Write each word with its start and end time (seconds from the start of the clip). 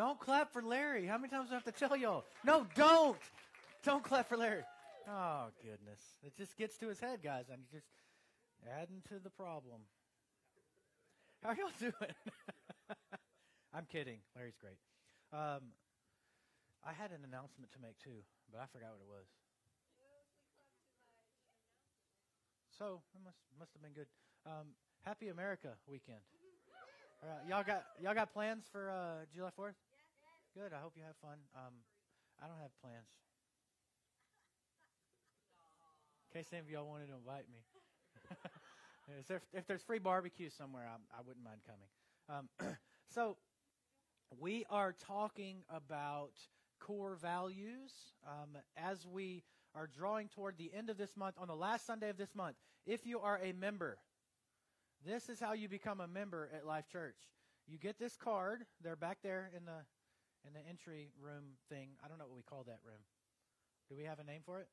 Don't 0.00 0.18
clap 0.18 0.50
for 0.50 0.62
Larry. 0.62 1.04
How 1.04 1.18
many 1.18 1.28
times 1.28 1.50
do 1.50 1.52
I 1.52 1.56
have 1.56 1.64
to 1.64 1.72
tell 1.72 1.94
y'all? 1.94 2.24
No, 2.42 2.66
don't. 2.74 3.18
Don't 3.84 4.02
clap 4.02 4.30
for 4.30 4.38
Larry. 4.38 4.62
Oh, 5.06 5.48
goodness. 5.62 6.00
It 6.24 6.34
just 6.38 6.56
gets 6.56 6.78
to 6.78 6.88
his 6.88 6.98
head, 6.98 7.20
guys. 7.22 7.44
I'm 7.52 7.64
just 7.70 7.84
adding 8.80 9.02
to 9.10 9.18
the 9.22 9.28
problem. 9.28 9.82
How 11.44 11.50
y'all 11.50 11.68
doing? 11.78 12.14
I'm 13.74 13.84
kidding. 13.92 14.20
Larry's 14.34 14.56
great. 14.58 14.78
Um, 15.38 15.68
I 16.82 16.94
had 16.94 17.10
an 17.10 17.20
announcement 17.28 17.70
to 17.72 17.78
make 17.78 17.98
too, 17.98 18.24
but 18.50 18.62
I 18.62 18.64
forgot 18.72 18.96
what 18.96 19.04
it 19.04 19.10
was. 19.10 19.26
So 22.78 23.02
it 23.14 23.20
must 23.22 23.36
must 23.58 23.74
have 23.74 23.82
been 23.82 23.92
good. 23.92 24.08
Um, 24.46 24.72
Happy 25.04 25.28
America 25.28 25.76
weekend. 25.86 26.24
All 27.22 27.28
right, 27.28 27.46
y'all 27.46 27.62
got 27.62 27.84
y'all 28.02 28.14
got 28.14 28.32
plans 28.32 28.64
for 28.72 28.88
uh, 28.88 29.26
July 29.34 29.50
Fourth? 29.54 29.76
Good. 30.54 30.72
I 30.72 30.80
hope 30.82 30.94
you 30.96 31.02
have 31.06 31.16
fun. 31.22 31.38
Um, 31.54 31.74
I 32.42 32.48
don't 32.48 32.58
have 32.60 32.74
plans. 32.82 33.06
In 36.26 36.40
case 36.40 36.48
any 36.52 36.60
of 36.60 36.68
y'all 36.68 36.88
wanted 36.88 37.06
to 37.06 37.14
invite 37.14 37.44
me. 37.48 37.60
if, 39.54 39.66
there's 39.66 39.82
free 39.82 40.00
barbecue 40.00 40.50
somewhere, 40.50 40.88
I, 40.88 40.96
I 41.16 41.22
wouldn't 41.24 41.44
mind 41.44 41.60
coming. 41.64 42.48
Um, 42.60 42.76
so 43.14 43.36
we 44.40 44.64
are 44.70 44.92
talking 44.92 45.58
about 45.72 46.32
core 46.80 47.14
values 47.14 47.92
um, 48.26 48.58
as 48.76 49.06
we 49.06 49.44
are 49.76 49.86
drawing 49.86 50.28
toward 50.28 50.58
the 50.58 50.72
end 50.74 50.90
of 50.90 50.98
this 50.98 51.16
month, 51.16 51.36
on 51.38 51.46
the 51.46 51.54
last 51.54 51.86
Sunday 51.86 52.10
of 52.10 52.16
this 52.16 52.34
month. 52.34 52.56
If 52.86 53.06
you 53.06 53.20
are 53.20 53.40
a 53.40 53.52
member, 53.52 53.98
this 55.06 55.28
is 55.28 55.38
how 55.38 55.52
you 55.52 55.68
become 55.68 56.00
a 56.00 56.08
member 56.08 56.50
at 56.52 56.66
Life 56.66 56.88
Church. 56.88 57.16
You 57.68 57.78
get 57.78 58.00
this 58.00 58.16
card. 58.16 58.64
They're 58.82 58.96
back 58.96 59.18
there 59.22 59.48
in 59.56 59.64
the 59.64 59.84
in 60.46 60.52
the 60.52 60.60
entry 60.68 61.10
room 61.20 61.56
thing. 61.68 61.90
I 62.04 62.08
don't 62.08 62.18
know 62.18 62.26
what 62.26 62.36
we 62.36 62.42
call 62.42 62.64
that 62.64 62.80
room. 62.84 63.02
Do 63.88 63.96
we 63.96 64.04
have 64.04 64.18
a 64.18 64.24
name 64.24 64.42
for 64.44 64.60
it? 64.60 64.68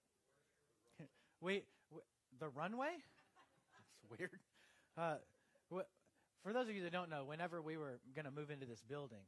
we, 1.41 1.63
we 1.91 2.01
the 2.39 2.49
runway. 2.49 2.91
That's 3.73 4.19
weird. 4.19 4.39
Uh, 4.97 5.17
for 6.47 6.53
those 6.53 6.69
of 6.69 6.75
you 6.75 6.83
that 6.83 6.93
don't 6.93 7.09
know, 7.09 7.25
whenever 7.25 7.61
we 7.61 7.75
were 7.75 7.99
going 8.15 8.23
to 8.25 8.31
move 8.31 8.51
into 8.51 8.65
this 8.65 8.81
building, 8.87 9.25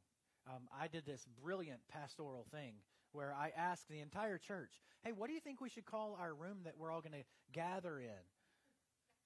um, 0.48 0.62
I 0.72 0.88
did 0.88 1.04
this 1.04 1.26
brilliant 1.42 1.80
pastoral 1.92 2.46
thing 2.50 2.72
where 3.12 3.34
I 3.34 3.52
asked 3.56 3.88
the 3.90 4.00
entire 4.00 4.38
church, 4.38 4.70
hey, 5.04 5.12
what 5.12 5.26
do 5.26 5.34
you 5.34 5.40
think 5.40 5.60
we 5.60 5.68
should 5.68 5.84
call 5.84 6.16
our 6.18 6.32
room 6.32 6.58
that 6.64 6.78
we're 6.78 6.90
all 6.90 7.02
going 7.02 7.12
to 7.12 7.24
gather 7.52 7.98
in? 7.98 8.24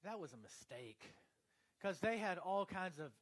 That 0.04 0.18
was 0.18 0.32
a 0.32 0.36
mistake 0.38 1.00
because 1.78 1.98
they 2.00 2.18
had 2.18 2.38
all 2.38 2.66
kinds 2.66 2.98
of 2.98 3.12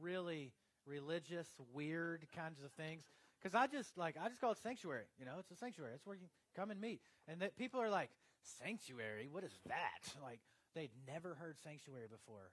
really 0.00 0.52
religious, 0.86 1.48
weird 1.72 2.26
kinds 2.36 2.62
of 2.62 2.70
things. 2.72 3.04
Because 3.40 3.54
I 3.54 3.66
just 3.66 3.96
like 3.96 4.16
I 4.20 4.28
just 4.28 4.40
call 4.40 4.52
it 4.52 4.58
sanctuary. 4.58 5.04
You 5.18 5.24
know, 5.24 5.34
it's 5.38 5.50
a 5.50 5.56
sanctuary. 5.56 5.92
It's 5.94 6.06
where 6.06 6.16
you 6.16 6.26
come 6.56 6.70
and 6.70 6.80
meet. 6.80 7.00
And 7.28 7.40
that 7.40 7.56
people 7.56 7.80
are 7.80 7.90
like, 7.90 8.10
sanctuary? 8.42 9.28
What 9.30 9.44
is 9.44 9.58
that? 9.66 10.14
Like 10.22 10.40
they'd 10.74 10.90
never 11.06 11.34
heard 11.34 11.56
sanctuary 11.62 12.06
before. 12.10 12.50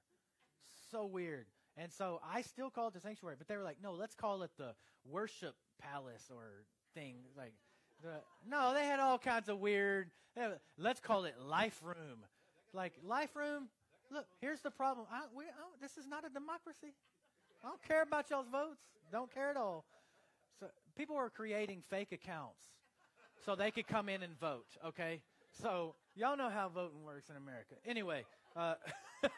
So 0.91 1.05
weird. 1.05 1.47
And 1.77 1.91
so 1.91 2.21
I 2.25 2.41
still 2.41 2.69
call 2.69 2.87
it 2.87 2.93
the 2.93 3.01
sanctuary, 3.01 3.35
but 3.37 3.47
they 3.47 3.57
were 3.57 3.63
like, 3.63 3.77
no, 3.83 3.93
let's 3.93 4.15
call 4.15 4.43
it 4.43 4.51
the 4.57 4.73
worship 5.03 5.55
palace 5.81 6.31
or 6.33 6.63
thing. 6.93 7.15
Like, 7.37 7.53
the, 8.01 8.21
no, 8.47 8.73
they 8.73 8.85
had 8.85 8.99
all 8.99 9.17
kinds 9.17 9.49
of 9.49 9.59
weird. 9.59 10.09
let's 10.77 11.01
call 11.01 11.25
it 11.25 11.35
life 11.39 11.81
room. 11.83 12.25
Like 12.73 12.93
life 13.03 13.35
room. 13.35 13.67
Look, 14.11 14.25
here's 14.39 14.61
the 14.61 14.71
problem. 14.71 15.07
I, 15.11 15.23
we, 15.35 15.45
I, 15.45 15.47
this 15.81 15.97
is 15.97 16.07
not 16.07 16.25
a 16.25 16.29
democracy. 16.29 16.93
I 17.63 17.67
don't 17.67 17.83
care 17.83 18.03
about 18.03 18.29
y'all's 18.29 18.47
votes. 18.47 18.79
Don't 19.11 19.33
care 19.33 19.49
at 19.49 19.57
all. 19.57 19.85
People 20.97 21.17
are 21.17 21.29
creating 21.29 21.83
fake 21.89 22.11
accounts 22.11 22.63
so 23.45 23.55
they 23.55 23.71
could 23.71 23.87
come 23.87 24.09
in 24.09 24.23
and 24.23 24.39
vote. 24.39 24.67
Okay, 24.85 25.21
so 25.61 25.95
y'all 26.15 26.37
know 26.37 26.49
how 26.49 26.69
voting 26.69 27.03
works 27.03 27.29
in 27.29 27.35
America. 27.35 27.75
Anyway. 27.85 28.25
Uh, 28.55 28.75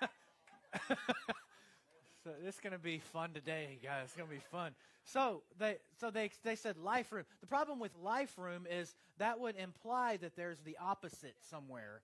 So 2.28 2.34
it's 2.46 2.60
going 2.60 2.74
to 2.74 2.80
be 2.80 3.00
fun 3.00 3.32
today, 3.32 3.80
guys. 3.82 4.02
It's 4.08 4.16
going 4.18 4.28
to 4.28 4.36
be 4.36 4.42
fun. 4.52 4.74
So 5.06 5.44
they, 5.58 5.78
so 5.98 6.12
they, 6.12 6.30
they 6.44 6.58
said 6.58 6.76
life 6.78 7.10
room. 7.14 7.24
The 7.40 7.48
problem 7.48 7.80
with 7.80 7.94
life 8.04 8.34
room 8.38 8.68
is 8.70 8.96
that 9.18 9.40
would 9.40 9.56
imply 9.56 10.18
that 10.18 10.36
there's 10.36 10.60
the 10.60 10.76
opposite 10.78 11.36
somewhere. 11.50 12.02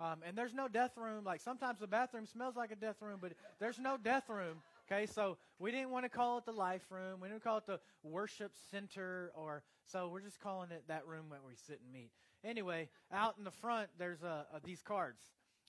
Um, 0.00 0.22
and 0.26 0.36
there's 0.36 0.54
no 0.54 0.66
death 0.66 0.96
room. 0.96 1.22
Like 1.22 1.40
sometimes 1.40 1.78
the 1.78 1.86
bathroom 1.86 2.26
smells 2.26 2.56
like 2.56 2.72
a 2.72 2.74
death 2.74 2.96
room, 3.00 3.18
but 3.20 3.30
there's 3.60 3.78
no 3.78 3.96
death 3.96 4.28
room. 4.28 4.56
Okay, 4.92 5.06
so 5.06 5.36
we 5.60 5.70
didn't 5.70 5.90
want 5.90 6.04
to 6.04 6.08
call 6.08 6.38
it 6.38 6.44
the 6.44 6.52
life 6.52 6.82
room. 6.90 7.20
We 7.20 7.28
didn't 7.28 7.44
call 7.44 7.58
it 7.58 7.66
the 7.66 7.78
worship 8.02 8.50
center, 8.72 9.30
or 9.36 9.62
so 9.84 10.08
we're 10.08 10.20
just 10.20 10.40
calling 10.40 10.72
it 10.72 10.82
that 10.88 11.06
room 11.06 11.26
where 11.28 11.38
we 11.46 11.54
sit 11.54 11.80
and 11.84 11.92
meet. 11.92 12.10
Anyway, 12.42 12.88
out 13.12 13.36
in 13.38 13.44
the 13.44 13.52
front, 13.52 13.88
there's 13.98 14.24
uh, 14.24 14.42
uh, 14.52 14.58
these 14.64 14.82
cards. 14.82 15.22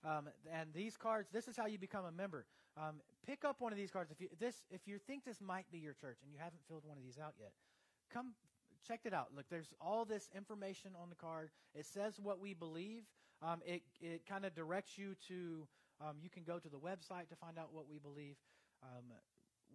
Um, 0.04 0.30
and 0.52 0.74
these 0.74 0.98
cards, 0.98 1.30
this 1.32 1.48
is 1.48 1.56
how 1.56 1.68
you 1.68 1.78
become 1.78 2.06
a 2.06 2.12
member. 2.12 2.48
Um, 2.76 2.96
pick 3.28 3.46
up 3.46 3.58
one 3.60 3.72
of 3.72 3.78
these 3.78 3.92
cards 3.92 4.10
if 4.10 4.20
you 4.20 4.28
this 4.40 4.64
if 4.72 4.88
you 4.88 4.98
think 4.98 5.24
this 5.24 5.40
might 5.40 5.72
be 5.72 5.78
your 5.78 5.94
church 5.94 6.18
and 6.24 6.32
you 6.34 6.40
haven't 6.40 6.62
filled 6.68 6.84
one 6.84 6.98
of 6.98 7.04
these 7.04 7.20
out 7.20 7.36
yet. 7.40 7.52
Come 8.12 8.34
check 8.88 9.02
it 9.06 9.14
out. 9.14 9.28
Look, 9.36 9.46
there's 9.52 9.72
all 9.80 10.04
this 10.04 10.32
information 10.36 10.94
on 11.00 11.10
the 11.10 11.16
card. 11.16 11.52
It 11.76 11.86
says 11.86 12.20
what 12.20 12.40
we 12.40 12.56
believe. 12.56 13.04
Um, 13.44 13.60
it 13.68 13.84
it 14.02 14.26
kind 14.28 14.46
of 14.46 14.56
directs 14.56 14.98
you 14.98 15.16
to. 15.28 15.68
Um, 16.02 16.16
you 16.20 16.32
can 16.32 16.42
go 16.42 16.58
to 16.58 16.68
the 16.68 16.80
website 16.80 17.30
to 17.30 17.36
find 17.36 17.60
out 17.60 17.70
what 17.72 17.88
we 17.88 18.00
believe. 18.00 18.36
Um, 18.84 19.14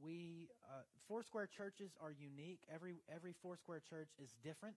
we 0.03 0.49
uh, 0.69 0.83
Foursquare 1.09 1.47
churches 1.47 1.97
are 2.01 2.13
unique. 2.13 2.61
Every 2.73 3.03
every 3.15 3.35
Foursquare 3.43 3.81
church 3.89 4.11
is 4.23 4.35
different. 4.43 4.77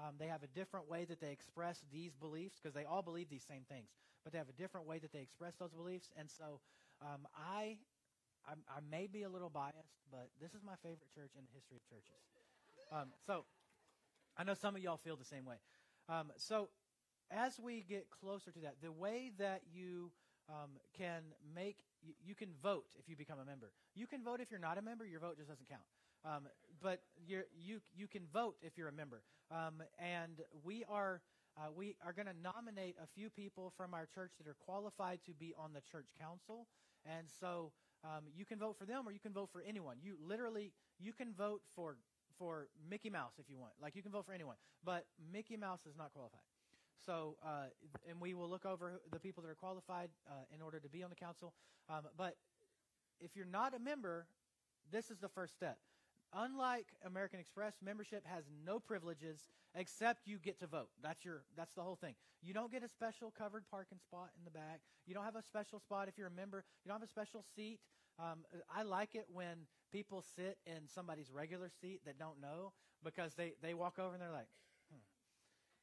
Um, 0.00 0.14
they 0.18 0.26
have 0.26 0.42
a 0.42 0.48
different 0.48 0.88
way 0.90 1.04
that 1.04 1.20
they 1.20 1.30
express 1.30 1.84
these 1.92 2.14
beliefs 2.14 2.58
because 2.60 2.74
they 2.74 2.84
all 2.84 3.02
believe 3.02 3.28
these 3.28 3.44
same 3.46 3.62
things, 3.68 3.90
but 4.24 4.32
they 4.32 4.38
have 4.38 4.48
a 4.48 4.58
different 4.60 4.86
way 4.86 4.98
that 4.98 5.12
they 5.12 5.20
express 5.20 5.54
those 5.54 5.72
beliefs. 5.72 6.10
And 6.18 6.28
so, 6.28 6.60
um, 7.00 7.28
I, 7.36 7.78
I, 8.44 8.54
I 8.68 8.80
may 8.90 9.06
be 9.06 9.22
a 9.22 9.28
little 9.28 9.50
biased, 9.50 9.94
but 10.10 10.30
this 10.40 10.52
is 10.52 10.62
my 10.64 10.74
favorite 10.82 11.14
church 11.14 11.30
in 11.38 11.44
the 11.44 11.52
history 11.54 11.76
of 11.76 11.84
churches. 11.86 12.22
Um, 12.90 13.12
so, 13.24 13.44
I 14.36 14.42
know 14.42 14.54
some 14.54 14.74
of 14.74 14.82
y'all 14.82 14.96
feel 14.96 15.16
the 15.16 15.24
same 15.24 15.44
way. 15.44 15.56
Um, 16.08 16.32
so, 16.36 16.70
as 17.30 17.60
we 17.60 17.84
get 17.88 18.10
closer 18.10 18.50
to 18.50 18.58
that, 18.60 18.76
the 18.82 18.90
way 18.90 19.30
that 19.38 19.62
you 19.72 20.10
um, 20.48 20.70
can 20.96 21.22
make 21.54 21.76
you, 22.02 22.14
you, 22.24 22.34
can 22.34 22.48
vote 22.62 22.86
if 22.98 23.08
you 23.08 23.16
become 23.16 23.38
a 23.38 23.44
member. 23.44 23.72
You 23.94 24.06
can 24.06 24.22
vote 24.22 24.40
if 24.40 24.50
you're 24.50 24.60
not 24.60 24.78
a 24.78 24.82
member. 24.82 25.06
Your 25.06 25.20
vote 25.20 25.36
just 25.36 25.48
doesn't 25.48 25.68
count. 25.68 25.82
Um, 26.24 26.48
but 26.82 27.00
you 27.26 27.80
you 27.94 28.06
can 28.06 28.22
vote 28.32 28.56
if 28.62 28.76
you're 28.76 28.88
a 28.88 28.92
member. 28.92 29.22
Um, 29.50 29.82
and 29.98 30.40
we 30.64 30.84
are 30.88 31.20
uh, 31.56 31.70
we 31.74 31.96
are 32.04 32.12
going 32.12 32.26
to 32.26 32.34
nominate 32.42 32.96
a 33.02 33.06
few 33.06 33.30
people 33.30 33.72
from 33.76 33.94
our 33.94 34.06
church 34.06 34.32
that 34.38 34.48
are 34.48 34.56
qualified 34.58 35.20
to 35.26 35.32
be 35.32 35.54
on 35.56 35.72
the 35.72 35.80
church 35.80 36.08
council. 36.18 36.66
And 37.06 37.28
so 37.40 37.72
um, 38.02 38.24
you 38.34 38.44
can 38.44 38.58
vote 38.58 38.76
for 38.78 38.84
them 38.86 39.06
or 39.06 39.12
you 39.12 39.20
can 39.20 39.32
vote 39.32 39.50
for 39.52 39.62
anyone. 39.66 39.96
You 40.02 40.16
literally 40.20 40.72
you 40.98 41.12
can 41.12 41.32
vote 41.32 41.62
for 41.74 41.96
for 42.38 42.68
Mickey 42.90 43.10
Mouse 43.10 43.34
if 43.38 43.48
you 43.48 43.58
want. 43.58 43.72
Like 43.80 43.94
you 43.94 44.02
can 44.02 44.12
vote 44.12 44.26
for 44.26 44.32
anyone, 44.32 44.56
but 44.84 45.06
Mickey 45.32 45.56
Mouse 45.56 45.80
is 45.86 45.96
not 45.96 46.12
qualified. 46.12 46.40
So, 47.04 47.36
uh, 47.44 47.66
and 48.08 48.20
we 48.20 48.34
will 48.34 48.48
look 48.48 48.64
over 48.64 49.00
the 49.12 49.20
people 49.20 49.42
that 49.42 49.48
are 49.48 49.54
qualified 49.54 50.10
uh, 50.28 50.32
in 50.54 50.62
order 50.62 50.80
to 50.80 50.88
be 50.88 51.02
on 51.02 51.10
the 51.10 51.16
council. 51.16 51.52
Um, 51.88 52.02
but 52.16 52.36
if 53.20 53.36
you're 53.36 53.46
not 53.46 53.74
a 53.74 53.78
member, 53.78 54.26
this 54.90 55.10
is 55.10 55.18
the 55.18 55.28
first 55.28 55.54
step. 55.54 55.78
Unlike 56.32 56.86
American 57.06 57.38
Express, 57.38 57.74
membership 57.84 58.24
has 58.26 58.44
no 58.66 58.80
privileges 58.80 59.48
except 59.76 60.26
you 60.26 60.38
get 60.38 60.58
to 60.60 60.66
vote. 60.66 60.88
That's 61.02 61.24
your 61.24 61.42
that's 61.56 61.74
the 61.74 61.82
whole 61.82 61.94
thing. 61.94 62.14
You 62.42 62.52
don't 62.52 62.72
get 62.72 62.82
a 62.82 62.88
special 62.88 63.32
covered 63.36 63.64
parking 63.70 63.98
spot 63.98 64.30
in 64.36 64.44
the 64.44 64.50
back. 64.50 64.80
You 65.06 65.14
don't 65.14 65.24
have 65.24 65.36
a 65.36 65.42
special 65.42 65.78
spot 65.78 66.08
if 66.08 66.18
you're 66.18 66.26
a 66.26 66.32
member. 66.32 66.64
You 66.84 66.88
don't 66.88 67.00
have 67.00 67.08
a 67.08 67.10
special 67.10 67.44
seat. 67.54 67.78
Um, 68.18 68.44
I 68.74 68.82
like 68.82 69.14
it 69.14 69.26
when 69.32 69.66
people 69.92 70.24
sit 70.36 70.58
in 70.66 70.88
somebody's 70.92 71.30
regular 71.30 71.70
seat 71.80 72.00
that 72.04 72.18
don't 72.18 72.40
know 72.40 72.72
because 73.02 73.34
they, 73.34 73.54
they 73.62 73.74
walk 73.74 73.98
over 73.98 74.14
and 74.14 74.22
they're 74.22 74.32
like, 74.32 74.48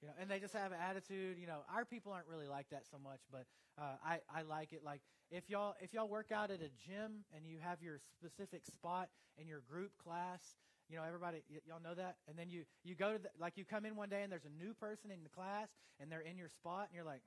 you 0.01 0.07
know, 0.07 0.13
and 0.19 0.29
they 0.29 0.39
just 0.39 0.53
have 0.53 0.71
an 0.71 0.79
attitude. 0.81 1.37
You 1.39 1.47
know, 1.47 1.59
our 1.73 1.85
people 1.85 2.11
aren't 2.11 2.27
really 2.27 2.47
like 2.47 2.69
that 2.71 2.83
so 2.89 2.97
much, 2.97 3.21
but 3.31 3.45
uh, 3.77 3.95
I 4.03 4.19
I 4.33 4.41
like 4.41 4.73
it. 4.73 4.83
Like 4.83 5.01
if 5.29 5.49
y'all 5.49 5.75
if 5.81 5.93
y'all 5.93 6.07
work 6.07 6.31
out 6.31 6.51
at 6.51 6.59
a 6.61 6.69
gym 6.87 7.23
and 7.35 7.45
you 7.45 7.57
have 7.61 7.81
your 7.81 7.99
specific 8.11 8.65
spot 8.65 9.09
in 9.37 9.47
your 9.47 9.61
group 9.61 9.91
class, 10.03 10.55
you 10.89 10.97
know, 10.97 11.03
everybody 11.03 11.43
y- 11.49 11.59
y'all 11.67 11.81
know 11.81 11.93
that, 11.95 12.17
and 12.27 12.37
then 12.37 12.49
you 12.49 12.63
you 12.83 12.95
go 12.95 13.13
to 13.13 13.19
the, 13.19 13.29
like 13.39 13.57
you 13.57 13.65
come 13.65 13.85
in 13.85 13.95
one 13.95 14.09
day 14.09 14.23
and 14.23 14.31
there's 14.31 14.45
a 14.45 14.63
new 14.63 14.73
person 14.73 15.11
in 15.11 15.23
the 15.23 15.29
class 15.29 15.69
and 15.99 16.11
they're 16.11 16.21
in 16.21 16.37
your 16.37 16.49
spot 16.49 16.87
and 16.89 16.95
you're 16.95 17.05
like, 17.05 17.21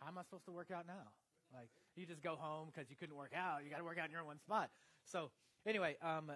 how 0.00 0.08
am 0.08 0.18
I 0.18 0.22
supposed 0.22 0.44
to 0.46 0.52
work 0.52 0.70
out 0.70 0.86
now? 0.86 1.08
Like 1.52 1.70
you 1.96 2.04
just 2.06 2.22
go 2.22 2.36
home 2.36 2.68
because 2.72 2.90
you 2.90 2.96
couldn't 2.96 3.16
work 3.16 3.32
out. 3.34 3.64
You 3.64 3.70
got 3.70 3.78
to 3.78 3.84
work 3.84 3.98
out 3.98 4.06
in 4.06 4.12
your 4.12 4.24
one 4.24 4.38
spot. 4.38 4.70
So 5.04 5.30
anyway, 5.66 5.96
um, 6.02 6.30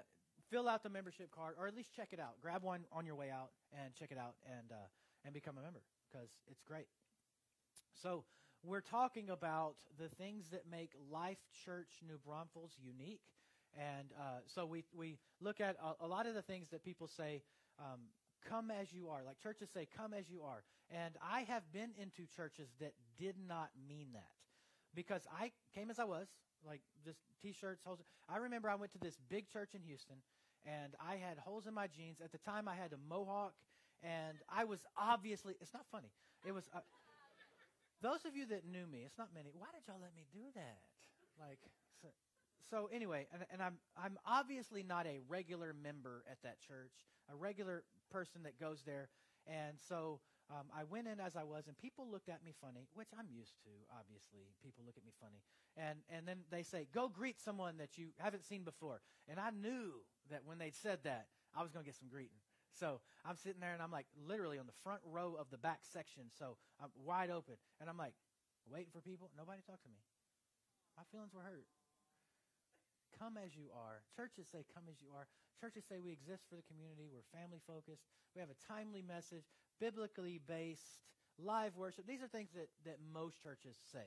fill 0.50 0.68
out 0.68 0.82
the 0.82 0.90
membership 0.90 1.30
card, 1.30 1.54
or 1.58 1.66
at 1.66 1.74
least 1.74 1.94
check 1.94 2.08
it 2.12 2.20
out. 2.20 2.40
Grab 2.40 2.62
one 2.62 2.84
on 2.92 3.06
your 3.06 3.14
way 3.14 3.30
out 3.30 3.50
and 3.72 3.94
check 3.94 4.10
it 4.10 4.18
out, 4.18 4.34
and 4.46 4.72
uh, 4.72 4.86
and 5.24 5.34
become 5.34 5.56
a 5.58 5.62
member 5.62 5.82
because 6.10 6.30
it's 6.50 6.62
great. 6.62 6.86
So 8.02 8.24
we're 8.64 8.80
talking 8.80 9.30
about 9.30 9.74
the 9.98 10.08
things 10.08 10.48
that 10.50 10.62
make 10.70 10.90
Life 11.10 11.38
Church 11.64 12.00
New 12.06 12.18
Braunfels 12.24 12.72
unique, 12.82 13.22
And 13.76 14.12
uh, 14.18 14.40
so 14.46 14.66
we, 14.66 14.84
we 14.96 15.18
look 15.40 15.60
at 15.60 15.76
a, 15.82 16.04
a, 16.04 16.08
lot 16.08 16.26
of 16.26 16.34
the 16.34 16.42
things 16.42 16.68
that 16.70 16.82
people 16.82 17.06
say, 17.06 17.42
um, 17.78 18.00
come 18.48 18.70
as 18.70 18.92
you 18.92 19.08
are. 19.08 19.22
Like 19.24 19.38
churches 19.40 19.68
say, 19.72 19.86
come 19.96 20.12
as 20.12 20.28
you 20.28 20.42
are. 20.42 20.64
And 20.90 21.16
I 21.22 21.42
have 21.42 21.70
been 21.72 21.90
into 22.00 22.26
churches 22.34 22.70
that 22.80 22.92
did 23.18 23.36
not 23.46 23.70
mean 23.88 24.08
that. 24.14 24.30
Because 24.94 25.26
I 25.38 25.52
came 25.74 25.90
as 25.90 25.98
I 25.98 26.04
was, 26.04 26.28
like 26.66 26.80
just 27.04 27.18
t-shirts, 27.42 27.82
holes. 27.84 28.00
I 28.28 28.38
remember 28.38 28.70
I 28.70 28.74
went 28.74 28.92
to 28.92 28.98
this 28.98 29.16
big 29.28 29.48
church 29.48 29.74
in 29.74 29.82
Houston, 29.82 30.16
and 30.69 30.94
I 31.00 31.17
had 31.17 31.38
holes 31.38 31.67
in 31.67 31.75
my 31.75 31.87
jeans. 31.87 32.20
At 32.23 32.32
the 32.32 32.38
time, 32.38 32.69
I 32.69 32.75
had 32.75 32.93
a 32.93 33.00
mohawk, 33.09 33.55
and 34.03 34.38
I 34.49 34.65
was 34.65 34.85
obviously, 34.97 35.55
it's 35.61 35.73
not 35.73 35.87
funny. 35.91 36.11
It 36.47 36.53
was, 36.53 36.69
uh, 36.75 36.81
those 38.03 38.25
of 38.25 38.37
you 38.37 38.47
that 38.47 38.67
knew 38.67 38.87
me, 38.87 39.03
it's 39.05 39.19
not 39.19 39.29
many, 39.35 39.50
why 39.53 39.67
did 39.73 39.87
y'all 39.87 40.00
let 40.00 40.15
me 40.15 40.26
do 40.32 40.44
that? 40.55 40.79
Like, 41.41 41.59
so, 42.03 42.09
so 42.70 42.88
anyway, 42.93 43.26
and, 43.32 43.44
and, 43.53 43.62
I'm, 43.62 43.79
I'm 43.97 44.19
obviously 44.26 44.82
not 44.82 45.06
a 45.06 45.20
regular 45.29 45.75
member 45.82 46.25
at 46.31 46.38
that 46.43 46.61
church, 46.61 46.93
a 47.32 47.37
regular 47.37 47.85
person 48.11 48.43
that 48.44 48.59
goes 48.61 48.82
there. 48.85 49.09
And 49.47 49.79
so 49.88 50.20
um, 50.48 50.72
I 50.72 50.84
went 50.84 51.06
in 51.06 51.20
as 51.20 51.36
I 51.36 51.44
was, 51.44 51.68
and 51.68 51.76
people 51.76 52.08
looked 52.10 52.28
at 52.28 52.44
me 52.44 52.54
funny, 52.60 52.88
which 52.94 53.08
I'm 53.12 53.28
used 53.28 53.60
to, 53.64 53.72
obviously. 53.92 54.48
People 54.64 54.84
look 54.86 54.96
at 54.96 55.04
me 55.04 55.12
funny. 55.20 55.44
And, 55.76 56.00
and 56.08 56.26
then 56.26 56.48
they 56.50 56.62
say, 56.62 56.88
go 56.92 57.08
greet 57.08 57.38
someone 57.38 57.76
that 57.76 57.98
you 57.98 58.16
haven't 58.16 58.44
seen 58.44 58.64
before. 58.64 59.00
And 59.28 59.38
I 59.38 59.50
knew 59.50 60.00
that 60.30 60.42
when 60.44 60.56
they 60.56 60.72
said 60.72 61.04
that, 61.04 61.28
I 61.52 61.62
was 61.62 61.70
going 61.70 61.84
to 61.84 61.88
get 61.88 61.96
some 62.00 62.08
greeting. 62.08 62.40
So 62.72 63.00
I'm 63.26 63.36
sitting 63.36 63.60
there 63.60 63.74
and 63.74 63.82
I'm 63.82 63.92
like 63.92 64.06
literally 64.16 64.58
on 64.58 64.66
the 64.66 64.78
front 64.84 65.00
row 65.04 65.36
of 65.38 65.50
the 65.50 65.58
back 65.58 65.80
section. 65.82 66.32
So 66.32 66.56
I'm 66.80 66.88
wide 66.96 67.28
open. 67.28 67.60
And 67.80 67.90
I'm 67.90 67.98
like 67.98 68.14
waiting 68.64 68.92
for 68.92 69.00
people. 69.00 69.28
Nobody 69.36 69.60
talked 69.66 69.82
to 69.84 69.92
me. 69.92 70.00
My 70.96 71.04
feelings 71.12 71.34
were 71.34 71.44
hurt. 71.44 71.68
Come 73.18 73.36
as 73.36 73.56
you 73.56 73.68
are. 73.74 74.06
Churches 74.14 74.46
say, 74.48 74.62
come 74.70 74.86
as 74.86 75.02
you 75.02 75.10
are. 75.12 75.26
Churches 75.58 75.82
say 75.88 75.98
we 75.98 76.14
exist 76.14 76.46
for 76.46 76.54
the 76.54 76.66
community. 76.70 77.10
We're 77.10 77.26
family 77.34 77.58
focused. 77.66 78.06
We 78.34 78.38
have 78.38 78.52
a 78.52 78.58
timely 78.62 79.02
message, 79.02 79.50
biblically 79.80 80.40
based, 80.46 81.02
live 81.38 81.76
worship. 81.76 82.06
These 82.06 82.22
are 82.22 82.28
things 82.28 82.50
that, 82.54 82.69
that 82.84 82.98
most 83.12 83.42
churches 83.42 83.76
say. 83.92 84.06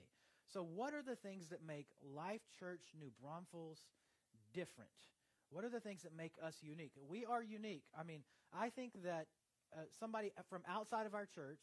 So, 0.51 0.63
what 0.63 0.93
are 0.93 1.01
the 1.01 1.15
things 1.15 1.49
that 1.49 1.65
make 1.65 1.87
Life 2.03 2.41
Church 2.59 2.81
New 2.99 3.11
Braunfels 3.21 3.79
different? 4.53 4.89
What 5.49 5.63
are 5.63 5.69
the 5.69 5.79
things 5.79 6.03
that 6.03 6.15
make 6.15 6.33
us 6.43 6.57
unique? 6.61 6.91
We 7.09 7.25
are 7.25 7.43
unique. 7.43 7.83
I 7.97 8.03
mean, 8.03 8.21
I 8.53 8.69
think 8.69 8.93
that 9.03 9.27
uh, 9.73 9.81
somebody 9.99 10.31
from 10.49 10.61
outside 10.67 11.05
of 11.05 11.13
our 11.13 11.25
church 11.25 11.59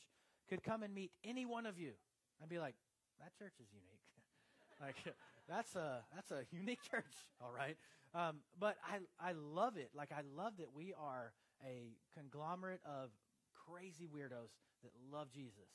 could 0.49 0.62
come 0.62 0.82
and 0.82 0.94
meet 0.94 1.11
any 1.25 1.46
one 1.46 1.66
of 1.66 1.78
you 1.78 1.93
and 2.40 2.49
be 2.49 2.58
like, 2.58 2.75
that 3.20 3.37
church 3.38 3.54
is 3.61 3.69
unique. 3.72 4.00
like, 4.81 5.14
that's 5.49 5.75
a, 5.76 6.02
that's 6.14 6.31
a 6.31 6.44
unique 6.50 6.81
church, 6.90 7.14
all 7.43 7.52
right? 7.54 7.76
Um, 8.14 8.37
but 8.58 8.76
I, 8.87 9.28
I 9.31 9.32
love 9.32 9.76
it. 9.76 9.90
Like, 9.94 10.12
I 10.12 10.22
love 10.37 10.54
that 10.58 10.72
we 10.75 10.94
are 10.99 11.32
a 11.64 11.93
conglomerate 12.14 12.81
of 12.87 13.11
crazy 13.70 14.06
weirdos 14.06 14.53
that 14.82 14.93
love 15.12 15.29
Jesus. 15.31 15.69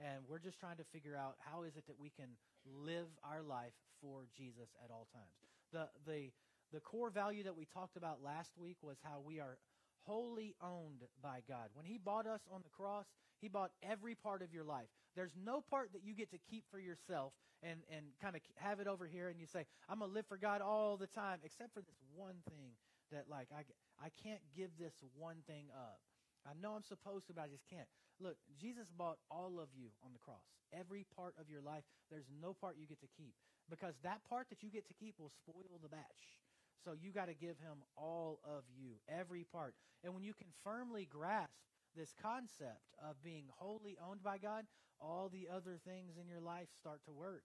And 0.00 0.24
we're 0.28 0.40
just 0.40 0.58
trying 0.58 0.76
to 0.76 0.84
figure 0.92 1.16
out 1.16 1.36
how 1.38 1.62
is 1.62 1.76
it 1.76 1.86
that 1.86 1.98
we 1.98 2.10
can 2.10 2.36
live 2.66 3.06
our 3.22 3.42
life 3.42 3.72
for 4.00 4.26
Jesus 4.36 4.70
at 4.82 4.90
all 4.90 5.06
times. 5.12 5.34
The, 5.72 5.88
the, 6.06 6.30
the 6.72 6.80
core 6.80 7.10
value 7.10 7.44
that 7.44 7.56
we 7.56 7.64
talked 7.64 7.96
about 7.96 8.22
last 8.22 8.52
week 8.58 8.78
was 8.82 8.96
how 9.02 9.20
we 9.24 9.38
are 9.38 9.58
wholly 10.02 10.54
owned 10.62 11.02
by 11.22 11.40
God. 11.48 11.68
When 11.74 11.86
He 11.86 11.98
bought 11.98 12.26
us 12.26 12.40
on 12.52 12.62
the 12.62 12.70
cross, 12.70 13.06
He 13.40 13.48
bought 13.48 13.70
every 13.82 14.14
part 14.14 14.42
of 14.42 14.52
your 14.52 14.64
life. 14.64 14.88
There's 15.14 15.34
no 15.42 15.60
part 15.60 15.92
that 15.92 16.02
you 16.04 16.14
get 16.14 16.30
to 16.32 16.38
keep 16.50 16.64
for 16.70 16.78
yourself 16.78 17.32
and, 17.62 17.80
and 17.94 18.06
kind 18.20 18.34
of 18.34 18.42
have 18.56 18.80
it 18.80 18.86
over 18.86 19.06
here 19.06 19.28
and 19.28 19.38
you 19.38 19.46
say, 19.46 19.64
I'm 19.88 20.00
going 20.00 20.10
to 20.10 20.14
live 20.14 20.26
for 20.26 20.36
God 20.36 20.60
all 20.60 20.96
the 20.96 21.06
time, 21.06 21.38
except 21.44 21.72
for 21.72 21.80
this 21.80 21.96
one 22.14 22.42
thing 22.48 22.72
that, 23.12 23.24
like, 23.30 23.48
I, 23.56 23.62
I 24.04 24.08
can't 24.22 24.42
give 24.56 24.70
this 24.78 24.94
one 25.16 25.36
thing 25.46 25.66
up. 25.72 26.00
I 26.46 26.52
know 26.60 26.72
I'm 26.76 26.84
supposed 26.84 27.26
to, 27.28 27.32
but 27.32 27.44
I 27.44 27.48
just 27.48 27.68
can't. 27.68 27.88
Look, 28.20 28.36
Jesus 28.60 28.88
bought 28.92 29.18
all 29.30 29.58
of 29.58 29.68
you 29.74 29.90
on 30.04 30.12
the 30.12 30.18
cross. 30.22 30.44
Every 30.72 31.04
part 31.16 31.34
of 31.40 31.48
your 31.48 31.62
life. 31.62 31.84
There's 32.10 32.28
no 32.28 32.54
part 32.54 32.76
you 32.78 32.86
get 32.86 33.00
to 33.00 33.10
keep 33.16 33.34
because 33.70 33.94
that 34.02 34.20
part 34.28 34.48
that 34.50 34.62
you 34.62 34.70
get 34.70 34.86
to 34.88 34.94
keep 34.94 35.14
will 35.18 35.32
spoil 35.42 35.80
the 35.82 35.88
batch. 35.88 36.38
So 36.84 36.92
you 36.92 37.12
got 37.12 37.28
to 37.28 37.34
give 37.34 37.58
him 37.58 37.80
all 37.96 38.40
of 38.44 38.64
you, 38.76 39.00
every 39.08 39.44
part. 39.44 39.74
And 40.02 40.12
when 40.14 40.22
you 40.22 40.34
can 40.34 40.48
firmly 40.62 41.08
grasp 41.10 41.64
this 41.96 42.12
concept 42.20 42.92
of 43.02 43.22
being 43.24 43.44
wholly 43.56 43.96
owned 44.04 44.22
by 44.22 44.38
God, 44.38 44.66
all 45.00 45.30
the 45.32 45.48
other 45.48 45.78
things 45.84 46.16
in 46.20 46.28
your 46.28 46.40
life 46.40 46.68
start 46.76 47.00
to 47.06 47.12
work. 47.12 47.42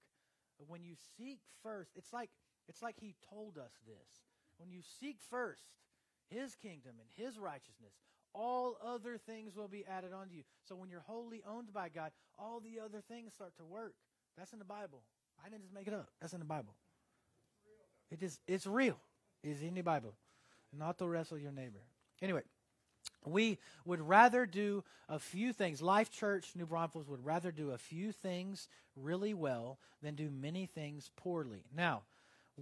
When 0.68 0.84
you 0.84 0.96
seek 1.18 1.40
first, 1.64 1.92
it's 1.96 2.12
like 2.12 2.30
it's 2.68 2.82
like 2.82 2.96
he 3.00 3.16
told 3.30 3.58
us 3.58 3.72
this. 3.88 4.28
When 4.58 4.70
you 4.72 4.82
seek 5.00 5.18
first 5.30 5.64
his 6.30 6.56
kingdom 6.56 7.00
and 7.00 7.10
his 7.16 7.40
righteousness, 7.40 7.96
all 8.34 8.78
other 8.86 9.18
things 9.18 9.56
will 9.56 9.68
be 9.68 9.86
added 9.86 10.12
onto 10.14 10.36
you. 10.36 10.44
So 10.68 10.76
when 10.76 10.90
you're 10.90 11.04
wholly 11.06 11.42
owned 11.48 11.74
by 11.74 11.90
God, 11.90 12.12
all 12.38 12.60
the 12.60 12.80
other 12.84 13.02
things 13.08 13.34
start 13.34 13.56
to 13.58 13.66
work. 13.66 13.94
That's 14.38 14.54
in 14.54 14.60
the 14.60 14.66
Bible. 14.66 15.02
I 15.46 15.50
didn't 15.50 15.64
just 15.64 15.74
make 15.74 15.88
it 15.88 15.94
up. 15.94 16.10
That's 16.22 16.34
in 16.34 16.40
the 16.40 16.46
Bible. 16.46 16.74
It 18.12 18.24
is 18.24 18.40
it's 18.48 18.66
real. 18.66 18.98
It's 19.44 19.62
in 19.62 19.76
the 19.76 19.82
Bible. 19.82 20.14
Not 20.78 20.98
to 21.00 21.08
wrestle 21.08 21.38
your 21.38 21.52
neighbor. 21.52 21.80
Anyway, 22.22 22.42
we 23.26 23.58
would 23.86 24.02
rather 24.02 24.46
do 24.46 24.84
a 25.08 25.20
few 25.20 25.54
things. 25.54 25.82
Life 25.82 26.12
Church 26.12 26.52
New 26.56 26.66
Braunfels 26.66 27.08
would 27.08 27.26
rather 27.26 27.52
do 27.52 27.72
a 27.72 27.78
few 27.78 28.12
things 28.12 28.68
really 28.96 29.34
well 29.34 29.80
than 30.02 30.16
do 30.16 30.30
many 30.30 30.66
things 30.66 31.10
poorly. 31.16 31.64
Now, 31.76 32.04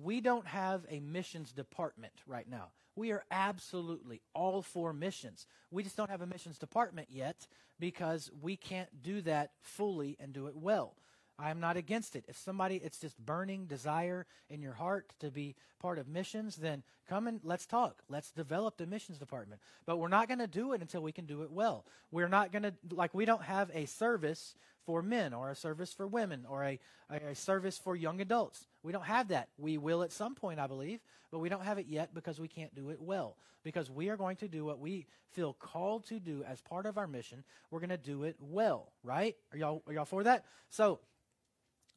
we 0.03 0.21
don't 0.21 0.47
have 0.47 0.85
a 0.89 0.99
missions 0.99 1.51
department 1.51 2.13
right 2.25 2.49
now. 2.49 2.69
We 2.95 3.11
are 3.11 3.23
absolutely 3.29 4.21
all 4.33 4.61
for 4.61 4.91
missions. 4.91 5.45
We 5.71 5.83
just 5.83 5.95
don't 5.95 6.09
have 6.09 6.21
a 6.21 6.27
missions 6.27 6.57
department 6.57 7.09
yet 7.11 7.47
because 7.79 8.31
we 8.41 8.55
can't 8.57 8.89
do 9.03 9.21
that 9.21 9.51
fully 9.61 10.17
and 10.19 10.33
do 10.33 10.47
it 10.47 10.55
well. 10.55 10.95
I 11.39 11.51
am 11.51 11.59
not 11.59 11.77
against 11.77 12.15
it. 12.15 12.25
If 12.27 12.35
somebody, 12.35 12.77
it's 12.77 12.99
just 12.99 13.23
burning 13.23 13.65
desire 13.65 14.25
in 14.49 14.61
your 14.63 14.73
heart 14.73 15.13
to 15.19 15.29
be 15.29 15.55
part 15.79 15.99
of 15.99 16.07
missions, 16.07 16.55
then 16.55 16.81
come 17.07 17.27
and 17.27 17.39
let's 17.44 17.67
talk. 17.67 18.01
Let's 18.09 18.31
develop 18.31 18.77
the 18.77 18.88
missions 18.88 19.19
department. 19.19 19.61
But 19.85 19.97
we're 19.97 20.07
not 20.07 20.27
going 20.27 20.39
to 20.39 20.47
do 20.47 20.73
it 20.73 20.81
until 20.81 21.03
we 21.03 21.11
can 21.11 21.25
do 21.25 21.44
it 21.44 21.51
well. 21.51 21.85
We're 22.11 22.27
not 22.27 22.51
going 22.51 22.63
to, 22.63 22.73
like, 22.89 23.13
we 23.13 23.25
don't 23.25 23.44
have 23.44 23.69
a 23.75 23.85
service 23.85 24.55
for 24.88 25.04
men 25.04 25.34
or 25.34 25.51
a 25.51 25.56
service 25.56 25.92
for 25.92 26.07
women 26.07 26.45
or 26.50 26.63
a, 26.63 26.80
a, 27.12 27.36
service 27.36 27.78
for 27.78 27.94
young 27.94 28.22
adults. 28.22 28.66
We 28.84 28.94
don't 28.94 29.06
have 29.06 29.28
that. 29.28 29.50
We 29.57 29.78
will 29.78 30.01
at 30.01 30.13
some 30.13 30.34
point, 30.34 30.62
I 30.62 30.68
believe, 30.68 31.01
but 31.30 31.39
we 31.39 31.50
don't 31.50 31.66
have 31.66 31.78
it 31.78 31.88
yet 31.89 32.14
because 32.14 32.40
we 32.40 32.47
can't 32.47 32.73
do 32.73 32.90
it 32.90 33.02
well. 33.02 33.35
Because 33.64 33.92
we 33.92 34.07
are 34.07 34.16
going 34.16 34.38
to 34.38 34.47
do 34.47 34.64
what 34.64 34.80
we 34.80 35.06
feel 35.33 35.52
called 35.54 36.06
to 36.06 36.21
do 36.21 36.42
as 36.47 36.61
part 36.61 36.85
of 36.85 36.97
our 36.97 37.06
mission. 37.06 37.44
We're 37.69 37.81
going 37.81 37.90
to 37.90 37.97
do 37.97 38.23
it 38.23 38.38
well, 38.40 38.94
right? 39.04 39.35
Are 39.52 39.57
y'all, 39.57 39.83
are 39.88 39.94
y'all 39.94 40.06
for 40.06 40.23
that? 40.23 40.45
So, 40.69 41.00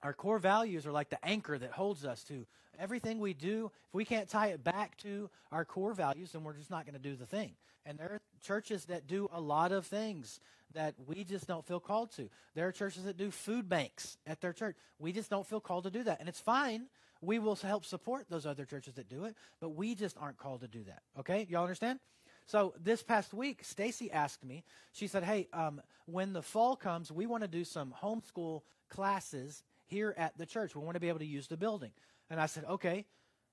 our 0.03 0.13
core 0.13 0.41
values 0.41 0.85
are 0.85 0.93
like 0.93 1.11
the 1.11 1.25
anchor 1.25 1.59
that 1.59 1.71
holds 1.71 2.05
us 2.05 2.25
to 2.25 2.45
everything 2.77 3.21
we 3.21 3.35
do. 3.35 3.71
If 3.87 3.95
we 3.95 4.05
can't 4.05 4.29
tie 4.29 4.49
it 4.49 4.65
back 4.65 4.97
to 4.99 5.31
our 5.53 5.65
core 5.65 5.95
values, 5.95 6.33
then 6.33 6.43
we're 6.43 6.55
just 6.55 6.71
not 6.71 6.87
going 6.87 6.95
to 6.95 6.99
do 7.01 7.15
the 7.15 7.27
thing. 7.27 7.53
And 7.87 7.99
there 7.99 8.07
are 8.07 8.21
churches 8.43 8.87
that 8.87 9.07
do 9.07 9.29
a 9.33 9.41
lot 9.41 9.73
of 9.73 9.87
things 9.87 10.41
that 10.73 10.95
we 11.07 11.25
just 11.25 11.47
don't 11.47 11.67
feel 11.67 11.81
called 11.81 12.13
to. 12.13 12.31
There 12.55 12.67
are 12.69 12.73
churches 12.73 13.05
that 13.05 13.17
do 13.17 13.31
food 13.31 13.69
banks 13.69 14.19
at 14.27 14.41
their 14.41 14.53
church. 14.53 14.77
We 14.99 15.13
just 15.13 15.31
don't 15.31 15.47
feel 15.47 15.61
called 15.61 15.85
to 15.85 15.91
do 15.91 16.05
that. 16.05 16.21
And 16.21 16.29
it's 16.29 16.41
fine. 16.41 16.87
We 17.21 17.39
will 17.39 17.57
help 17.57 17.85
support 17.85 18.27
those 18.31 18.47
other 18.47 18.65
churches 18.65 18.95
that 18.95 19.09
do 19.09 19.25
it, 19.25 19.35
but 19.61 19.71
we 19.71 19.95
just 19.95 20.17
aren't 20.19 20.39
called 20.39 20.61
to 20.63 20.69
do 20.69 20.85
that. 20.85 21.03
Okay? 21.19 21.47
Y'all 21.51 21.63
understand? 21.63 21.99
So 22.47 22.75
this 22.83 23.03
past 23.03 23.35
week, 23.35 23.63
Stacy 23.63 24.11
asked 24.11 24.45
me, 24.45 24.65
she 24.93 25.07
said, 25.07 25.23
Hey, 25.23 25.49
um, 25.53 25.81
when 26.07 26.33
the 26.33 26.43
fall 26.43 26.77
comes, 26.77 27.13
we 27.13 27.27
want 27.27 27.43
to 27.43 27.49
do 27.49 27.65
some 27.65 27.95
homeschool 28.03 28.63
classes 28.89 29.63
here 29.87 30.15
at 30.17 30.37
the 30.39 30.47
church. 30.47 30.75
We 30.75 30.83
want 30.83 30.95
to 30.95 31.01
be 31.01 31.09
able 31.09 31.19
to 31.19 31.27
use 31.27 31.49
the 31.49 31.57
building. 31.57 31.91
And 32.31 32.41
I 32.41 32.47
said, 32.47 32.65
okay, 32.65 33.07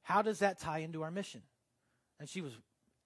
how 0.03 0.21
does 0.21 0.39
that 0.39 0.59
tie 0.59 0.79
into 0.79 1.01
our 1.01 1.11
mission? 1.11 1.41
And 2.19 2.29
she 2.29 2.41
was 2.41 2.53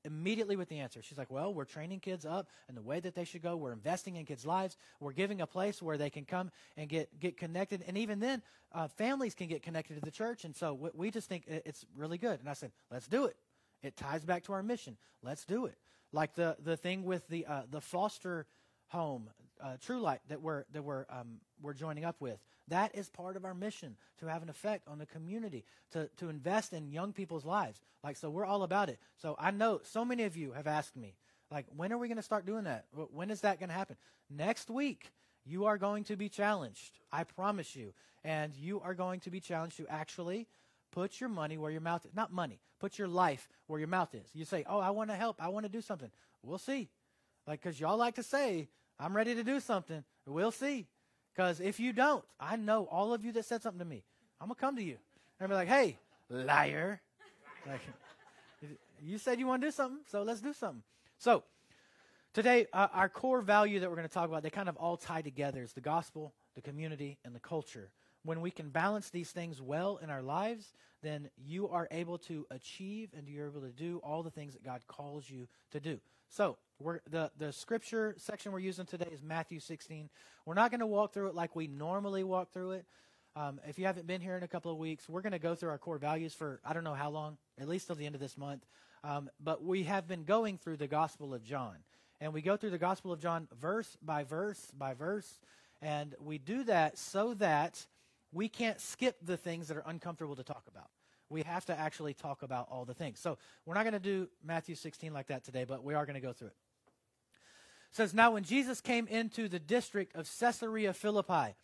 immediately 0.03 0.55
with 0.55 0.69
the 0.69 0.79
answer. 0.79 1.01
She's 1.01 1.17
like, 1.17 1.31
well, 1.31 1.53
we're 1.53 1.65
training 1.65 1.99
kids 1.99 2.25
up 2.25 2.49
in 2.69 2.75
the 2.75 2.81
way 2.81 2.99
that 2.99 3.15
they 3.15 3.23
should 3.23 3.41
go. 3.41 3.55
We're 3.55 3.73
investing 3.73 4.15
in 4.15 4.25
kids' 4.25 4.45
lives. 4.45 4.77
We're 4.99 5.13
giving 5.13 5.41
a 5.41 5.47
place 5.47 5.81
where 5.81 5.97
they 5.97 6.09
can 6.09 6.25
come 6.25 6.51
and 6.77 6.89
get, 6.89 7.19
get 7.19 7.37
connected. 7.37 7.83
And 7.87 7.97
even 7.97 8.19
then, 8.19 8.41
uh, 8.73 8.87
families 8.87 9.35
can 9.35 9.47
get 9.47 9.63
connected 9.63 9.95
to 9.95 10.01
the 10.01 10.11
church. 10.11 10.43
And 10.43 10.55
so 10.55 10.73
we, 10.73 10.89
we 10.93 11.11
just 11.11 11.27
think 11.27 11.43
it's 11.47 11.85
really 11.95 12.17
good. 12.17 12.39
And 12.39 12.49
I 12.49 12.53
said, 12.53 12.71
let's 12.89 13.07
do 13.07 13.25
it. 13.25 13.35
It 13.83 13.97
ties 13.97 14.23
back 14.23 14.43
to 14.43 14.53
our 14.53 14.63
mission. 14.63 14.97
Let's 15.23 15.45
do 15.45 15.65
it. 15.65 15.77
Like 16.11 16.35
the, 16.35 16.57
the 16.63 16.77
thing 16.77 17.03
with 17.03 17.27
the, 17.27 17.45
uh, 17.45 17.61
the 17.69 17.81
foster 17.81 18.45
home, 18.87 19.29
uh, 19.61 19.77
True 19.79 19.99
Light, 19.99 20.19
that 20.29 20.41
we're, 20.41 20.65
that 20.73 20.83
we're, 20.83 21.05
um, 21.09 21.39
we're 21.61 21.73
joining 21.73 22.05
up 22.05 22.17
with. 22.19 22.39
That 22.67 22.95
is 22.95 23.09
part 23.09 23.35
of 23.35 23.45
our 23.45 23.53
mission 23.53 23.97
to 24.19 24.27
have 24.27 24.43
an 24.43 24.49
effect 24.49 24.87
on 24.87 24.97
the 24.97 25.05
community, 25.05 25.65
to, 25.91 26.09
to 26.17 26.29
invest 26.29 26.73
in 26.73 26.91
young 26.91 27.13
people's 27.13 27.45
lives. 27.45 27.81
Like, 28.03 28.17
so 28.17 28.29
we're 28.29 28.45
all 28.45 28.63
about 28.63 28.89
it. 28.89 28.99
So 29.17 29.35
I 29.39 29.51
know 29.51 29.81
so 29.83 30.05
many 30.05 30.23
of 30.23 30.37
you 30.37 30.53
have 30.53 30.67
asked 30.67 30.95
me, 30.95 31.15
like, 31.49 31.65
when 31.75 31.91
are 31.91 31.97
we 31.97 32.07
going 32.07 32.17
to 32.17 32.23
start 32.23 32.45
doing 32.45 32.63
that? 32.63 32.85
When 32.93 33.29
is 33.29 33.41
that 33.41 33.59
going 33.59 33.69
to 33.69 33.75
happen? 33.75 33.97
Next 34.29 34.69
week, 34.69 35.11
you 35.45 35.65
are 35.65 35.77
going 35.77 36.05
to 36.05 36.15
be 36.15 36.29
challenged. 36.29 36.99
I 37.11 37.23
promise 37.25 37.75
you. 37.75 37.93
And 38.23 38.55
you 38.55 38.79
are 38.81 38.93
going 38.93 39.19
to 39.21 39.31
be 39.31 39.39
challenged 39.39 39.77
to 39.77 39.87
actually 39.89 40.47
put 40.91 41.19
your 41.19 41.29
money 41.29 41.57
where 41.57 41.71
your 41.71 41.81
mouth 41.81 42.05
is. 42.05 42.11
Not 42.15 42.31
money, 42.31 42.59
put 42.79 42.97
your 42.99 43.07
life 43.07 43.49
where 43.67 43.79
your 43.79 43.87
mouth 43.87 44.13
is. 44.13 44.29
You 44.33 44.45
say, 44.45 44.63
oh, 44.69 44.79
I 44.79 44.91
want 44.91 45.09
to 45.09 45.15
help. 45.15 45.41
I 45.43 45.49
want 45.49 45.65
to 45.65 45.71
do 45.71 45.81
something. 45.81 46.11
We'll 46.43 46.57
see. 46.57 46.89
Like, 47.47 47.61
because 47.61 47.79
y'all 47.79 47.97
like 47.97 48.15
to 48.15 48.23
say, 48.23 48.69
I'm 49.01 49.15
ready 49.15 49.33
to 49.33 49.43
do 49.43 49.59
something. 49.59 50.03
We'll 50.27 50.51
see. 50.51 50.85
Because 51.33 51.59
if 51.59 51.79
you 51.79 51.91
don't, 51.91 52.23
I 52.39 52.55
know 52.55 52.85
all 52.85 53.13
of 53.13 53.25
you 53.25 53.31
that 53.31 53.45
said 53.45 53.63
something 53.63 53.79
to 53.79 53.85
me. 53.85 54.03
I'm 54.39 54.47
going 54.47 54.55
to 54.55 54.61
come 54.61 54.75
to 54.75 54.83
you. 54.83 54.97
And 55.39 55.49
be 55.49 55.55
like, 55.55 55.67
hey, 55.67 55.97
liar. 56.29 57.01
Like, 57.67 57.81
you 59.01 59.17
said 59.17 59.39
you 59.39 59.47
want 59.47 59.61
to 59.63 59.67
do 59.67 59.71
something, 59.71 60.01
so 60.07 60.21
let's 60.21 60.39
do 60.39 60.53
something. 60.53 60.83
So, 61.17 61.43
today, 62.33 62.67
uh, 62.73 62.89
our 62.93 63.09
core 63.09 63.41
value 63.41 63.79
that 63.79 63.89
we're 63.89 63.95
going 63.95 64.07
to 64.07 64.13
talk 64.13 64.29
about, 64.29 64.43
they 64.43 64.51
kind 64.51 64.69
of 64.69 64.77
all 64.77 64.97
tie 64.97 65.23
together 65.23 65.63
is 65.63 65.73
the 65.73 65.81
gospel, 65.81 66.33
the 66.53 66.61
community, 66.61 67.17
and 67.25 67.33
the 67.33 67.39
culture. 67.39 67.89
When 68.23 68.39
we 68.41 68.51
can 68.51 68.69
balance 68.69 69.09
these 69.09 69.31
things 69.31 69.59
well 69.59 69.99
in 70.03 70.11
our 70.11 70.21
lives, 70.21 70.73
then 71.01 71.29
you 71.43 71.69
are 71.69 71.87
able 71.89 72.19
to 72.19 72.45
achieve 72.51 73.09
and 73.17 73.27
you're 73.27 73.47
able 73.47 73.61
to 73.61 73.71
do 73.71 73.99
all 74.03 74.21
the 74.21 74.29
things 74.29 74.53
that 74.53 74.63
God 74.63 74.81
calls 74.87 75.27
you 75.27 75.47
to 75.71 75.79
do. 75.79 75.99
So, 76.31 76.57
the, 77.09 77.29
the 77.37 77.51
scripture 77.51 78.15
section 78.17 78.53
we're 78.53 78.59
using 78.59 78.85
today 78.85 79.09
is 79.11 79.21
Matthew 79.21 79.59
16. 79.59 80.09
We're 80.45 80.53
not 80.53 80.71
going 80.71 80.79
to 80.79 80.87
walk 80.87 81.13
through 81.13 81.27
it 81.27 81.35
like 81.35 81.57
we 81.57 81.67
normally 81.67 82.23
walk 82.23 82.53
through 82.53 82.71
it. 82.71 82.85
Um, 83.35 83.59
if 83.67 83.77
you 83.77 83.85
haven't 83.85 84.07
been 84.07 84.21
here 84.21 84.37
in 84.37 84.43
a 84.43 84.47
couple 84.47 84.71
of 84.71 84.77
weeks, 84.77 85.09
we're 85.09 85.21
going 85.21 85.33
to 85.33 85.39
go 85.39 85.55
through 85.55 85.71
our 85.71 85.77
core 85.77 85.97
values 85.97 86.33
for 86.33 86.61
I 86.63 86.71
don't 86.71 86.85
know 86.85 86.93
how 86.93 87.09
long, 87.09 87.37
at 87.59 87.67
least 87.67 87.87
till 87.87 87.97
the 87.97 88.05
end 88.05 88.15
of 88.15 88.21
this 88.21 88.37
month. 88.37 88.65
Um, 89.03 89.29
but 89.43 89.61
we 89.61 89.83
have 89.83 90.07
been 90.07 90.23
going 90.23 90.57
through 90.57 90.77
the 90.77 90.87
Gospel 90.87 91.33
of 91.33 91.43
John. 91.43 91.75
And 92.21 92.31
we 92.31 92.41
go 92.41 92.55
through 92.55 92.69
the 92.69 92.77
Gospel 92.77 93.11
of 93.11 93.19
John 93.19 93.49
verse 93.59 93.97
by 94.01 94.23
verse 94.23 94.71
by 94.77 94.93
verse. 94.93 95.37
And 95.81 96.15
we 96.17 96.37
do 96.37 96.63
that 96.63 96.97
so 96.97 97.33
that 97.35 97.85
we 98.31 98.47
can't 98.47 98.79
skip 98.79 99.17
the 99.21 99.35
things 99.35 99.67
that 99.67 99.75
are 99.75 99.83
uncomfortable 99.85 100.37
to 100.37 100.43
talk 100.43 100.63
about. 100.69 100.91
We 101.31 101.43
have 101.43 101.65
to 101.65 101.79
actually 101.79 102.13
talk 102.13 102.43
about 102.43 102.67
all 102.69 102.83
the 102.83 102.93
things. 102.93 103.19
So 103.19 103.37
we're 103.65 103.75
not 103.75 103.83
going 103.83 103.93
to 103.93 103.99
do 103.99 104.27
Matthew 104.43 104.75
16 104.75 105.13
like 105.13 105.27
that 105.27 105.45
today, 105.45 105.65
but 105.67 105.83
we 105.83 105.93
are 105.93 106.05
going 106.05 106.15
to 106.15 106.21
go 106.21 106.33
through 106.33 106.49
it. 106.49 106.55
it. 106.87 106.93
Says, 107.95 108.13
Now 108.13 108.31
when 108.31 108.43
Jesus 108.43 108.81
came 108.81 109.07
into 109.07 109.47
the 109.47 109.59
district 109.59 110.15
of 110.15 110.29
Caesarea 110.39 110.93
Philippi, 110.93 111.55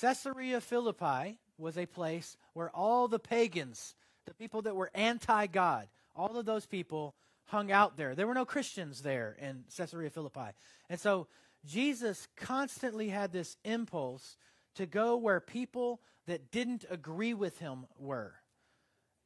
Caesarea 0.00 0.60
Philippi 0.60 1.38
was 1.56 1.78
a 1.78 1.86
place 1.86 2.36
where 2.52 2.70
all 2.70 3.08
the 3.08 3.18
pagans, 3.18 3.94
the 4.26 4.34
people 4.34 4.62
that 4.62 4.76
were 4.76 4.90
anti 4.94 5.46
God, 5.46 5.88
all 6.14 6.36
of 6.36 6.44
those 6.44 6.66
people 6.66 7.14
hung 7.46 7.72
out 7.72 7.96
there. 7.96 8.14
There 8.14 8.26
were 8.26 8.34
no 8.34 8.44
Christians 8.44 9.02
there 9.02 9.36
in 9.40 9.64
Caesarea 9.74 10.10
Philippi. 10.10 10.50
And 10.90 11.00
so 11.00 11.28
Jesus 11.64 12.28
constantly 12.36 13.08
had 13.08 13.32
this 13.32 13.56
impulse 13.64 14.36
to 14.74 14.86
go 14.86 15.16
where 15.16 15.40
people 15.40 16.00
that 16.26 16.50
didn't 16.50 16.84
agree 16.90 17.34
with 17.34 17.58
him 17.58 17.86
were. 17.98 18.34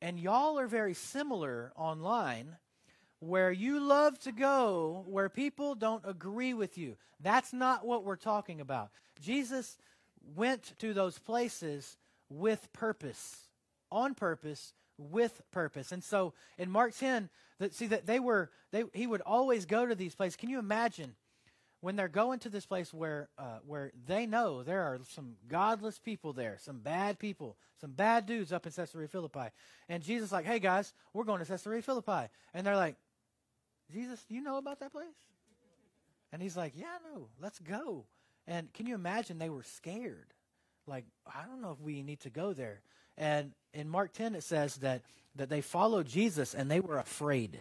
And 0.01 0.19
y'all 0.21 0.59
are 0.59 0.67
very 0.67 0.95
similar 0.95 1.73
online 1.77 2.57
where 3.21 3.51
you 3.51 3.81
love 3.81 4.19
to 4.21 4.33
go 4.33 5.05
where 5.07 5.29
people 5.29 5.75
don't 5.75 6.03
agree 6.05 6.55
with 6.55 6.77
you. 6.77 6.97
That's 7.21 7.53
not 7.53 7.87
what 7.87 8.05
we're 8.05 8.17
talking 8.17 8.61
about. 8.61 8.91
Jesus 9.21 9.79
went 10.35 10.79
to 10.79 10.93
those 10.93 11.19
places 11.19 11.97
with 12.29 12.73
purpose, 12.73 13.49
on 13.91 14.15
purpose, 14.15 14.75
with 14.99 15.41
purpose. 15.51 15.93
And 15.93 16.03
so 16.05 16.35
in 16.59 16.71
Mark 16.71 16.95
10, 16.97 17.31
that 17.59 17.75
see 17.75 17.87
that 17.87 18.07
they 18.07 18.21
were 18.21 18.51
they 18.71 18.85
he 18.93 19.07
would 19.07 19.23
always 19.23 19.65
go 19.65 19.87
to 19.87 19.95
these 19.95 20.15
places. 20.15 20.37
Can 20.37 20.51
you 20.51 20.59
imagine 20.59 21.15
when 21.81 21.97
they're 21.97 22.09
going 22.09 22.39
to 22.41 22.49
this 22.49 22.67
place 22.67 22.93
where 22.93 23.29
uh, 23.39 23.59
where 23.67 23.93
they 24.07 24.27
know 24.27 24.63
there 24.63 24.83
are 24.83 24.99
some 25.11 25.37
godless 25.49 25.99
people 25.99 26.33
there, 26.33 26.57
some 26.61 26.79
bad 26.79 27.19
people, 27.19 27.57
some 27.81 27.93
bad 27.93 28.27
dudes 28.27 28.53
up 28.53 28.67
in 28.67 28.73
Caesarea 28.73 29.09
Philippi, 29.09 29.49
and 29.89 30.03
Jesus 30.03 30.33
like, 30.33 30.47
hey 30.47 30.59
guys, 30.59 30.95
we're 31.13 31.25
going 31.25 31.41
to 31.41 31.47
Caesarea 31.47 31.83
Philippi, 31.83 32.29
and 32.55 32.67
they're 32.67 32.77
like, 32.77 32.97
Jesus, 33.93 34.25
you 34.29 34.41
know 34.41 34.57
about 34.57 34.81
that 34.81 34.93
place? 34.93 35.07
And 36.33 36.43
he's 36.43 36.57
like, 36.57 36.73
yeah, 36.77 36.99
no, 37.15 37.29
let's 37.41 37.59
go. 37.59 38.05
And 38.47 38.73
can 38.73 38.87
you 38.87 38.95
imagine 38.95 39.39
they 39.39 39.49
were 39.49 39.63
scared? 39.63 40.35
Like, 40.87 41.05
I 41.27 41.47
don't 41.47 41.63
know 41.63 41.73
if 41.73 41.81
we 41.81 42.03
need 42.03 42.21
to 42.21 42.31
go 42.31 42.53
there. 42.53 42.81
And 43.17 43.53
in 43.73 43.89
Mark 43.89 44.13
10, 44.13 44.35
it 44.35 44.43
says 44.43 44.77
that, 44.77 45.03
that 45.37 45.49
they 45.49 45.61
followed 45.61 46.07
Jesus 46.07 46.55
and 46.55 46.71
they 46.71 46.81
were 46.81 46.99
afraid. 46.99 47.61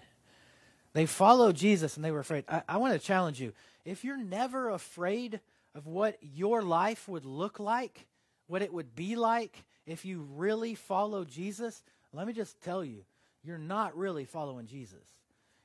They 0.95 1.05
followed 1.05 1.57
Jesus 1.57 1.97
and 1.97 2.05
they 2.05 2.11
were 2.11 2.21
afraid. 2.21 2.45
I, 2.47 2.61
I 2.69 2.77
want 2.77 2.93
to 2.93 3.05
challenge 3.05 3.41
you. 3.41 3.51
If 3.83 4.05
you're 4.05 4.15
never 4.17 4.69
afraid 4.69 5.41
of 5.75 5.85
what 5.87 6.17
your 6.21 6.61
life 6.61 7.09
would 7.09 7.25
look 7.25 7.59
like, 7.59 8.07
what 8.47 8.61
it 8.61 8.71
would 8.71 8.95
be 8.95 9.17
like 9.17 9.65
if 9.85 10.05
you 10.05 10.25
really 10.35 10.73
follow 10.73 11.25
Jesus, 11.25 11.83
let 12.13 12.25
me 12.25 12.31
just 12.31 12.61
tell 12.61 12.81
you, 12.83 13.03
you're 13.43 13.57
not 13.57 13.97
really 13.97 14.23
following 14.23 14.67
Jesus. 14.67 15.03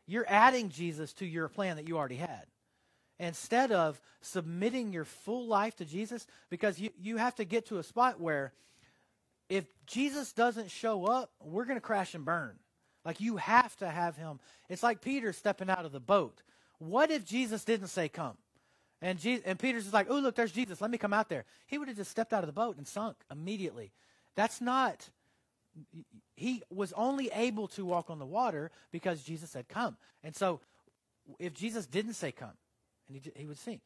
You're 0.09 0.27
adding 0.29 0.69
Jesus 0.69 1.13
to 1.15 1.27
your 1.27 1.49
plan 1.49 1.77
that 1.77 1.87
you 1.87 1.97
already 1.97 2.17
had 2.17 2.47
instead 3.21 3.71
of 3.71 4.01
submitting 4.23 4.93
your 4.93 5.05
full 5.05 5.47
life 5.47 5.77
to 5.77 5.85
Jesus, 5.85 6.27
because 6.49 6.81
you, 6.81 6.91
you 7.01 7.19
have 7.19 7.37
to 7.37 7.45
get 7.45 7.67
to 7.67 7.79
a 7.79 7.85
spot 7.85 8.21
where 8.21 8.53
if 9.49 9.65
Jesus 9.87 10.33
doesn't 10.33 10.73
show 10.73 11.07
up, 11.07 11.31
we're 11.41 11.67
going 11.67 11.77
to 11.77 11.81
crash 11.81 12.17
and 12.17 12.25
burn. 12.25 12.59
Like 13.05 13.21
you 13.21 13.37
have 13.37 13.77
to 13.77 13.89
have 13.89 14.17
him. 14.17 14.41
It's 14.69 14.83
like 14.83 15.01
Peter 15.01 15.33
stepping 15.33 15.71
out 15.71 15.85
of 15.85 15.93
the 15.93 16.01
boat. 16.01 16.43
What 16.79 17.11
if 17.11 17.25
Jesus 17.25 17.65
didn't 17.65 17.89
say 17.89 18.09
come? 18.09 18.37
And, 19.03 19.19
Jesus, 19.19 19.45
and 19.47 19.59
Peter's 19.59 19.85
just 19.85 19.95
like, 19.95 20.09
oh, 20.11 20.19
look, 20.19 20.35
there's 20.35 20.53
Jesus. 20.53 20.81
Let 20.81 20.91
me 20.91 20.99
come 20.99 21.13
out 21.13 21.29
there. 21.29 21.45
He 21.67 21.79
would 21.79 21.89
have 21.89 21.97
just 21.97 22.11
stepped 22.11 22.33
out 22.33 22.43
of 22.43 22.47
the 22.47 22.53
boat 22.53 22.77
and 22.77 22.87
sunk 22.87 23.17
immediately. 23.31 23.93
That's 24.37 24.61
not, 24.61 25.09
he 26.37 26.63
was 26.71 26.93
only 26.93 27.31
able 27.35 27.69
to 27.69 27.85
walk 27.85 28.11
on 28.11 28.19
the 28.19 28.27
water 28.27 28.71
because 28.93 29.23
Jesus 29.23 29.51
said 29.51 29.69
come. 29.69 29.97
And 30.23 30.37
so 30.37 30.61
if 31.39 31.55
Jesus 31.55 31.87
didn't 31.87 32.15
say 32.15 32.33
come, 32.33 32.53
and 33.09 33.17
he, 33.17 33.33
he 33.35 33.47
would 33.47 33.59
sink. 33.59 33.81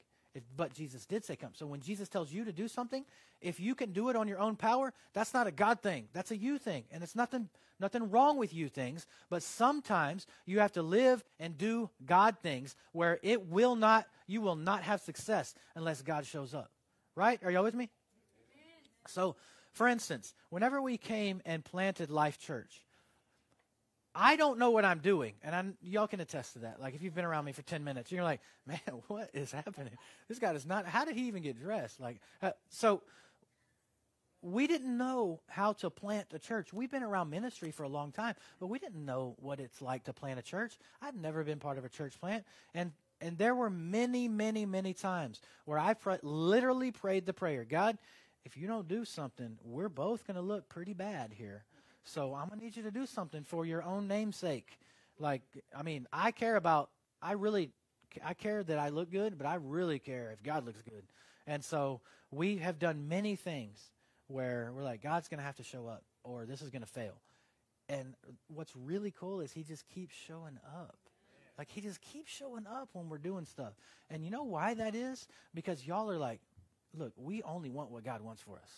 But 0.56 0.74
Jesus 0.74 1.06
did 1.06 1.24
say 1.24 1.36
come. 1.36 1.50
So 1.54 1.66
when 1.66 1.80
Jesus 1.80 2.08
tells 2.08 2.32
you 2.32 2.44
to 2.44 2.52
do 2.52 2.66
something, 2.66 3.04
if 3.40 3.60
you 3.60 3.74
can 3.74 3.92
do 3.92 4.08
it 4.08 4.16
on 4.16 4.26
your 4.26 4.40
own 4.40 4.56
power, 4.56 4.92
that's 5.12 5.32
not 5.32 5.46
a 5.46 5.52
God 5.52 5.80
thing. 5.80 6.08
That's 6.12 6.30
a 6.30 6.36
you 6.36 6.58
thing. 6.58 6.84
And 6.90 7.02
it's 7.02 7.14
nothing 7.14 7.48
nothing 7.80 8.10
wrong 8.10 8.38
with 8.38 8.54
you 8.54 8.68
things, 8.68 9.06
but 9.30 9.42
sometimes 9.42 10.26
you 10.46 10.60
have 10.60 10.72
to 10.72 10.82
live 10.82 11.22
and 11.38 11.58
do 11.58 11.90
God 12.06 12.36
things 12.42 12.76
where 12.92 13.18
it 13.22 13.48
will 13.48 13.76
not 13.76 14.06
you 14.26 14.40
will 14.40 14.56
not 14.56 14.82
have 14.82 15.00
success 15.00 15.54
unless 15.74 16.02
God 16.02 16.26
shows 16.26 16.54
up. 16.54 16.70
Right? 17.14 17.38
Are 17.44 17.50
y'all 17.50 17.64
with 17.64 17.74
me? 17.74 17.90
So, 19.06 19.36
for 19.72 19.86
instance, 19.86 20.34
whenever 20.50 20.80
we 20.80 20.96
came 20.96 21.42
and 21.44 21.64
planted 21.64 22.10
Life 22.10 22.38
Church, 22.38 22.83
I 24.14 24.36
don't 24.36 24.58
know 24.58 24.70
what 24.70 24.84
I'm 24.84 25.00
doing, 25.00 25.34
and 25.42 25.54
I'm, 25.54 25.76
y'all 25.82 26.06
can 26.06 26.20
attest 26.20 26.52
to 26.52 26.60
that. 26.60 26.80
Like 26.80 26.94
if 26.94 27.02
you've 27.02 27.14
been 27.14 27.24
around 27.24 27.44
me 27.44 27.52
for 27.52 27.62
ten 27.62 27.82
minutes, 27.82 28.12
you're 28.12 28.22
like, 28.22 28.40
man, 28.66 28.80
what 29.08 29.30
is 29.34 29.50
happening? 29.50 29.96
This 30.28 30.38
guy 30.38 30.52
does 30.52 30.66
not. 30.66 30.86
How 30.86 31.04
did 31.04 31.16
he 31.16 31.26
even 31.26 31.42
get 31.42 31.60
dressed? 31.60 32.00
Like, 32.00 32.20
uh, 32.42 32.52
so 32.68 33.02
we 34.40 34.66
didn't 34.66 34.96
know 34.96 35.40
how 35.48 35.72
to 35.72 35.90
plant 35.90 36.26
a 36.32 36.38
church. 36.38 36.72
We've 36.72 36.90
been 36.90 37.02
around 37.02 37.30
ministry 37.30 37.70
for 37.70 37.82
a 37.82 37.88
long 37.88 38.12
time, 38.12 38.34
but 38.60 38.66
we 38.66 38.78
didn't 38.78 39.04
know 39.04 39.36
what 39.38 39.58
it's 39.58 39.80
like 39.80 40.04
to 40.04 40.12
plant 40.12 40.38
a 40.38 40.42
church. 40.42 40.76
I'd 41.00 41.16
never 41.16 41.42
been 41.42 41.58
part 41.58 41.78
of 41.78 41.84
a 41.84 41.88
church 41.88 42.20
plant, 42.20 42.44
and 42.74 42.92
and 43.20 43.38
there 43.38 43.54
were 43.54 43.70
many, 43.70 44.28
many, 44.28 44.66
many 44.66 44.92
times 44.92 45.40
where 45.64 45.78
I 45.78 45.94
pr- 45.94 46.14
literally 46.22 46.90
prayed 46.90 47.26
the 47.26 47.32
prayer, 47.32 47.64
God, 47.64 47.96
if 48.44 48.56
you 48.56 48.66
don't 48.66 48.86
do 48.86 49.04
something, 49.04 49.56
we're 49.64 49.88
both 49.88 50.26
going 50.26 50.34
to 50.34 50.42
look 50.42 50.68
pretty 50.68 50.92
bad 50.92 51.32
here. 51.32 51.64
So 52.04 52.34
I'm 52.34 52.48
going 52.48 52.58
to 52.60 52.64
need 52.64 52.76
you 52.76 52.82
to 52.84 52.90
do 52.90 53.06
something 53.06 53.44
for 53.44 53.64
your 53.66 53.82
own 53.82 54.06
namesake. 54.06 54.78
Like, 55.18 55.42
I 55.76 55.82
mean, 55.82 56.06
I 56.12 56.30
care 56.30 56.56
about, 56.56 56.90
I 57.22 57.32
really, 57.32 57.70
I 58.24 58.34
care 58.34 58.62
that 58.62 58.78
I 58.78 58.90
look 58.90 59.10
good, 59.10 59.38
but 59.38 59.46
I 59.46 59.54
really 59.56 59.98
care 59.98 60.30
if 60.32 60.42
God 60.42 60.66
looks 60.66 60.82
good. 60.82 61.04
And 61.46 61.64
so 61.64 62.00
we 62.30 62.58
have 62.58 62.78
done 62.78 63.08
many 63.08 63.36
things 63.36 63.90
where 64.28 64.70
we're 64.74 64.82
like, 64.82 65.02
God's 65.02 65.28
going 65.28 65.38
to 65.38 65.44
have 65.44 65.56
to 65.56 65.62
show 65.62 65.86
up 65.86 66.02
or 66.22 66.46
this 66.46 66.62
is 66.62 66.70
going 66.70 66.82
to 66.82 66.88
fail. 66.88 67.14
And 67.88 68.14
what's 68.48 68.74
really 68.76 69.10
cool 69.10 69.40
is 69.40 69.52
he 69.52 69.62
just 69.62 69.86
keeps 69.88 70.14
showing 70.14 70.58
up. 70.76 70.96
Like 71.58 71.70
he 71.70 71.80
just 71.80 72.00
keeps 72.00 72.30
showing 72.30 72.66
up 72.66 72.88
when 72.92 73.08
we're 73.08 73.18
doing 73.18 73.44
stuff. 73.44 73.74
And 74.10 74.24
you 74.24 74.30
know 74.30 74.42
why 74.42 74.74
that 74.74 74.94
is? 74.94 75.28
Because 75.54 75.86
y'all 75.86 76.10
are 76.10 76.18
like, 76.18 76.40
look, 76.96 77.12
we 77.16 77.42
only 77.42 77.70
want 77.70 77.90
what 77.90 78.04
God 78.04 78.22
wants 78.22 78.42
for 78.42 78.56
us. 78.56 78.70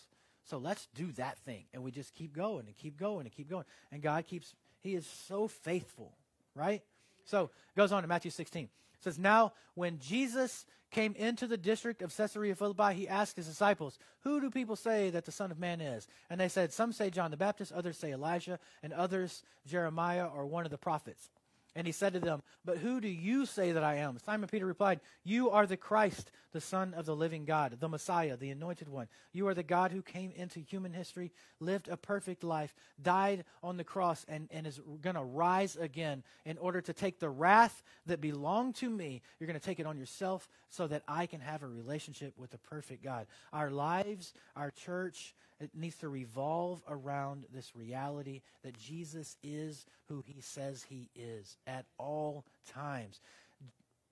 So 0.47 0.57
let's 0.57 0.87
do 0.95 1.11
that 1.13 1.37
thing. 1.39 1.65
And 1.73 1.83
we 1.83 1.91
just 1.91 2.13
keep 2.13 2.33
going 2.33 2.65
and 2.67 2.75
keep 2.75 2.97
going 2.97 3.25
and 3.25 3.35
keep 3.35 3.49
going. 3.49 3.65
And 3.91 4.01
God 4.01 4.25
keeps, 4.25 4.55
He 4.81 4.95
is 4.95 5.05
so 5.27 5.47
faithful, 5.47 6.13
right? 6.55 6.81
So 7.25 7.49
goes 7.75 7.91
on 7.91 8.01
to 8.01 8.07
Matthew 8.07 8.31
16. 8.31 8.63
It 8.63 8.69
says, 9.03 9.19
Now 9.19 9.53
when 9.75 9.99
Jesus 9.99 10.65
came 10.89 11.13
into 11.15 11.47
the 11.47 11.57
district 11.57 12.01
of 12.01 12.15
Caesarea 12.15 12.55
Philippi, 12.55 12.93
he 12.93 13.07
asked 13.07 13.35
his 13.35 13.47
disciples, 13.47 13.99
Who 14.21 14.39
do 14.39 14.49
people 14.49 14.77
say 14.77 15.09
that 15.09 15.25
the 15.25 15.31
Son 15.33 15.51
of 15.51 15.59
Man 15.59 15.81
is? 15.81 16.07
And 16.29 16.39
they 16.39 16.47
said, 16.47 16.71
Some 16.71 16.93
say 16.93 17.09
John 17.09 17.31
the 17.31 17.37
Baptist, 17.37 17.73
others 17.73 17.97
say 17.97 18.13
Elijah, 18.13 18.59
and 18.81 18.93
others 18.93 19.43
Jeremiah 19.65 20.27
or 20.27 20.45
one 20.45 20.65
of 20.65 20.71
the 20.71 20.77
prophets. 20.77 21.29
And 21.77 21.85
he 21.85 21.93
said 21.93 22.13
to 22.13 22.19
them, 22.19 22.41
But 22.65 22.79
who 22.79 22.99
do 22.99 23.07
you 23.07 23.45
say 23.45 23.71
that 23.71 23.83
I 23.83 23.97
am? 23.97 24.17
Simon 24.25 24.49
Peter 24.49 24.65
replied, 24.65 24.99
You 25.23 25.51
are 25.51 25.67
the 25.67 25.77
Christ, 25.77 26.31
the 26.51 26.59
Son 26.59 26.95
of 26.95 27.05
the 27.05 27.15
living 27.15 27.45
God, 27.45 27.77
the 27.79 27.87
Messiah, 27.87 28.35
the 28.35 28.49
anointed 28.49 28.89
one. 28.89 29.07
You 29.31 29.47
are 29.47 29.53
the 29.53 29.61
God 29.61 29.91
who 29.91 30.01
came 30.01 30.31
into 30.35 30.59
human 30.59 30.91
history, 30.91 31.31
lived 31.59 31.87
a 31.87 31.95
perfect 31.95 32.43
life, 32.43 32.73
died 32.99 33.45
on 33.61 33.77
the 33.77 33.83
cross, 33.83 34.25
and, 34.27 34.49
and 34.49 34.65
is 34.65 34.81
going 35.03 35.17
to 35.17 35.23
rise 35.23 35.75
again 35.75 36.23
in 36.45 36.57
order 36.57 36.81
to 36.81 36.93
take 36.93 37.19
the 37.19 37.29
wrath 37.29 37.83
that 38.07 38.21
belonged 38.21 38.73
to 38.77 38.89
me. 38.89 39.21
You're 39.39 39.45
going 39.45 39.59
to 39.59 39.63
take 39.63 39.79
it 39.79 39.85
on 39.85 39.99
yourself 39.99 40.49
so 40.69 40.87
that 40.87 41.03
I 41.07 41.27
can 41.27 41.41
have 41.41 41.61
a 41.61 41.67
relationship 41.67 42.33
with 42.39 42.49
the 42.49 42.57
perfect 42.57 43.03
God. 43.03 43.27
Our 43.53 43.69
lives, 43.69 44.33
our 44.55 44.71
church, 44.71 45.35
it 45.59 45.71
needs 45.73 45.95
to 45.97 46.09
revolve 46.09 46.83
around 46.87 47.45
this 47.53 47.75
reality 47.75 48.41
that 48.63 48.77
Jesus 48.77 49.37
is 49.41 49.85
who 50.07 50.23
he 50.25 50.41
says 50.41 50.85
he 50.87 51.09
is 51.15 51.57
at 51.65 51.85
all 51.97 52.45
times. 52.71 53.19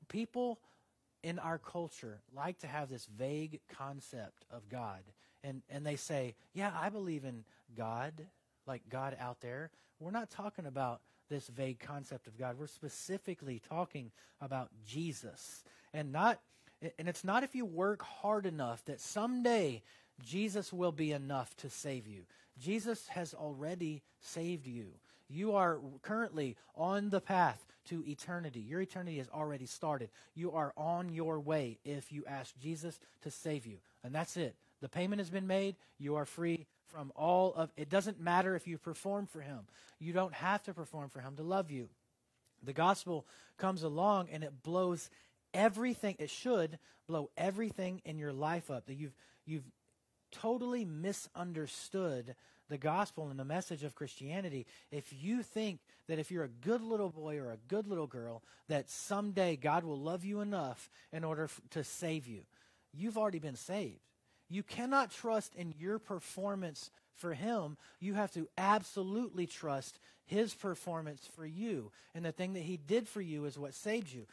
People 0.08 0.60
in 1.24 1.40
our 1.40 1.58
culture 1.58 2.22
like 2.36 2.60
to 2.60 2.68
have 2.68 2.90
this 2.90 3.06
vague 3.06 3.60
concept 3.78 4.46
of 4.52 4.70
God. 4.70 5.02
And, 5.44 5.62
and 5.70 5.86
they 5.86 5.96
say, 5.96 6.36
Yeah, 6.54 6.72
I 6.80 6.90
believe 6.90 7.26
in 7.26 7.44
God, 7.76 8.26
like 8.66 8.84
God 8.90 9.16
out 9.20 9.42
there. 9.42 9.70
We're 10.00 10.12
not 10.12 10.30
talking 10.30 10.66
about 10.66 11.02
this 11.30 11.48
vague 11.48 11.80
concept 11.80 12.28
of 12.28 12.38
God. 12.38 12.58
We're 12.60 12.68
specifically 12.68 13.62
talking 13.70 14.12
about 14.42 14.70
Jesus. 14.86 15.64
And 15.94 16.12
not 16.12 16.40
and 16.98 17.08
it's 17.08 17.24
not 17.24 17.44
if 17.44 17.56
you 17.56 17.66
work 17.66 18.04
hard 18.04 18.46
enough 18.46 18.84
that 18.86 19.00
someday 19.00 19.82
Jesus 20.24 20.72
will 20.72 20.92
be 20.92 21.12
enough 21.12 21.56
to 21.58 21.70
save 21.70 22.08
you. 22.08 22.24
Jesus 22.58 23.08
has 23.10 23.34
already 23.34 24.02
saved 24.20 24.68
you. 24.68 24.88
You 25.28 25.56
are 25.56 25.80
currently 26.02 26.56
on 26.76 27.10
the 27.10 27.20
path 27.20 27.66
to 27.86 28.04
eternity. 28.08 28.60
Your 28.60 28.82
eternity 28.82 29.18
has 29.18 29.30
already 29.30 29.66
started. 29.66 30.10
You 30.36 30.52
are 30.52 30.74
on 30.78 31.10
your 31.10 31.40
way 31.40 31.80
if 31.84 32.12
you 32.12 32.24
ask 32.28 32.56
Jesus 32.60 33.00
to 33.24 33.32
save 33.32 33.66
you. 33.66 33.78
And 34.04 34.14
that's 34.14 34.38
it. 34.38 34.56
The 34.82 34.90
payment 34.90 35.20
has 35.20 35.30
been 35.30 35.48
made. 35.48 35.76
You 35.98 36.16
are 36.16 36.26
free 36.26 36.68
from 36.88 37.12
all 37.16 37.54
of 37.56 37.72
it 37.76 37.90
doesn't 37.90 38.22
matter 38.22 38.56
if 38.56 38.68
you 38.68 38.78
perform 38.78 39.26
for 39.26 39.42
him. 39.42 39.62
You 40.00 40.14
don't 40.14 40.34
have 40.34 40.64
to 40.64 40.74
perform 40.74 41.10
for 41.10 41.20
him 41.20 41.36
to 41.38 41.44
love 41.44 41.72
you. 41.72 41.90
The 42.64 42.74
gospel 42.74 43.26
comes 43.58 43.84
along 43.84 44.30
and 44.32 44.44
it 44.44 44.64
blows 44.64 45.10
everything 45.54 46.16
it 46.20 46.30
should 46.30 46.78
blow 47.08 47.30
everything 47.38 48.02
in 48.06 48.18
your 48.18 48.34
life 48.34 48.70
up 48.70 48.86
that 48.88 48.96
you've 48.96 49.16
you've 49.46 49.64
totally 50.42 50.86
misunderstood 50.86 52.36
the 52.70 52.78
gospel 52.78 53.30
and 53.30 53.40
the 53.40 53.46
message 53.46 53.84
of 53.84 53.96
Christianity 53.96 54.66
if 54.92 55.14
you 55.14 55.44
think 55.44 55.80
that 56.08 56.20
if 56.20 56.32
you're 56.32 56.44
a 56.44 56.50
good 56.50 56.82
little 56.82 57.10
boy 57.10 57.38
or 57.38 57.52
a 57.52 57.60
good 57.68 57.88
little 57.88 58.08
girl, 58.08 58.42
that 58.68 58.90
someday 58.90 59.56
God 59.56 59.84
will 59.84 60.00
love 60.00 60.24
you 60.24 60.42
enough 60.42 60.90
in 61.12 61.24
order 61.24 61.46
f- 61.46 61.62
to 61.72 61.84
save 61.84 62.28
you. 62.28 62.42
You've 62.94 63.18
already 63.18 63.40
been 63.40 63.56
saved. 63.56 64.00
You 64.50 64.64
cannot 64.64 65.12
trust 65.12 65.56
in 65.56 65.74
your 65.80 66.00
performance 66.00 66.92
for 67.16 67.34
Him. 67.34 67.78
You 68.00 68.14
have 68.16 68.32
to 68.34 68.48
absolutely 68.58 69.48
trust 69.48 70.00
His 70.26 70.54
performance 70.54 71.28
for 71.36 71.46
you. 71.46 71.92
And 72.14 72.26
the 72.26 72.32
thing 72.32 72.54
that 72.54 72.64
He 72.64 72.78
did 72.78 73.08
for 73.08 73.22
you 73.22 73.46
is 73.46 73.58
what 73.58 73.74
saved 73.74 74.12
you. 74.12 74.26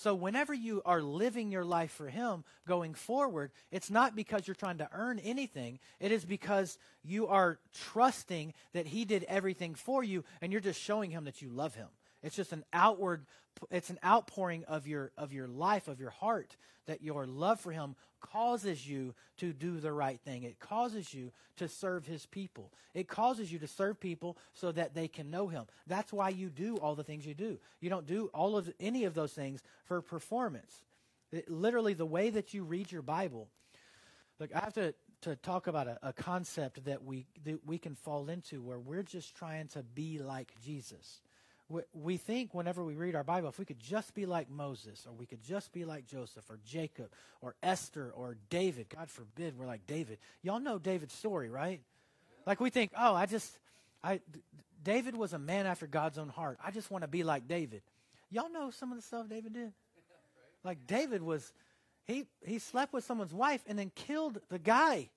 So, 0.00 0.14
whenever 0.14 0.54
you 0.54 0.80
are 0.86 1.02
living 1.02 1.52
your 1.52 1.62
life 1.62 1.90
for 1.90 2.08
Him 2.08 2.42
going 2.66 2.94
forward, 2.94 3.52
it's 3.70 3.90
not 3.90 4.16
because 4.16 4.48
you're 4.48 4.54
trying 4.54 4.78
to 4.78 4.88
earn 4.94 5.18
anything. 5.18 5.78
It 6.00 6.10
is 6.10 6.24
because 6.24 6.78
you 7.04 7.26
are 7.26 7.58
trusting 7.74 8.54
that 8.72 8.86
He 8.86 9.04
did 9.04 9.24
everything 9.24 9.74
for 9.74 10.02
you 10.02 10.24
and 10.40 10.52
you're 10.52 10.62
just 10.62 10.80
showing 10.80 11.10
Him 11.10 11.24
that 11.24 11.42
you 11.42 11.50
love 11.50 11.74
Him. 11.74 11.88
It's 12.22 12.34
just 12.34 12.54
an 12.54 12.64
outward, 12.72 13.26
it's 13.70 13.90
an 13.90 13.98
outpouring 14.02 14.64
of 14.64 14.86
your, 14.86 15.12
of 15.18 15.34
your 15.34 15.48
life, 15.48 15.86
of 15.86 16.00
your 16.00 16.08
heart, 16.08 16.56
that 16.86 17.02
your 17.02 17.26
love 17.26 17.60
for 17.60 17.70
Him 17.70 17.94
causes 18.20 18.86
you 18.86 19.14
to 19.38 19.52
do 19.52 19.80
the 19.80 19.92
right 19.92 20.20
thing. 20.20 20.42
It 20.42 20.58
causes 20.58 21.12
you 21.12 21.32
to 21.56 21.68
serve 21.68 22.06
His 22.06 22.26
people. 22.26 22.72
It 22.94 23.08
causes 23.08 23.52
you 23.52 23.58
to 23.60 23.66
serve 23.66 24.00
people 24.00 24.36
so 24.52 24.72
that 24.72 24.94
they 24.94 25.08
can 25.08 25.30
know 25.30 25.48
Him. 25.48 25.64
That's 25.86 26.12
why 26.12 26.30
you 26.30 26.48
do 26.48 26.76
all 26.76 26.94
the 26.94 27.04
things 27.04 27.26
you 27.26 27.34
do. 27.34 27.58
You 27.80 27.90
don't 27.90 28.06
do 28.06 28.30
all 28.32 28.56
of 28.56 28.72
any 28.78 29.04
of 29.04 29.14
those 29.14 29.32
things 29.32 29.62
for 29.84 30.00
performance. 30.00 30.82
It, 31.32 31.50
literally, 31.50 31.94
the 31.94 32.06
way 32.06 32.30
that 32.30 32.54
you 32.54 32.64
read 32.64 32.90
your 32.90 33.02
Bible. 33.02 33.48
Look, 34.38 34.50
I 34.54 34.60
have 34.60 34.74
to 34.74 34.94
to 35.22 35.36
talk 35.36 35.66
about 35.66 35.86
a, 35.86 35.98
a 36.02 36.12
concept 36.14 36.84
that 36.86 37.04
we 37.04 37.26
that 37.44 37.66
we 37.66 37.78
can 37.78 37.94
fall 37.94 38.28
into 38.28 38.62
where 38.62 38.78
we're 38.78 39.02
just 39.02 39.34
trying 39.34 39.68
to 39.68 39.82
be 39.82 40.18
like 40.18 40.52
Jesus 40.64 41.20
we 41.92 42.16
think 42.16 42.52
whenever 42.52 42.84
we 42.84 42.94
read 42.94 43.14
our 43.14 43.22
Bible, 43.22 43.48
if 43.48 43.58
we 43.58 43.64
could 43.64 43.78
just 43.78 44.14
be 44.14 44.26
like 44.26 44.50
Moses, 44.50 45.06
or 45.06 45.12
we 45.12 45.26
could 45.26 45.42
just 45.42 45.72
be 45.72 45.84
like 45.84 46.06
Joseph, 46.06 46.44
or 46.50 46.58
Jacob, 46.66 47.10
or 47.40 47.54
Esther, 47.62 48.12
or 48.14 48.36
David, 48.48 48.88
God 48.88 49.08
forbid 49.08 49.56
we're 49.56 49.66
like 49.66 49.86
David. 49.86 50.18
Y'all 50.42 50.60
know 50.60 50.78
David's 50.78 51.14
story, 51.14 51.48
right? 51.48 51.80
Like 52.46 52.60
we 52.60 52.70
think, 52.70 52.90
oh, 52.98 53.14
I 53.14 53.26
just, 53.26 53.58
I, 54.02 54.20
David 54.82 55.16
was 55.16 55.32
a 55.32 55.38
man 55.38 55.66
after 55.66 55.86
God's 55.86 56.18
own 56.18 56.28
heart. 56.28 56.58
I 56.64 56.70
just 56.70 56.90
want 56.90 57.02
to 57.02 57.08
be 57.08 57.22
like 57.22 57.46
David. 57.46 57.82
Y'all 58.30 58.50
know 58.50 58.70
some 58.70 58.90
of 58.90 58.98
the 58.98 59.02
stuff 59.02 59.28
David 59.28 59.52
did? 59.52 59.72
Like 60.64 60.86
David 60.86 61.22
was, 61.22 61.52
he, 62.06 62.26
he 62.44 62.58
slept 62.58 62.92
with 62.92 63.04
someone's 63.04 63.34
wife 63.34 63.62
and 63.66 63.78
then 63.78 63.92
killed 63.94 64.40
the 64.48 64.58
guy. 64.58 65.10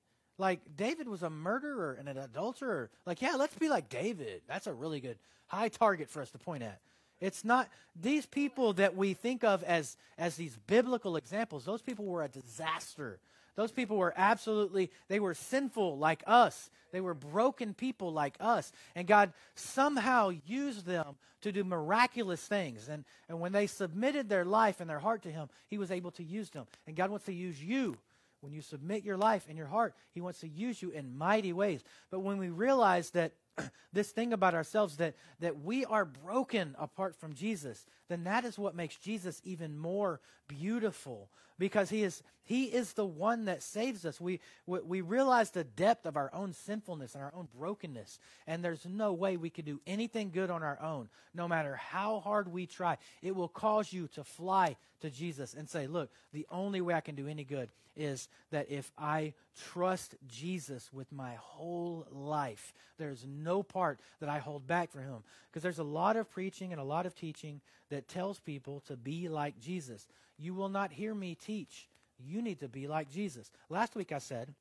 Like 0.44 0.60
David 0.76 1.08
was 1.08 1.24
a 1.24 1.30
murderer 1.30 1.96
and 1.98 2.10
an 2.10 2.18
adulterer. 2.18 2.90
Like, 3.06 3.22
yeah, 3.22 3.36
let's 3.38 3.56
be 3.56 3.70
like 3.70 3.88
David. 3.88 4.42
That's 4.46 4.68
a 4.68 4.74
really 4.74 5.00
good 5.00 5.18
high 5.48 5.70
target 5.70 6.10
for 6.10 6.22
us 6.22 6.32
to 6.32 6.38
point 6.38 6.64
at. 6.64 6.82
It's 7.22 7.46
not 7.46 7.70
these 7.96 8.26
people 8.26 8.74
that 8.74 8.94
we 8.94 9.14
think 9.14 9.46
of 9.46 9.64
as 9.64 9.96
as 10.18 10.36
these 10.36 10.58
biblical 10.68 11.16
examples. 11.16 11.64
Those 11.64 11.82
people 11.82 12.04
were 12.04 12.24
a 12.24 12.28
disaster. 12.28 13.22
Those 13.56 13.72
people 13.72 13.96
were 13.96 14.14
absolutely 14.18 14.92
they 15.08 15.22
were 15.22 15.34
sinful 15.34 15.98
like 15.98 16.24
us. 16.28 16.70
They 16.92 17.00
were 17.00 17.14
broken 17.14 17.74
people 17.74 18.12
like 18.12 18.36
us. 18.42 18.74
And 18.96 19.08
God 19.08 19.32
somehow 19.56 20.34
used 20.46 20.86
them 20.86 21.16
to 21.44 21.54
do 21.54 21.64
miraculous 21.64 22.42
things. 22.42 22.90
And 22.90 23.06
and 23.30 23.40
when 23.40 23.54
they 23.54 23.68
submitted 23.68 24.28
their 24.28 24.44
life 24.44 24.82
and 24.82 24.90
their 24.90 25.00
heart 25.00 25.22
to 25.22 25.32
him, 25.32 25.48
he 25.70 25.78
was 25.78 25.90
able 25.90 26.12
to 26.12 26.24
use 26.24 26.50
them. 26.50 26.68
And 26.86 26.98
God 26.98 27.12
wants 27.12 27.28
to 27.28 27.34
use 27.34 27.64
you 27.64 27.98
when 28.44 28.52
you 28.54 28.62
submit 28.62 29.06
your 29.06 29.16
life 29.16 29.46
and 29.48 29.58
your 29.58 29.68
heart, 29.68 29.96
He 30.12 30.20
wants 30.20 30.42
to 30.42 30.50
use 30.50 30.82
you 30.82 30.90
in 30.90 31.18
mighty 31.18 31.54
ways. 31.54 31.82
But 32.12 32.20
when 32.20 32.38
we 32.38 32.50
realize 32.50 33.12
that 33.12 33.32
this 33.94 34.12
thing 34.12 34.34
about 34.34 34.54
ourselves 34.54 34.98
that 34.98 35.16
that 35.40 35.62
we 35.62 35.86
are 35.86 36.04
broken 36.04 36.76
apart 36.78 37.16
from 37.16 37.34
Jesus, 37.34 37.86
then 38.10 38.26
that 38.26 38.44
is 38.44 38.60
what 38.60 38.76
makes 38.76 38.98
Jesus 38.98 39.42
even 39.46 39.78
more 39.78 40.20
beautiful 40.48 41.30
because 41.58 41.90
he 41.90 42.04
is 42.04 42.24
he 42.46 42.66
is 42.66 42.94
the 42.94 43.06
one 43.06 43.46
that 43.46 43.64
saves 43.64 44.06
us. 44.06 44.20
We, 44.20 44.42
we 44.68 45.00
realize 45.00 45.52
the 45.52 45.64
depth 45.64 46.06
of 46.06 46.18
our 46.18 46.30
own 46.34 46.52
sinfulness 46.52 47.16
and 47.16 47.24
our 47.24 47.34
own 47.34 47.48
brokenness, 47.58 48.20
and 48.46 48.62
there's 48.62 48.86
no 48.86 49.14
way 49.14 49.38
we 49.38 49.50
can 49.50 49.64
do 49.64 49.80
anything 49.88 50.30
good 50.30 50.52
on 50.52 50.62
our 50.62 50.78
own. 50.82 51.08
No 51.34 51.48
matter 51.48 51.76
how 51.78 52.20
hard 52.20 52.52
we 52.52 52.66
try, 52.66 52.98
it 53.22 53.34
will 53.34 53.48
cause 53.48 53.94
you 53.94 54.10
to 54.10 54.26
fly 54.26 54.76
to 55.00 55.10
Jesus 55.10 55.54
and 55.54 55.70
say, 55.70 55.88
"Look, 55.88 56.12
the 56.34 56.46
only 56.52 56.82
way 56.82 56.94
I 56.94 57.02
can 57.02 57.16
do 57.16 57.28
any 57.28 57.46
good 57.46 57.70
is 57.96 58.28
that 58.50 58.70
if 58.70 58.92
I 58.98 59.36
trust 59.72 60.16
Jesus 60.28 60.92
with 60.92 61.12
my 61.14 61.36
whole 61.36 62.08
life, 62.12 62.74
there's 62.98 63.26
no 63.26 63.64
part 63.64 64.02
that 64.20 64.28
I 64.28 64.40
hold 64.40 64.68
back 64.68 64.92
for 64.92 65.00
him." 65.00 65.24
Because 65.48 65.64
there's 65.64 65.80
a 65.80 65.84
lot 65.84 66.18
of 66.18 66.30
preaching 66.30 66.74
and 66.74 66.82
a 66.82 66.86
lot 66.86 67.06
of 67.06 67.16
teaching 67.16 67.62
that 67.94 68.08
tells 68.08 68.40
people 68.40 68.82
to 68.82 68.98
be 68.98 69.30
like 69.30 69.60
Jesus. 69.60 70.08
You 70.38 70.56
will 70.56 70.70
not 70.70 70.92
hear 70.92 71.14
me 71.14 71.36
teach. 71.36 71.88
You 72.20 72.42
need 72.42 72.60
to 72.60 72.68
be 72.68 72.88
like 72.88 73.10
Jesus. 73.10 73.52
Last 73.70 73.96
week 73.96 74.12
I 74.12 74.18
said 74.18 74.54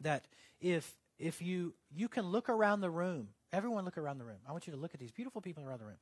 that 0.00 0.26
if 0.60 0.90
if 1.18 1.42
you 1.42 1.74
you 1.94 2.08
can 2.08 2.26
look 2.26 2.48
around 2.48 2.80
the 2.80 2.90
room, 2.90 3.28
everyone 3.52 3.84
look 3.84 3.98
around 3.98 4.18
the 4.18 4.24
room. 4.24 4.38
I 4.48 4.52
want 4.52 4.66
you 4.66 4.72
to 4.72 4.78
look 4.78 4.94
at 4.94 5.00
these 5.00 5.12
beautiful 5.12 5.42
people 5.42 5.64
around 5.64 5.80
the 5.80 5.86
room. 5.86 5.98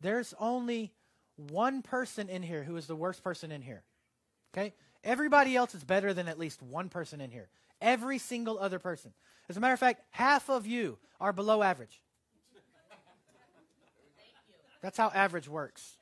There's 0.00 0.34
only 0.38 0.92
one 1.36 1.80
person 1.80 2.28
in 2.28 2.42
here 2.42 2.62
who 2.62 2.76
is 2.76 2.86
the 2.86 2.96
worst 2.96 3.22
person 3.22 3.50
in 3.50 3.62
here. 3.62 3.82
Okay? 4.54 4.74
Everybody 5.02 5.56
else 5.56 5.74
is 5.74 5.84
better 5.84 6.12
than 6.12 6.28
at 6.28 6.38
least 6.38 6.62
one 6.62 6.88
person 6.88 7.20
in 7.20 7.30
here. 7.30 7.48
Every 7.80 8.18
single 8.18 8.58
other 8.58 8.78
person. 8.78 9.12
As 9.48 9.56
a 9.56 9.60
matter 9.60 9.74
of 9.74 9.80
fact, 9.80 10.02
half 10.10 10.50
of 10.50 10.66
you 10.66 10.98
are 11.20 11.32
below 11.32 11.62
average. 11.62 12.00
That's 14.86 14.98
how 14.98 15.10
average 15.12 15.48
works. 15.48 15.96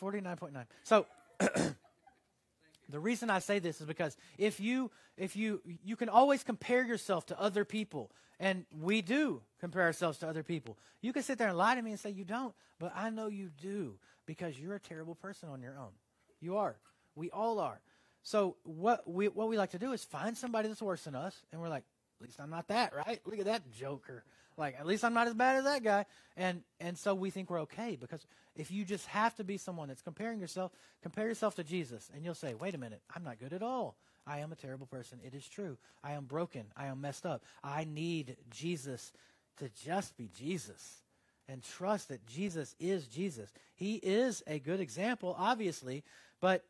49.9. 0.00 0.64
So 0.82 1.04
the 2.88 2.98
reason 2.98 3.28
I 3.28 3.40
say 3.40 3.58
this 3.58 3.82
is 3.82 3.86
because 3.86 4.16
if 4.38 4.60
you 4.60 4.90
if 5.18 5.36
you 5.36 5.60
you 5.84 5.94
can 5.94 6.08
always 6.08 6.42
compare 6.42 6.82
yourself 6.82 7.26
to 7.26 7.38
other 7.38 7.66
people 7.66 8.10
and 8.38 8.64
we 8.80 9.02
do 9.02 9.42
compare 9.60 9.82
ourselves 9.82 10.16
to 10.20 10.26
other 10.26 10.42
people. 10.42 10.78
You 11.02 11.12
can 11.12 11.22
sit 11.22 11.36
there 11.36 11.48
and 11.48 11.58
lie 11.58 11.74
to 11.74 11.82
me 11.82 11.90
and 11.90 12.00
say 12.00 12.12
you 12.12 12.24
don't, 12.24 12.54
but 12.78 12.92
I 12.96 13.10
know 13.10 13.26
you 13.26 13.50
do 13.60 13.98
because 14.24 14.58
you're 14.58 14.76
a 14.76 14.80
terrible 14.80 15.14
person 15.14 15.50
on 15.50 15.60
your 15.60 15.76
own. 15.76 15.92
You 16.40 16.56
are. 16.56 16.78
We 17.14 17.28
all 17.28 17.58
are. 17.58 17.82
So 18.22 18.56
what 18.62 19.06
we 19.06 19.28
what 19.28 19.50
we 19.50 19.58
like 19.58 19.72
to 19.72 19.78
do 19.78 19.92
is 19.92 20.02
find 20.02 20.34
somebody 20.34 20.68
that's 20.68 20.80
worse 20.80 21.04
than 21.04 21.14
us 21.14 21.42
and 21.52 21.60
we're 21.60 21.68
like, 21.68 21.84
at 22.20 22.26
least 22.26 22.40
I'm 22.40 22.50
not 22.50 22.68
that, 22.68 22.94
right? 22.94 23.20
Look 23.24 23.38
at 23.38 23.46
that 23.46 23.70
joker. 23.72 24.24
Like, 24.56 24.78
at 24.78 24.86
least 24.86 25.04
I'm 25.04 25.14
not 25.14 25.26
as 25.26 25.34
bad 25.34 25.56
as 25.56 25.64
that 25.64 25.82
guy. 25.82 26.04
And 26.36 26.62
and 26.80 26.98
so 26.98 27.14
we 27.14 27.30
think 27.30 27.50
we're 27.50 27.62
okay 27.62 27.96
because 27.96 28.26
if 28.54 28.70
you 28.70 28.84
just 28.84 29.06
have 29.06 29.34
to 29.36 29.44
be 29.44 29.56
someone 29.56 29.88
that's 29.88 30.02
comparing 30.02 30.38
yourself, 30.38 30.72
compare 31.02 31.26
yourself 31.26 31.54
to 31.56 31.64
Jesus, 31.64 32.10
and 32.14 32.24
you'll 32.24 32.34
say, 32.34 32.54
wait 32.54 32.74
a 32.74 32.78
minute, 32.78 33.00
I'm 33.14 33.24
not 33.24 33.38
good 33.38 33.52
at 33.52 33.62
all. 33.62 33.96
I 34.26 34.40
am 34.40 34.52
a 34.52 34.56
terrible 34.56 34.86
person. 34.86 35.18
It 35.24 35.34
is 35.34 35.48
true. 35.48 35.78
I 36.04 36.12
am 36.12 36.24
broken. 36.24 36.66
I 36.76 36.86
am 36.86 37.00
messed 37.00 37.24
up. 37.24 37.42
I 37.64 37.84
need 37.84 38.36
Jesus 38.50 39.12
to 39.58 39.70
just 39.84 40.16
be 40.16 40.28
Jesus 40.36 41.00
and 41.48 41.62
trust 41.62 42.08
that 42.08 42.26
Jesus 42.26 42.74
is 42.78 43.06
Jesus. 43.06 43.50
He 43.74 43.96
is 43.96 44.42
a 44.46 44.58
good 44.58 44.78
example, 44.78 45.34
obviously, 45.38 46.04
but 46.40 46.64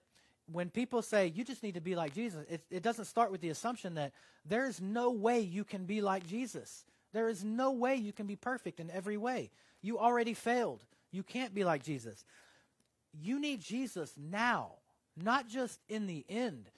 when 0.52 0.70
people 0.70 1.02
say 1.02 1.28
you 1.28 1.44
just 1.44 1.62
need 1.62 1.74
to 1.74 1.80
be 1.80 1.94
like 1.94 2.14
Jesus, 2.14 2.44
it, 2.48 2.62
it 2.70 2.82
doesn't 2.82 3.04
start 3.06 3.30
with 3.30 3.40
the 3.40 3.50
assumption 3.50 3.94
that 3.94 4.12
there's 4.46 4.80
no 4.80 5.10
way 5.10 5.40
you 5.40 5.64
can 5.64 5.84
be 5.84 6.00
like 6.00 6.26
Jesus. 6.26 6.84
There 7.12 7.28
is 7.28 7.44
no 7.44 7.72
way 7.72 7.96
you 7.96 8.12
can 8.12 8.26
be 8.26 8.36
perfect 8.36 8.80
in 8.80 8.90
every 8.90 9.16
way. 9.16 9.50
You 9.82 9.98
already 9.98 10.34
failed. 10.34 10.84
You 11.10 11.22
can't 11.22 11.54
be 11.54 11.64
like 11.64 11.82
Jesus. 11.82 12.24
You 13.12 13.40
need 13.40 13.60
Jesus 13.60 14.14
now, 14.16 14.72
not 15.16 15.48
just 15.48 15.80
in 15.88 16.06
the 16.06 16.24
end. 16.28 16.70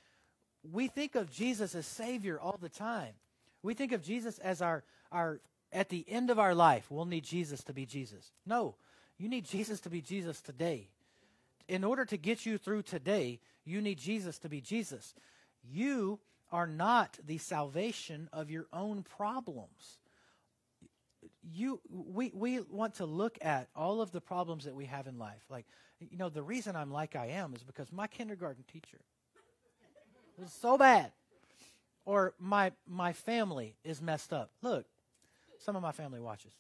We 0.71 0.89
think 0.89 1.15
of 1.15 1.31
Jesus 1.31 1.75
as 1.75 1.87
Savior 1.87 2.41
all 2.41 2.59
the 2.61 2.69
time. 2.69 3.15
We 3.63 3.75
think 3.75 3.93
of 3.93 4.03
Jesus 4.03 4.39
as 4.39 4.63
our, 4.63 4.85
our 5.11 5.41
at 5.73 5.89
the 5.89 6.05
end 6.09 6.31
of 6.31 6.39
our 6.39 6.55
life, 6.55 6.91
we'll 6.91 7.05
need 7.05 7.25
Jesus 7.25 7.63
to 7.65 7.73
be 7.73 7.87
Jesus. 7.87 8.31
No, 8.47 8.75
you 9.19 9.29
need 9.29 9.45
Jesus 9.45 9.81
to 9.81 9.91
be 9.91 10.01
Jesus 10.01 10.41
today. 10.41 10.89
In 11.69 11.85
order 11.85 12.05
to 12.05 12.17
get 12.17 12.45
you 12.47 12.59
through 12.59 12.83
today, 12.83 13.41
you 13.65 13.81
need 13.81 13.99
Jesus 13.99 14.39
to 14.41 14.49
be 14.49 14.61
Jesus. 14.61 15.15
You 15.63 16.21
are 16.51 16.67
not 16.67 17.19
the 17.25 17.39
salvation 17.39 18.29
of 18.33 18.51
your 18.51 18.67
own 18.73 19.03
problems 19.03 19.99
you 21.43 21.81
we 21.89 22.31
we 22.35 22.61
want 22.61 22.95
to 22.97 23.07
look 23.07 23.39
at 23.43 23.69
all 23.75 24.01
of 24.01 24.13
the 24.13 24.21
problems 24.21 24.65
that 24.65 24.75
we 24.75 24.87
have 24.87 25.07
in 25.07 25.19
life. 25.19 25.45
Like, 25.49 25.67
you 26.01 26.17
know, 26.17 26.29
the 26.29 26.43
reason 26.43 26.77
I'm 26.77 26.91
like 26.91 27.17
I 27.17 27.27
am 27.27 27.55
is 27.55 27.63
because 27.63 27.93
my 27.93 28.07
kindergarten 28.07 28.65
teacher 28.73 28.99
was 30.39 30.53
so 30.53 30.79
bad. 30.79 31.13
Or 32.05 32.35
my 32.39 32.73
my 32.87 33.13
family 33.13 33.77
is 33.85 34.03
messed 34.03 34.33
up. 34.33 34.51
Look, 34.63 34.87
some 35.59 35.77
of 35.77 35.83
my 35.83 35.93
family 35.93 36.21
watches. 36.21 36.53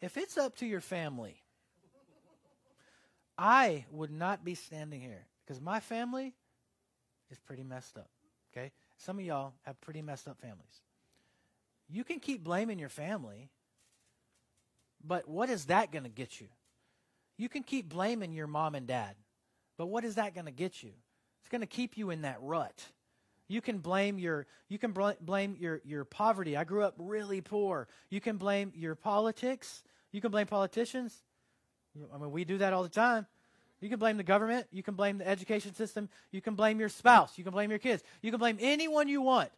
If 0.00 0.16
it's 0.16 0.36
up 0.36 0.56
to 0.56 0.66
your 0.66 0.80
family, 0.80 1.41
I 3.44 3.86
would 3.90 4.12
not 4.12 4.44
be 4.44 4.54
standing 4.54 5.00
here 5.00 5.26
because 5.44 5.60
my 5.60 5.80
family 5.80 6.34
is 7.30 7.38
pretty 7.40 7.64
messed 7.64 7.96
up. 7.96 8.10
Okay? 8.52 8.70
Some 8.98 9.18
of 9.18 9.24
y'all 9.24 9.54
have 9.62 9.80
pretty 9.80 10.02
messed 10.02 10.28
up 10.28 10.40
families. 10.40 10.82
You 11.88 12.04
can 12.04 12.20
keep 12.20 12.44
blaming 12.44 12.78
your 12.78 12.88
family 12.88 13.50
but 15.04 15.28
what 15.28 15.50
is 15.50 15.66
that 15.66 15.90
going 15.90 16.04
to 16.04 16.08
get 16.10 16.40
you? 16.40 16.48
You 17.36 17.48
can 17.48 17.62
keep 17.62 17.88
blaming 17.88 18.32
your 18.32 18.46
mom 18.46 18.74
and 18.74 18.86
dad, 18.86 19.16
but 19.76 19.86
what 19.86 20.04
is 20.04 20.14
that 20.14 20.34
going 20.34 20.44
to 20.44 20.52
get 20.52 20.82
you? 20.82 20.92
It's 21.40 21.48
going 21.48 21.60
to 21.60 21.66
keep 21.66 21.96
you 21.96 22.10
in 22.10 22.22
that 22.22 22.38
rut. 22.40 22.84
You 23.48 23.60
can 23.60 23.78
blame 23.78 24.18
your 24.18 24.46
you 24.68 24.78
can 24.78 24.92
bl- 24.92 25.10
blame 25.20 25.56
your 25.58 25.80
your 25.84 26.04
poverty. 26.04 26.56
I 26.56 26.64
grew 26.64 26.84
up 26.84 26.94
really 26.98 27.40
poor. 27.40 27.88
You 28.08 28.20
can 28.20 28.36
blame 28.36 28.72
your 28.74 28.94
politics. 28.94 29.82
You 30.12 30.20
can 30.20 30.30
blame 30.30 30.46
politicians. 30.46 31.22
I 32.14 32.18
mean, 32.18 32.30
we 32.30 32.44
do 32.44 32.58
that 32.58 32.72
all 32.72 32.82
the 32.82 32.88
time. 32.88 33.26
You 33.80 33.88
can 33.88 33.98
blame 33.98 34.16
the 34.16 34.22
government. 34.22 34.66
You 34.70 34.82
can 34.82 34.94
blame 34.94 35.18
the 35.18 35.28
education 35.28 35.74
system. 35.74 36.08
You 36.30 36.40
can 36.40 36.54
blame 36.54 36.78
your 36.78 36.88
spouse. 36.88 37.36
You 37.36 37.44
can 37.44 37.52
blame 37.52 37.70
your 37.70 37.80
kids. 37.80 38.02
You 38.22 38.30
can 38.30 38.38
blame 38.38 38.58
anyone 38.60 39.08
you 39.08 39.20
want. 39.20 39.50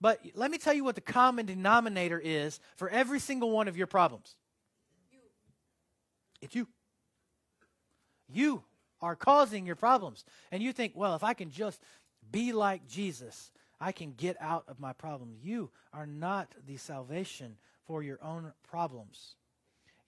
But 0.00 0.20
let 0.34 0.50
me 0.50 0.58
tell 0.58 0.74
you 0.74 0.84
what 0.84 0.96
the 0.96 1.00
common 1.00 1.46
denominator 1.46 2.18
is 2.18 2.60
for 2.76 2.88
every 2.88 3.20
single 3.20 3.50
one 3.50 3.68
of 3.68 3.76
your 3.76 3.86
problems. 3.86 4.34
It's 6.40 6.54
you. 6.54 6.68
You 8.28 8.62
are 9.00 9.16
causing 9.16 9.66
your 9.66 9.76
problems. 9.76 10.24
And 10.52 10.62
you 10.62 10.72
think, 10.72 10.92
well, 10.94 11.14
if 11.14 11.24
I 11.24 11.34
can 11.34 11.50
just 11.50 11.80
be 12.30 12.52
like 12.52 12.86
Jesus, 12.88 13.50
I 13.80 13.92
can 13.92 14.12
get 14.12 14.36
out 14.40 14.64
of 14.68 14.80
my 14.80 14.92
problems. 14.92 15.38
You 15.42 15.70
are 15.92 16.06
not 16.06 16.52
the 16.66 16.76
salvation 16.76 17.56
for 17.86 18.02
your 18.02 18.18
own 18.22 18.52
problems. 18.68 19.36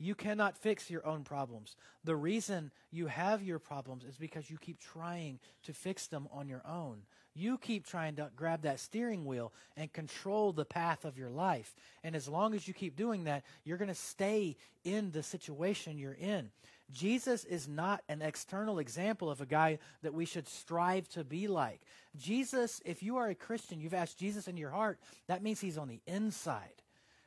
You 0.02 0.14
cannot 0.14 0.56
fix 0.56 0.88
your 0.88 1.06
own 1.06 1.24
problems. 1.24 1.76
The 2.04 2.16
reason 2.16 2.70
you 2.90 3.06
have 3.06 3.42
your 3.42 3.58
problems 3.58 4.02
is 4.02 4.16
because 4.16 4.50
you 4.50 4.56
keep 4.56 4.80
trying 4.80 5.38
to 5.64 5.74
fix 5.74 6.06
them 6.06 6.26
on 6.32 6.48
your 6.48 6.62
own. 6.66 7.02
You 7.34 7.58
keep 7.58 7.86
trying 7.86 8.16
to 8.16 8.30
grab 8.34 8.62
that 8.62 8.80
steering 8.80 9.26
wheel 9.26 9.52
and 9.76 9.92
control 9.92 10.52
the 10.52 10.64
path 10.64 11.04
of 11.04 11.18
your 11.18 11.28
life. 11.28 11.76
And 12.02 12.16
as 12.16 12.28
long 12.28 12.54
as 12.54 12.66
you 12.66 12.72
keep 12.72 12.96
doing 12.96 13.24
that, 13.24 13.44
you're 13.62 13.76
going 13.76 13.88
to 13.88 13.94
stay 13.94 14.56
in 14.84 15.10
the 15.10 15.22
situation 15.22 15.98
you're 15.98 16.14
in. 16.14 16.50
Jesus 16.90 17.44
is 17.44 17.68
not 17.68 18.02
an 18.08 18.22
external 18.22 18.78
example 18.78 19.30
of 19.30 19.42
a 19.42 19.46
guy 19.46 19.78
that 20.02 20.14
we 20.14 20.24
should 20.24 20.48
strive 20.48 21.08
to 21.10 21.24
be 21.24 21.46
like. 21.46 21.82
Jesus, 22.16 22.80
if 22.86 23.02
you 23.02 23.18
are 23.18 23.28
a 23.28 23.34
Christian, 23.34 23.80
you've 23.80 23.94
asked 23.94 24.18
Jesus 24.18 24.48
in 24.48 24.56
your 24.56 24.70
heart, 24.70 24.98
that 25.28 25.42
means 25.42 25.60
he's 25.60 25.78
on 25.78 25.88
the 25.88 26.00
inside. 26.06 26.82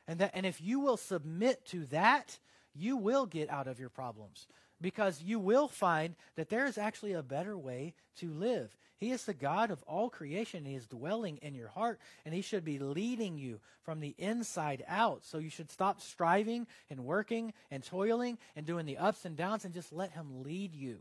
And 0.06 0.18
that 0.18 0.32
and 0.34 0.44
if 0.44 0.60
you 0.60 0.80
will 0.80 0.98
submit 0.98 1.64
to 1.66 1.86
that, 1.86 2.38
you 2.74 2.96
will 2.96 3.26
get 3.26 3.50
out 3.50 3.68
of 3.68 3.78
your 3.78 3.88
problems 3.88 4.46
because 4.80 5.22
you 5.22 5.38
will 5.38 5.68
find 5.68 6.14
that 6.36 6.48
there 6.48 6.66
is 6.66 6.76
actually 6.76 7.12
a 7.12 7.22
better 7.22 7.56
way 7.56 7.94
to 8.16 8.32
live. 8.32 8.76
He 8.98 9.10
is 9.10 9.24
the 9.24 9.34
God 9.34 9.70
of 9.70 9.82
all 9.84 10.08
creation. 10.08 10.64
He 10.64 10.74
is 10.74 10.86
dwelling 10.86 11.38
in 11.38 11.54
your 11.54 11.68
heart, 11.68 11.98
and 12.24 12.34
He 12.34 12.40
should 12.40 12.64
be 12.64 12.78
leading 12.78 13.36
you 13.38 13.60
from 13.82 14.00
the 14.00 14.14
inside 14.18 14.84
out. 14.88 15.24
So 15.24 15.38
you 15.38 15.50
should 15.50 15.70
stop 15.70 16.00
striving 16.00 16.66
and 16.88 17.04
working 17.04 17.52
and 17.70 17.82
toiling 17.82 18.38
and 18.56 18.64
doing 18.64 18.86
the 18.86 18.98
ups 18.98 19.24
and 19.24 19.36
downs 19.36 19.64
and 19.64 19.74
just 19.74 19.92
let 19.92 20.12
Him 20.12 20.42
lead 20.42 20.74
you. 20.74 20.98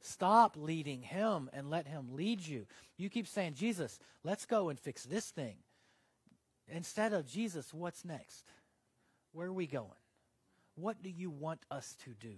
Stop 0.00 0.56
leading 0.56 1.02
Him 1.02 1.48
and 1.52 1.70
let 1.70 1.86
Him 1.86 2.14
lead 2.14 2.46
you. 2.46 2.66
You 2.96 3.08
keep 3.08 3.26
saying, 3.26 3.54
Jesus, 3.54 3.98
let's 4.24 4.46
go 4.46 4.68
and 4.68 4.78
fix 4.78 5.04
this 5.04 5.30
thing. 5.30 5.56
Instead 6.68 7.12
of, 7.12 7.26
Jesus, 7.26 7.72
what's 7.72 8.04
next? 8.04 8.44
Where 9.32 9.46
are 9.46 9.52
we 9.52 9.66
going? 9.66 9.88
What 10.78 11.02
do 11.02 11.10
you 11.10 11.30
want 11.30 11.60
us 11.70 11.96
to 12.04 12.10
do? 12.10 12.34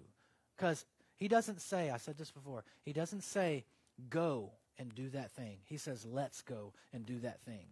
Because 0.57 0.85
He 1.17 1.29
doesn't 1.29 1.61
say, 1.61 1.91
I 1.91 1.99
said 1.99 2.17
this 2.17 2.31
before, 2.31 2.65
He 2.85 2.93
doesn't 2.93 3.23
say, 3.23 3.65
go 4.09 4.53
and 4.79 4.95
do 4.95 5.11
that 5.11 5.31
thing. 5.33 5.59
He 5.65 5.77
says, 5.77 6.07
let's 6.07 6.41
go 6.43 6.73
and 6.93 7.05
do 7.05 7.19
that 7.21 7.41
thing. 7.41 7.67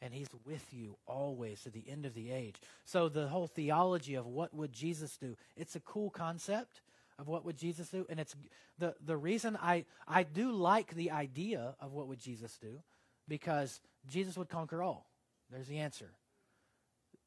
And 0.00 0.12
he's 0.12 0.28
with 0.44 0.66
you 0.72 0.96
always 1.06 1.62
to 1.62 1.70
the 1.70 1.84
end 1.88 2.04
of 2.04 2.14
the 2.14 2.30
age. 2.30 2.56
So 2.84 3.08
the 3.08 3.28
whole 3.28 3.46
theology 3.46 4.14
of 4.14 4.26
what 4.26 4.52
would 4.54 4.72
Jesus 4.72 5.16
do, 5.16 5.36
it's 5.56 5.76
a 5.76 5.80
cool 5.80 6.10
concept 6.10 6.82
of 7.18 7.28
what 7.28 7.44
would 7.44 7.56
Jesus 7.56 7.88
do. 7.88 8.06
And 8.10 8.18
it's 8.18 8.34
the, 8.78 8.94
the 9.04 9.16
reason 9.16 9.56
I, 9.60 9.84
I 10.06 10.24
do 10.24 10.52
like 10.52 10.94
the 10.94 11.10
idea 11.10 11.74
of 11.80 11.92
what 11.92 12.08
would 12.08 12.18
Jesus 12.18 12.58
do, 12.58 12.82
because 13.28 13.80
Jesus 14.06 14.36
would 14.36 14.48
conquer 14.48 14.82
all. 14.82 15.06
There's 15.50 15.68
the 15.68 15.78
answer. 15.78 16.10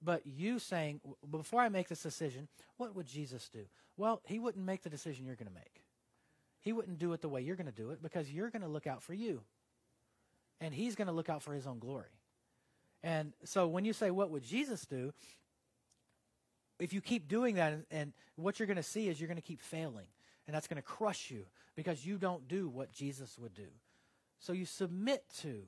But 0.07 0.25
you 0.25 0.57
saying, 0.57 1.01
before 1.29 1.59
I 1.59 1.67
make 1.67 1.89
this 1.89 2.01
decision, 2.01 2.47
what 2.77 2.95
would 2.95 3.07
Jesus 3.07 3.49
do? 3.49 3.65
Well, 3.97 4.21
he 4.23 4.39
wouldn't 4.39 4.65
make 4.65 4.81
the 4.81 4.89
decision 4.89 5.25
you're 5.25 5.35
going 5.35 5.49
to 5.49 5.53
make. 5.53 5.83
He 6.61 6.71
wouldn't 6.71 6.97
do 6.97 7.11
it 7.11 7.19
the 7.19 7.27
way 7.27 7.41
you're 7.41 7.57
going 7.57 7.67
to 7.67 7.73
do 7.73 7.89
it 7.89 8.01
because 8.01 8.31
you're 8.31 8.49
going 8.49 8.61
to 8.61 8.69
look 8.69 8.87
out 8.87 9.03
for 9.03 9.13
you. 9.13 9.41
And 10.61 10.73
he's 10.73 10.95
going 10.95 11.09
to 11.09 11.13
look 11.13 11.27
out 11.27 11.43
for 11.43 11.53
his 11.53 11.67
own 11.67 11.79
glory. 11.79 12.21
And 13.03 13.33
so 13.43 13.67
when 13.67 13.83
you 13.83 13.91
say, 13.91 14.09
what 14.09 14.31
would 14.31 14.43
Jesus 14.43 14.85
do? 14.85 15.11
If 16.79 16.93
you 16.93 17.01
keep 17.01 17.27
doing 17.27 17.55
that, 17.55 17.73
and, 17.73 17.83
and 17.91 18.13
what 18.37 18.59
you're 18.59 18.67
going 18.67 18.77
to 18.77 18.83
see 18.83 19.09
is 19.09 19.19
you're 19.19 19.27
going 19.27 19.35
to 19.35 19.41
keep 19.41 19.61
failing. 19.61 20.07
And 20.47 20.55
that's 20.55 20.67
going 20.67 20.81
to 20.81 20.87
crush 20.87 21.29
you 21.29 21.47
because 21.75 22.05
you 22.05 22.17
don't 22.17 22.47
do 22.47 22.69
what 22.69 22.93
Jesus 22.93 23.37
would 23.37 23.53
do. 23.53 23.67
So 24.39 24.53
you 24.53 24.63
submit 24.63 25.25
to 25.41 25.63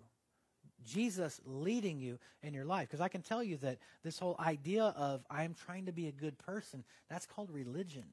Jesus 0.85 1.39
leading 1.45 1.99
you 1.99 2.19
in 2.43 2.53
your 2.53 2.65
life. 2.65 2.87
Because 2.87 3.01
I 3.01 3.07
can 3.07 3.21
tell 3.21 3.43
you 3.43 3.57
that 3.57 3.79
this 4.03 4.19
whole 4.19 4.35
idea 4.39 4.93
of 4.97 5.23
I'm 5.29 5.53
trying 5.53 5.85
to 5.85 5.91
be 5.91 6.07
a 6.07 6.11
good 6.11 6.37
person, 6.37 6.83
that's 7.09 7.25
called 7.25 7.51
religion 7.51 8.05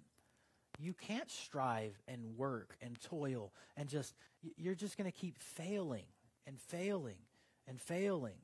you 0.79 0.95
can't 0.95 1.31
strive 1.31 1.99
and 2.07 2.37
work 2.37 2.77
and 2.81 3.01
toil 3.01 3.53
and 3.77 3.89
just, 3.89 4.15
you're 4.57 4.75
just 4.75 4.97
going 4.97 5.11
to 5.11 5.17
keep 5.17 5.39
failing 5.39 6.07
and 6.47 6.61
failing 6.61 7.19
and 7.67 7.81
failing. 7.81 8.37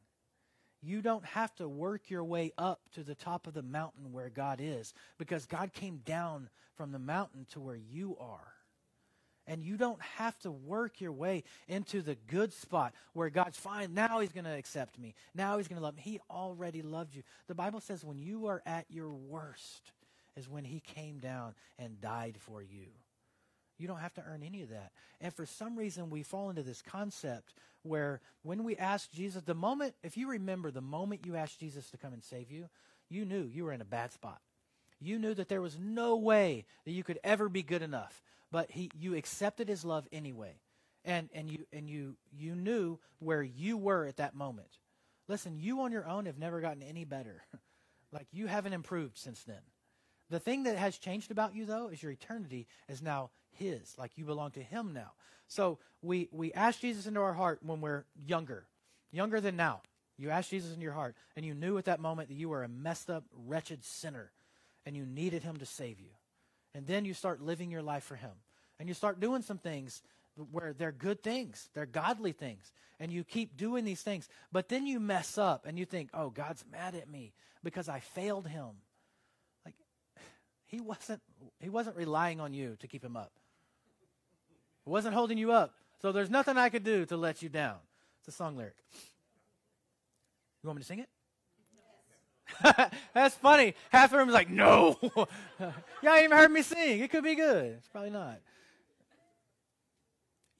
You 0.80 1.00
don't 1.00 1.24
have 1.24 1.54
to 1.56 1.68
work 1.68 2.10
your 2.10 2.24
way 2.24 2.52
up 2.58 2.80
to 2.94 3.04
the 3.04 3.14
top 3.14 3.46
of 3.46 3.54
the 3.54 3.62
mountain 3.62 4.12
where 4.12 4.30
God 4.30 4.60
is 4.60 4.94
because 5.18 5.46
God 5.46 5.72
came 5.72 5.98
down 5.98 6.48
from 6.74 6.90
the 6.90 6.98
mountain 6.98 7.46
to 7.50 7.60
where 7.60 7.76
you 7.76 8.16
are. 8.18 8.54
And 9.46 9.64
you 9.64 9.76
don't 9.76 10.00
have 10.16 10.38
to 10.40 10.52
work 10.52 11.00
your 11.00 11.12
way 11.12 11.42
into 11.68 12.00
the 12.00 12.16
good 12.28 12.52
spot 12.52 12.92
where 13.12 13.30
God's 13.30 13.58
fine. 13.58 13.94
Now 13.94 14.20
He's 14.20 14.32
going 14.32 14.44
to 14.44 14.56
accept 14.56 14.98
me. 14.98 15.14
Now 15.34 15.58
He's 15.58 15.68
going 15.68 15.78
to 15.78 15.82
love 15.82 15.96
me. 15.96 16.02
He 16.02 16.20
already 16.30 16.82
loved 16.82 17.14
you. 17.16 17.22
The 17.48 17.54
Bible 17.54 17.80
says 17.80 18.04
when 18.04 18.18
you 18.18 18.46
are 18.46 18.62
at 18.64 18.86
your 18.88 19.10
worst, 19.12 19.92
is 20.36 20.48
when 20.48 20.64
he 20.64 20.80
came 20.80 21.18
down 21.18 21.54
and 21.78 22.00
died 22.00 22.36
for 22.38 22.62
you. 22.62 22.86
You 23.78 23.88
don't 23.88 23.98
have 23.98 24.14
to 24.14 24.24
earn 24.26 24.42
any 24.42 24.62
of 24.62 24.70
that. 24.70 24.92
And 25.20 25.34
for 25.34 25.44
some 25.44 25.76
reason, 25.76 26.10
we 26.10 26.22
fall 26.22 26.50
into 26.50 26.62
this 26.62 26.82
concept 26.82 27.54
where 27.82 28.20
when 28.42 28.64
we 28.64 28.76
ask 28.76 29.10
Jesus, 29.10 29.42
the 29.42 29.54
moment, 29.54 29.94
if 30.02 30.16
you 30.16 30.28
remember, 30.30 30.70
the 30.70 30.80
moment 30.80 31.26
you 31.26 31.34
asked 31.34 31.58
Jesus 31.58 31.90
to 31.90 31.96
come 31.96 32.12
and 32.12 32.22
save 32.22 32.50
you, 32.50 32.68
you 33.08 33.24
knew 33.24 33.42
you 33.42 33.64
were 33.64 33.72
in 33.72 33.80
a 33.80 33.86
bad 33.86 34.12
spot. 34.12 34.40
You 35.00 35.18
knew 35.18 35.34
that 35.34 35.48
there 35.48 35.60
was 35.60 35.78
no 35.80 36.16
way 36.16 36.64
that 36.84 36.92
you 36.92 37.02
could 37.02 37.18
ever 37.24 37.48
be 37.48 37.62
good 37.62 37.82
enough, 37.82 38.22
but 38.52 38.70
he, 38.70 38.90
you 38.96 39.16
accepted 39.16 39.68
his 39.68 39.84
love 39.84 40.06
anyway. 40.12 40.60
And, 41.04 41.30
and, 41.34 41.50
you, 41.50 41.66
and 41.72 41.90
you, 41.90 42.16
you 42.30 42.54
knew 42.54 43.00
where 43.18 43.42
you 43.42 43.76
were 43.76 44.04
at 44.04 44.18
that 44.18 44.36
moment. 44.36 44.68
Listen, 45.26 45.58
you 45.58 45.80
on 45.80 45.90
your 45.90 46.06
own 46.06 46.26
have 46.26 46.38
never 46.38 46.60
gotten 46.60 46.82
any 46.82 47.04
better. 47.04 47.42
like 48.12 48.26
you 48.30 48.46
haven't 48.46 48.74
improved 48.74 49.18
since 49.18 49.42
then. 49.42 49.62
The 50.30 50.38
thing 50.38 50.62
that 50.64 50.76
has 50.76 50.98
changed 50.98 51.30
about 51.30 51.56
you, 51.56 51.64
though, 51.64 51.88
is 51.88 52.02
your 52.02 52.12
eternity 52.12 52.68
is 52.88 53.02
now 53.02 53.30
His. 53.50 53.96
Like 53.98 54.12
you 54.16 54.24
belong 54.24 54.52
to 54.52 54.62
Him 54.62 54.92
now. 54.92 55.12
So 55.48 55.78
we, 56.02 56.28
we 56.30 56.52
ask 56.52 56.80
Jesus 56.80 57.06
into 57.06 57.20
our 57.20 57.34
heart 57.34 57.60
when 57.62 57.80
we're 57.80 58.04
younger, 58.14 58.66
younger 59.10 59.40
than 59.40 59.56
now. 59.56 59.80
You 60.18 60.30
asked 60.30 60.50
Jesus 60.50 60.70
into 60.70 60.84
your 60.84 60.92
heart, 60.92 61.16
and 61.36 61.44
you 61.44 61.54
knew 61.54 61.78
at 61.78 61.86
that 61.86 62.00
moment 62.00 62.28
that 62.28 62.36
you 62.36 62.48
were 62.48 62.62
a 62.62 62.68
messed 62.68 63.10
up, 63.10 63.24
wretched 63.34 63.84
sinner, 63.84 64.30
and 64.86 64.96
you 64.96 65.04
needed 65.04 65.42
Him 65.42 65.56
to 65.56 65.66
save 65.66 65.98
you. 65.98 66.10
And 66.74 66.86
then 66.86 67.04
you 67.04 67.14
start 67.14 67.42
living 67.42 67.70
your 67.70 67.82
life 67.82 68.04
for 68.04 68.16
Him. 68.16 68.32
And 68.78 68.88
you 68.88 68.94
start 68.94 69.20
doing 69.20 69.42
some 69.42 69.58
things 69.58 70.02
where 70.50 70.72
they're 70.72 70.92
good 70.92 71.22
things, 71.22 71.68
they're 71.74 71.86
godly 71.86 72.32
things, 72.32 72.72
and 72.98 73.12
you 73.12 73.22
keep 73.22 73.56
doing 73.56 73.84
these 73.84 74.00
things. 74.00 74.28
But 74.50 74.68
then 74.68 74.86
you 74.86 74.98
mess 74.98 75.36
up 75.36 75.66
and 75.66 75.78
you 75.78 75.84
think, 75.84 76.10
oh, 76.14 76.30
God's 76.30 76.64
mad 76.70 76.94
at 76.94 77.08
me 77.08 77.34
because 77.62 77.88
I 77.88 78.00
failed 78.00 78.46
Him. 78.46 78.70
Like, 79.64 79.74
He 80.66 80.80
wasn't, 80.80 81.20
he 81.60 81.68
wasn't 81.68 81.96
relying 81.96 82.40
on 82.40 82.54
you 82.54 82.76
to 82.80 82.88
keep 82.88 83.04
Him 83.04 83.16
up, 83.16 83.32
He 84.84 84.90
wasn't 84.90 85.14
holding 85.14 85.38
you 85.38 85.52
up. 85.52 85.74
So 86.00 86.10
there's 86.10 86.30
nothing 86.30 86.56
I 86.56 86.68
could 86.68 86.82
do 86.82 87.06
to 87.06 87.16
let 87.16 87.42
you 87.42 87.48
down. 87.48 87.76
It's 88.18 88.28
a 88.28 88.36
song 88.36 88.56
lyric. 88.56 88.74
You 90.62 90.68
want 90.68 90.78
me 90.78 90.82
to 90.82 90.86
sing 90.86 90.98
it? 90.98 91.08
That's 93.14 93.34
funny. 93.36 93.74
Half 93.90 94.10
the 94.10 94.18
room 94.18 94.28
is 94.28 94.34
like, 94.34 94.50
no. 94.50 94.98
Y'all 95.14 95.26
ain't 96.04 96.24
even 96.24 96.36
heard 96.36 96.50
me 96.50 96.62
sing. 96.62 97.00
It 97.00 97.10
could 97.10 97.24
be 97.24 97.34
good. 97.34 97.76
It's 97.78 97.88
probably 97.88 98.10
not. 98.10 98.40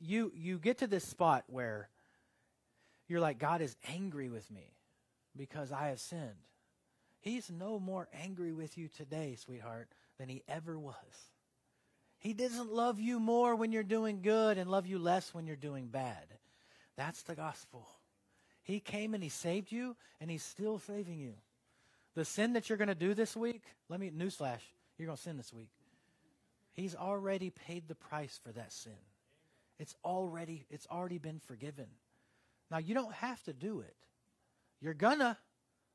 You 0.00 0.32
you 0.34 0.58
get 0.58 0.78
to 0.78 0.86
this 0.86 1.04
spot 1.04 1.44
where 1.46 1.88
you're 3.08 3.20
like, 3.20 3.38
God 3.38 3.60
is 3.60 3.76
angry 3.88 4.28
with 4.28 4.50
me 4.50 4.72
because 5.36 5.70
I 5.70 5.88
have 5.88 6.00
sinned. 6.00 6.46
He's 7.20 7.50
no 7.50 7.78
more 7.78 8.08
angry 8.12 8.52
with 8.52 8.76
you 8.76 8.88
today, 8.88 9.36
sweetheart, 9.36 9.88
than 10.18 10.28
he 10.28 10.42
ever 10.48 10.78
was. 10.78 10.94
He 12.18 12.34
doesn't 12.34 12.72
love 12.72 12.98
you 12.98 13.20
more 13.20 13.54
when 13.54 13.72
you're 13.72 13.82
doing 13.82 14.22
good 14.22 14.58
and 14.58 14.70
love 14.70 14.86
you 14.86 14.98
less 14.98 15.32
when 15.34 15.46
you're 15.46 15.56
doing 15.56 15.86
bad. 15.86 16.26
That's 16.96 17.22
the 17.22 17.34
gospel. 17.34 17.88
He 18.62 18.80
came 18.80 19.14
and 19.14 19.22
he 19.22 19.28
saved 19.28 19.72
you, 19.72 19.96
and 20.20 20.30
he's 20.30 20.44
still 20.44 20.78
saving 20.78 21.18
you. 21.18 21.34
The 22.14 22.24
sin 22.24 22.52
that 22.54 22.68
you're 22.68 22.78
going 22.78 22.88
to 22.88 22.94
do 22.94 23.14
this 23.14 23.36
week, 23.36 23.62
let 23.88 24.00
me, 24.00 24.10
newsflash, 24.10 24.60
you're 24.98 25.06
going 25.06 25.16
to 25.16 25.22
sin 25.22 25.36
this 25.36 25.52
week. 25.52 25.70
He's 26.72 26.94
already 26.94 27.50
paid 27.50 27.88
the 27.88 27.94
price 27.94 28.38
for 28.42 28.52
that 28.52 28.72
sin. 28.72 28.92
It's 29.78 29.94
already, 30.04 30.66
it's 30.70 30.86
already 30.90 31.18
been 31.18 31.40
forgiven. 31.40 31.86
Now, 32.70 32.78
you 32.78 32.94
don't 32.94 33.12
have 33.14 33.42
to 33.44 33.52
do 33.52 33.80
it. 33.80 33.96
You're 34.80 34.94
gonna, 34.94 35.38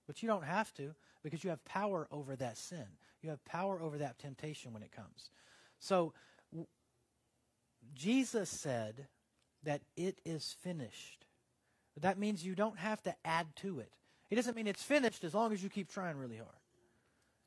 but 0.05 0.21
you 0.21 0.27
don't 0.27 0.43
have 0.43 0.73
to 0.75 0.93
because 1.23 1.43
you 1.43 1.49
have 1.49 1.63
power 1.65 2.07
over 2.11 2.35
that 2.35 2.57
sin. 2.57 2.85
You 3.21 3.29
have 3.31 3.43
power 3.45 3.81
over 3.81 3.97
that 3.97 4.19
temptation 4.19 4.73
when 4.73 4.83
it 4.83 4.91
comes. 4.91 5.31
So, 5.79 6.13
w- 6.51 6.67
Jesus 7.93 8.49
said 8.49 9.07
that 9.63 9.81
it 9.95 10.19
is 10.25 10.55
finished. 10.61 11.25
That 11.99 12.19
means 12.19 12.45
you 12.45 12.55
don't 12.55 12.77
have 12.77 13.01
to 13.03 13.15
add 13.25 13.47
to 13.57 13.79
it. 13.79 13.91
He 14.29 14.35
doesn't 14.35 14.55
mean 14.55 14.67
it's 14.67 14.83
finished 14.83 15.23
as 15.23 15.33
long 15.33 15.53
as 15.53 15.63
you 15.63 15.69
keep 15.69 15.91
trying 15.91 16.17
really 16.17 16.37
hard. 16.37 16.49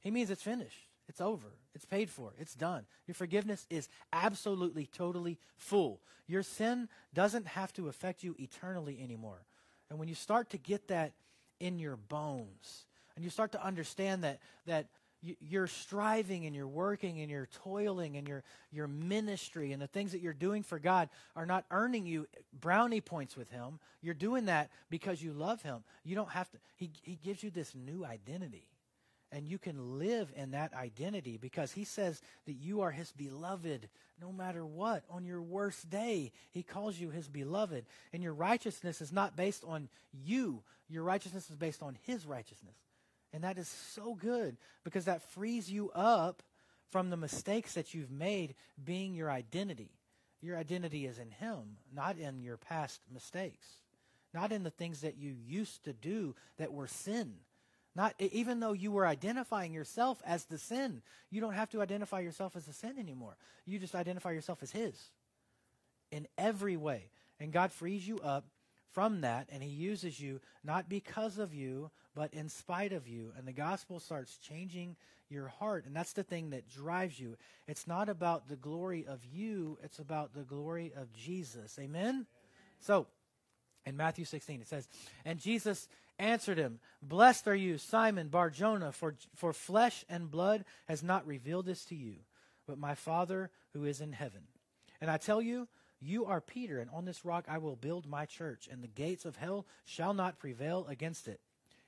He 0.01 0.11
means 0.11 0.31
it's 0.31 0.43
finished. 0.43 0.88
It's 1.09 1.21
over. 1.21 1.49
It's 1.75 1.85
paid 1.85 2.09
for. 2.09 2.33
It's 2.38 2.55
done. 2.55 2.87
Your 3.07 3.14
forgiveness 3.14 3.66
is 3.69 3.88
absolutely, 4.12 4.87
totally 4.87 5.38
full. 5.57 6.01
Your 6.27 6.43
sin 6.43 6.88
doesn't 7.12 7.49
have 7.49 7.73
to 7.75 7.88
affect 7.88 8.23
you 8.23 8.37
eternally 8.38 9.01
anymore. 9.03 9.45
And 9.90 9.99
when 9.99 10.09
you 10.09 10.14
start 10.14 10.51
to 10.51 10.59
get 10.59 10.88
that 10.88 11.12
in 11.59 11.79
your 11.79 11.97
bones, 11.97 12.87
and 13.16 13.25
you 13.25 13.31
start 13.31 13.53
to 13.53 13.64
understand 13.64 14.25
that 14.25 14.38
that 14.66 14.87
you're 15.22 15.66
striving 15.66 16.46
and 16.46 16.54
you're 16.54 16.66
working 16.66 17.20
and 17.20 17.30
you're 17.30 17.48
toiling 17.62 18.16
and 18.16 18.26
your 18.26 18.42
your 18.72 18.88
ministry 18.88 19.72
and 19.72 19.80
the 19.80 19.87
things 19.87 20.12
that 20.12 20.20
you're 20.20 20.33
doing 20.33 20.62
for 20.62 20.78
God 20.78 21.09
are 21.37 21.46
not 21.46 21.64
earning 21.70 22.06
you 22.06 22.26
brownie 22.59 23.00
points 23.00 23.37
with 23.37 23.50
him. 23.50 23.78
You're 24.00 24.14
doing 24.14 24.46
that 24.46 24.70
because 24.88 25.22
you 25.22 25.33
love 25.33 25.62
him. 25.62 25.85
You 26.04 26.14
don't 26.16 26.30
have 26.30 26.50
to 26.50 26.59
he 26.76 26.90
he 27.02 27.16
gives 27.16 27.42
you 27.42 27.50
this 27.50 27.74
new 27.74 28.04
identity. 28.04 28.66
And 29.33 29.46
you 29.46 29.59
can 29.59 29.98
live 29.98 30.33
in 30.35 30.52
that 30.52 30.74
identity 30.74 31.37
because 31.37 31.70
he 31.70 31.85
says 31.85 32.20
that 32.46 32.54
you 32.54 32.80
are 32.80 32.90
his 32.90 33.12
beloved 33.12 33.88
no 34.20 34.33
matter 34.33 34.64
what. 34.66 35.04
On 35.09 35.24
your 35.24 35.40
worst 35.40 35.88
day, 35.88 36.33
he 36.50 36.64
calls 36.64 36.98
you 36.98 37.11
his 37.11 37.28
beloved. 37.28 37.87
And 38.12 38.24
your 38.24 38.35
righteousness 38.35 39.00
is 39.00 39.12
not 39.12 39.37
based 39.37 39.62
on 39.64 39.88
you, 40.12 40.62
your 40.88 41.04
righteousness 41.04 41.48
is 41.48 41.56
based 41.56 41.83
on 41.83 41.96
his 42.02 42.26
righteousness. 42.26 42.74
And 43.33 43.45
that 43.45 43.59
is 43.59 43.69
so 43.69 44.14
good 44.14 44.57
because 44.85 45.05
that 45.05 45.23
frees 45.23 45.71
you 45.71 45.90
up 45.90 46.43
from 46.90 47.11
the 47.11 47.16
mistakes 47.16 47.75
that 47.75 47.95
you've 47.95 48.11
made 48.11 48.55
being 48.83 49.14
your 49.14 49.31
identity. 49.31 49.90
Your 50.43 50.57
identity 50.57 51.07
is 51.07 51.19
in 51.19 51.31
Him, 51.31 51.77
not 51.95 52.19
in 52.19 52.43
your 52.43 52.57
past 52.57 53.01
mistakes, 53.12 53.66
not 54.35 54.53
in 54.53 54.62
the 54.62 54.71
things 54.71 55.03
that 55.03 55.16
you 55.16 55.35
used 55.47 55.85
to 55.85 55.93
do 55.93 56.35
that 56.59 56.73
were 56.73 56.87
sin. 56.87 57.35
Not 57.95 58.14
even 58.19 58.61
though 58.61 58.73
you 58.73 58.93
were 58.93 59.07
identifying 59.07 59.73
yourself 59.73 60.23
as 60.25 60.45
the 60.45 60.59
sin, 60.59 61.03
you 61.31 61.40
don't 61.40 61.55
have 61.55 61.71
to 61.71 61.83
identify 61.83 62.21
yourself 62.21 62.57
as 62.57 62.64
the 62.64 62.73
sin 62.73 62.95
anymore. 62.99 63.37
You 63.66 63.79
just 63.79 63.95
identify 63.95 64.31
yourself 64.31 64.62
as 64.62 64.71
His 64.71 64.95
in 66.11 66.27
every 66.38 66.77
way. 66.77 67.11
And 67.38 67.53
God 67.53 67.73
frees 67.73 68.07
you 68.07 68.19
up 68.19 68.45
from 68.92 69.20
that, 69.22 69.48
and 69.50 69.62
He 69.62 69.70
uses 69.70 70.20
you 70.20 70.40
not 70.64 70.88
because 70.88 71.38
of 71.38 71.55
you, 71.55 71.90
but 72.14 72.35
in 72.35 72.48
spite 72.48 72.92
of 72.92 73.07
you. 73.07 73.33
And 73.37 73.46
the 73.46 73.53
gospel 73.53 74.00
starts 74.00 74.37
changing 74.38 74.96
your 75.29 75.48
heart. 75.48 75.87
And 75.87 75.94
that's 75.94 76.12
the 76.12 76.22
thing 76.22 76.50
that 76.50 76.68
drives 76.68 77.18
you. 77.18 77.37
It's 77.68 77.87
not 77.87 78.09
about 78.09 78.48
the 78.48 78.57
glory 78.57 79.07
of 79.07 79.24
you, 79.24 79.79
it's 79.83 79.98
about 79.98 80.35
the 80.35 80.42
glory 80.42 80.92
of 80.96 81.12
Jesus. 81.12 81.79
Amen? 81.79 82.26
So, 82.81 83.07
in 83.87 83.96
Matthew 83.96 84.24
16, 84.24 84.61
it 84.61 84.68
says, 84.68 84.88
And 85.24 85.38
Jesus 85.38 85.88
answered 86.18 86.59
him, 86.59 86.81
Blessed 87.03 87.48
are 87.48 87.57
you, 87.57 87.79
Simon 87.79 88.29
Bar 88.29 88.50
Jonah, 88.50 88.92
for, 88.92 89.14
for 89.35 89.53
flesh 89.53 90.05
and 90.09 90.31
blood 90.31 90.64
has 90.87 91.03
not 91.03 91.26
revealed 91.26 91.66
this 91.66 91.85
to 91.87 91.94
you, 91.94 92.16
but 92.66 92.79
my 92.79 92.94
Father 92.94 93.50
who 93.72 93.85
is 93.85 94.00
in 94.00 94.12
heaven. 94.12 94.42
And 95.00 95.11
I 95.11 95.16
tell 95.16 95.40
you, 95.40 95.66
you 96.01 96.25
are 96.25 96.41
Peter, 96.41 96.81
and 96.81 96.91
on 96.91 97.05
this 97.05 97.25
rock 97.25 97.45
I 97.49 97.59
will 97.59 97.77
build 97.77 98.09
my 98.09 98.25
church, 98.25 98.69
and 98.71 98.83
the 98.83 98.89
gates 98.89 99.25
of 99.25 99.37
hell 99.37 99.67
shall 99.85 100.15
not 100.15 100.39
prevail 100.39 100.87
against 100.89 101.29
it. 101.29 101.41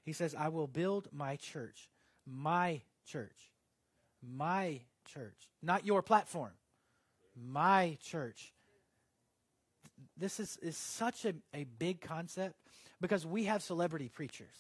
He 0.04 0.12
says, 0.12 0.34
I 0.34 0.48
will 0.48 0.66
build 0.66 1.08
my 1.12 1.36
church. 1.36 1.88
My 2.26 2.82
church. 3.06 3.50
My 4.22 4.80
church. 5.12 5.48
Not 5.62 5.86
your 5.86 6.02
platform. 6.02 6.52
My 7.36 7.96
church. 8.02 8.52
This 10.16 10.40
is, 10.40 10.58
is 10.60 10.76
such 10.76 11.24
a, 11.24 11.34
a 11.54 11.64
big 11.64 12.00
concept 12.00 12.56
because 13.00 13.24
we 13.24 13.44
have 13.44 13.62
celebrity 13.62 14.08
preachers 14.08 14.54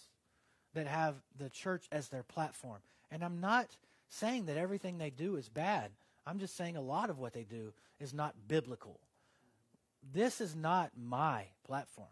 that 0.74 0.86
have 0.86 1.16
the 1.38 1.50
church 1.50 1.86
as 1.92 2.08
their 2.08 2.22
platform. 2.22 2.80
And 3.10 3.22
I'm 3.22 3.40
not 3.40 3.76
saying 4.08 4.46
that 4.46 4.56
everything 4.56 4.98
they 4.98 5.10
do 5.10 5.36
is 5.36 5.48
bad. 5.48 5.90
I'm 6.26 6.38
just 6.38 6.56
saying 6.56 6.76
a 6.76 6.80
lot 6.80 7.10
of 7.10 7.18
what 7.18 7.32
they 7.32 7.44
do 7.44 7.72
is 8.00 8.14
not 8.14 8.34
biblical. 8.48 9.00
This 10.12 10.40
is 10.40 10.54
not 10.54 10.90
my 10.96 11.46
platform. 11.64 12.08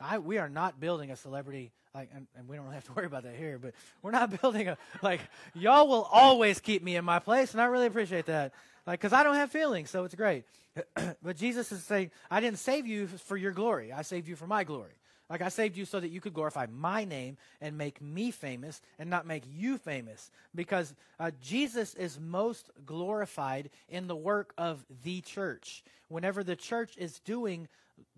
I, 0.00 0.18
we 0.18 0.38
are 0.38 0.48
not 0.48 0.78
building 0.80 1.10
a 1.10 1.16
celebrity 1.16 1.72
like, 1.94 2.10
and, 2.14 2.26
and, 2.36 2.46
we 2.46 2.54
don't 2.54 2.66
really 2.66 2.76
have 2.76 2.84
to 2.84 2.92
worry 2.92 3.06
about 3.06 3.24
that 3.24 3.34
here, 3.34 3.58
but 3.58 3.74
we're 4.02 4.10
not 4.10 4.40
building 4.40 4.68
a 4.68 4.78
like. 5.02 5.20
Y'all 5.54 5.88
will 5.88 6.06
always 6.12 6.60
keep 6.60 6.82
me 6.82 6.96
in 6.96 7.04
my 7.04 7.18
place, 7.18 7.52
and 7.52 7.60
I 7.60 7.64
really 7.64 7.86
appreciate 7.86 8.26
that. 8.26 8.52
Like, 8.86 9.00
because 9.00 9.12
I 9.12 9.22
don't 9.22 9.34
have 9.34 9.50
feelings, 9.50 9.90
so 9.90 10.04
it's 10.04 10.14
great. 10.14 10.44
but 11.22 11.36
Jesus 11.36 11.72
is 11.72 11.82
saying, 11.82 12.10
I 12.30 12.40
didn't 12.40 12.58
save 12.58 12.86
you 12.86 13.06
for 13.06 13.36
your 13.36 13.52
glory. 13.52 13.92
I 13.92 14.02
saved 14.02 14.28
you 14.28 14.36
for 14.36 14.46
my 14.46 14.64
glory. 14.64 14.92
Like 15.30 15.42
I 15.42 15.48
saved 15.48 15.76
you 15.76 15.84
so 15.84 16.00
that 16.00 16.08
you 16.08 16.20
could 16.20 16.32
glorify 16.32 16.66
my 16.72 17.04
name 17.04 17.36
and 17.60 17.76
make 17.76 18.00
me 18.00 18.30
famous 18.30 18.80
and 18.98 19.10
not 19.10 19.26
make 19.26 19.44
you 19.46 19.76
famous. 19.76 20.30
Because 20.54 20.94
uh, 21.20 21.30
Jesus 21.42 21.94
is 21.94 22.18
most 22.18 22.70
glorified 22.86 23.70
in 23.88 24.06
the 24.06 24.16
work 24.16 24.54
of 24.56 24.84
the 25.04 25.20
church. 25.20 25.84
Whenever 26.08 26.42
the 26.42 26.56
church 26.56 26.96
is 26.96 27.18
doing 27.20 27.68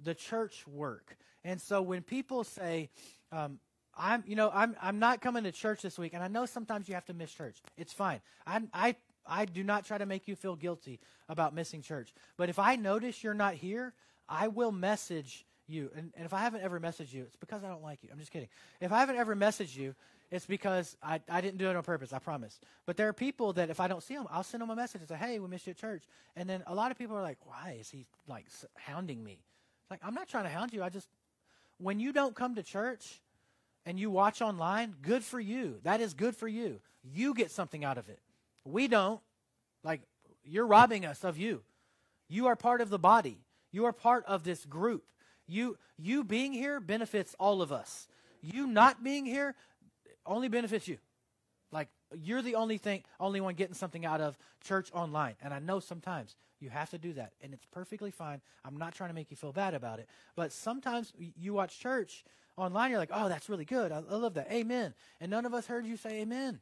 the 0.02 0.14
church 0.14 0.66
work. 0.66 1.16
And 1.44 1.60
so 1.60 1.82
when 1.82 2.02
people 2.02 2.44
say, 2.44 2.90
um, 3.32 3.58
I'm, 3.96 4.22
you 4.26 4.36
know, 4.36 4.50
I'm, 4.52 4.76
I'm 4.80 4.98
not 4.98 5.20
coming 5.20 5.44
to 5.44 5.52
church 5.52 5.82
this 5.82 5.98
week, 5.98 6.14
and 6.14 6.22
I 6.22 6.28
know 6.28 6.46
sometimes 6.46 6.88
you 6.88 6.94
have 6.94 7.06
to 7.06 7.14
miss 7.14 7.32
church. 7.32 7.60
It's 7.76 7.92
fine. 7.92 8.20
I, 8.46 8.62
I, 8.72 8.96
I 9.26 9.44
do 9.44 9.64
not 9.64 9.84
try 9.84 9.98
to 9.98 10.06
make 10.06 10.28
you 10.28 10.36
feel 10.36 10.56
guilty 10.56 11.00
about 11.28 11.54
missing 11.54 11.82
church. 11.82 12.14
But 12.36 12.48
if 12.48 12.58
I 12.58 12.76
notice 12.76 13.22
you're 13.22 13.34
not 13.34 13.54
here, 13.54 13.94
I 14.28 14.48
will 14.48 14.72
message 14.72 15.44
you. 15.70 15.90
And, 15.96 16.12
and 16.16 16.24
if 16.24 16.32
I 16.32 16.40
haven't 16.40 16.62
ever 16.62 16.80
messaged 16.80 17.12
you, 17.12 17.22
it's 17.22 17.36
because 17.36 17.64
I 17.64 17.68
don't 17.68 17.82
like 17.82 18.02
you. 18.02 18.10
I'm 18.12 18.18
just 18.18 18.30
kidding. 18.30 18.48
If 18.80 18.92
I 18.92 19.00
haven't 19.00 19.16
ever 19.16 19.34
messaged 19.34 19.76
you, 19.76 19.94
it's 20.30 20.46
because 20.46 20.96
I, 21.02 21.20
I 21.28 21.40
didn't 21.40 21.58
do 21.58 21.68
it 21.68 21.76
on 21.76 21.82
purpose, 21.82 22.12
I 22.12 22.18
promise. 22.20 22.60
But 22.86 22.96
there 22.96 23.08
are 23.08 23.12
people 23.12 23.52
that 23.54 23.68
if 23.68 23.80
I 23.80 23.88
don't 23.88 24.02
see 24.02 24.14
them, 24.14 24.26
I'll 24.30 24.44
send 24.44 24.60
them 24.60 24.70
a 24.70 24.76
message 24.76 25.00
and 25.00 25.08
say, 25.08 25.16
hey, 25.16 25.38
we 25.38 25.48
missed 25.48 25.66
you 25.66 25.72
at 25.72 25.76
church. 25.76 26.04
And 26.36 26.48
then 26.48 26.62
a 26.66 26.74
lot 26.74 26.90
of 26.90 26.98
people 26.98 27.16
are 27.16 27.22
like, 27.22 27.38
why 27.44 27.76
is 27.80 27.90
he 27.90 28.06
like 28.28 28.46
hounding 28.76 29.24
me? 29.24 29.40
Like, 29.90 30.00
I'm 30.04 30.14
not 30.14 30.28
trying 30.28 30.44
to 30.44 30.50
hound 30.50 30.72
you. 30.72 30.82
I 30.82 30.88
just, 30.88 31.08
when 31.78 31.98
you 31.98 32.12
don't 32.12 32.34
come 32.34 32.54
to 32.54 32.62
church 32.62 33.20
and 33.84 33.98
you 33.98 34.10
watch 34.10 34.40
online, 34.40 34.94
good 35.02 35.24
for 35.24 35.40
you. 35.40 35.80
That 35.82 36.00
is 36.00 36.14
good 36.14 36.36
for 36.36 36.46
you. 36.46 36.80
You 37.02 37.34
get 37.34 37.50
something 37.50 37.84
out 37.84 37.98
of 37.98 38.08
it. 38.08 38.20
We 38.64 38.86
don't. 38.86 39.20
Like, 39.82 40.02
you're 40.44 40.66
robbing 40.66 41.06
us 41.06 41.24
of 41.24 41.38
you. 41.38 41.62
You 42.28 42.46
are 42.46 42.56
part 42.56 42.80
of 42.80 42.90
the 42.90 42.98
body. 42.98 43.38
You 43.72 43.86
are 43.86 43.92
part 43.92 44.24
of 44.26 44.44
this 44.44 44.64
group. 44.64 45.04
You 45.50 45.78
you 45.98 46.24
being 46.24 46.52
here 46.52 46.80
benefits 46.80 47.34
all 47.38 47.60
of 47.60 47.72
us. 47.72 48.06
You 48.40 48.66
not 48.66 49.02
being 49.02 49.26
here 49.26 49.54
only 50.24 50.48
benefits 50.48 50.86
you. 50.86 50.98
Like 51.72 51.88
you're 52.16 52.42
the 52.42 52.54
only 52.54 52.78
thing, 52.78 53.02
only 53.18 53.40
one 53.40 53.54
getting 53.54 53.74
something 53.74 54.06
out 54.06 54.20
of 54.20 54.38
church 54.62 54.90
online. 54.92 55.34
And 55.42 55.52
I 55.52 55.58
know 55.58 55.80
sometimes 55.80 56.36
you 56.60 56.70
have 56.70 56.90
to 56.90 56.98
do 56.98 57.14
that, 57.14 57.32
and 57.42 57.52
it's 57.52 57.66
perfectly 57.66 58.10
fine. 58.10 58.40
I'm 58.64 58.76
not 58.76 58.94
trying 58.94 59.10
to 59.10 59.14
make 59.14 59.30
you 59.30 59.36
feel 59.36 59.52
bad 59.52 59.74
about 59.74 59.98
it, 59.98 60.08
but 60.36 60.52
sometimes 60.52 61.12
you 61.18 61.54
watch 61.54 61.78
church 61.80 62.24
online, 62.56 62.90
you're 62.90 63.00
like, 63.00 63.10
"Oh, 63.12 63.28
that's 63.28 63.48
really 63.48 63.64
good. 63.64 63.90
I, 63.92 63.96
I 63.96 64.16
love 64.16 64.34
that. 64.34 64.50
Amen." 64.52 64.94
And 65.20 65.30
none 65.30 65.46
of 65.46 65.54
us 65.54 65.66
heard 65.66 65.84
you 65.84 65.96
say 65.96 66.20
amen. 66.20 66.60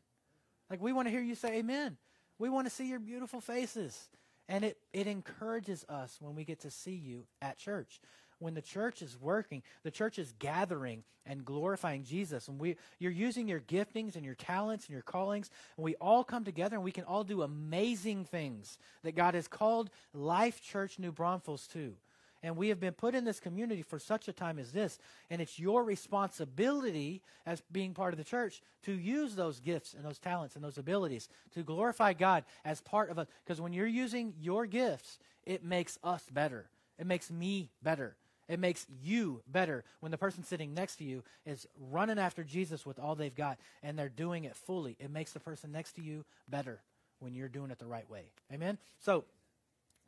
Like 0.70 0.80
we 0.80 0.92
want 0.92 1.08
to 1.08 1.10
hear 1.10 1.20
you 1.22 1.34
say 1.34 1.58
amen. 1.58 1.98
We 2.38 2.48
want 2.48 2.66
to 2.66 2.72
see 2.72 2.88
your 2.88 3.00
beautiful 3.00 3.40
faces. 3.40 4.08
And 4.50 4.64
it, 4.64 4.78
it 4.94 5.06
encourages 5.06 5.84
us 5.90 6.16
when 6.20 6.34
we 6.34 6.44
get 6.44 6.60
to 6.60 6.70
see 6.70 6.94
you 6.94 7.26
at 7.42 7.58
church 7.58 8.00
when 8.38 8.54
the 8.54 8.62
church 8.62 9.02
is 9.02 9.16
working, 9.20 9.62
the 9.82 9.90
church 9.90 10.18
is 10.18 10.32
gathering 10.38 11.02
and 11.26 11.44
glorifying 11.44 12.04
Jesus. 12.04 12.48
And 12.48 12.58
we, 12.58 12.76
you're 12.98 13.12
using 13.12 13.48
your 13.48 13.60
giftings 13.60 14.16
and 14.16 14.24
your 14.24 14.34
talents 14.34 14.86
and 14.86 14.92
your 14.92 15.02
callings, 15.02 15.50
and 15.76 15.84
we 15.84 15.94
all 15.96 16.24
come 16.24 16.44
together 16.44 16.76
and 16.76 16.84
we 16.84 16.92
can 16.92 17.04
all 17.04 17.24
do 17.24 17.42
amazing 17.42 18.24
things 18.24 18.78
that 19.02 19.14
God 19.14 19.34
has 19.34 19.48
called 19.48 19.90
Life 20.14 20.62
Church 20.62 20.98
New 20.98 21.12
Braunfels 21.12 21.66
to. 21.68 21.94
And 22.42 22.56
we 22.56 22.68
have 22.68 22.78
been 22.78 22.92
put 22.92 23.16
in 23.16 23.24
this 23.24 23.40
community 23.40 23.82
for 23.82 23.98
such 23.98 24.28
a 24.28 24.32
time 24.32 24.58
as 24.58 24.70
this. 24.70 24.98
And 25.28 25.42
it's 25.42 25.58
your 25.58 25.82
responsibility 25.82 27.20
as 27.44 27.62
being 27.72 27.94
part 27.94 28.14
of 28.14 28.18
the 28.18 28.24
church 28.24 28.62
to 28.84 28.92
use 28.92 29.34
those 29.34 29.58
gifts 29.58 29.92
and 29.92 30.04
those 30.04 30.20
talents 30.20 30.54
and 30.54 30.64
those 30.64 30.78
abilities 30.78 31.28
to 31.54 31.64
glorify 31.64 32.12
God 32.12 32.44
as 32.64 32.80
part 32.80 33.10
of 33.10 33.18
us. 33.18 33.26
Because 33.44 33.60
when 33.60 33.72
you're 33.72 33.88
using 33.88 34.34
your 34.40 34.66
gifts, 34.66 35.18
it 35.44 35.64
makes 35.64 35.98
us 36.04 36.22
better. 36.30 36.66
It 36.96 37.06
makes 37.06 37.30
me 37.30 37.70
better. 37.82 38.16
It 38.48 38.58
makes 38.58 38.86
you 39.02 39.42
better 39.46 39.84
when 40.00 40.10
the 40.10 40.18
person 40.18 40.42
sitting 40.42 40.72
next 40.72 40.96
to 40.96 41.04
you 41.04 41.22
is 41.44 41.66
running 41.78 42.18
after 42.18 42.42
Jesus 42.42 42.86
with 42.86 42.98
all 42.98 43.14
they've 43.14 43.34
got 43.34 43.58
and 43.82 43.98
they're 43.98 44.08
doing 44.08 44.44
it 44.44 44.56
fully. 44.56 44.96
It 44.98 45.10
makes 45.10 45.32
the 45.32 45.40
person 45.40 45.70
next 45.70 45.92
to 45.94 46.02
you 46.02 46.24
better 46.48 46.80
when 47.20 47.34
you're 47.34 47.48
doing 47.48 47.70
it 47.70 47.78
the 47.78 47.86
right 47.86 48.08
way. 48.08 48.24
Amen. 48.52 48.78
So, 49.00 49.24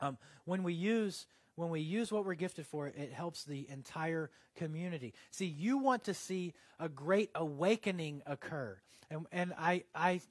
um, 0.00 0.16
when 0.44 0.62
we 0.62 0.72
use 0.72 1.26
when 1.56 1.68
we 1.68 1.80
use 1.80 2.10
what 2.10 2.24
we're 2.24 2.34
gifted 2.34 2.66
for, 2.66 2.86
it 2.86 3.12
helps 3.12 3.44
the 3.44 3.66
entire 3.68 4.30
community. 4.56 5.12
See, 5.30 5.44
you 5.44 5.76
want 5.76 6.04
to 6.04 6.14
see 6.14 6.54
a 6.78 6.88
great 6.88 7.30
awakening 7.34 8.22
occur, 8.26 8.78
and 9.10 9.26
and 9.30 9.52
I 9.58 9.84
I 9.94 10.22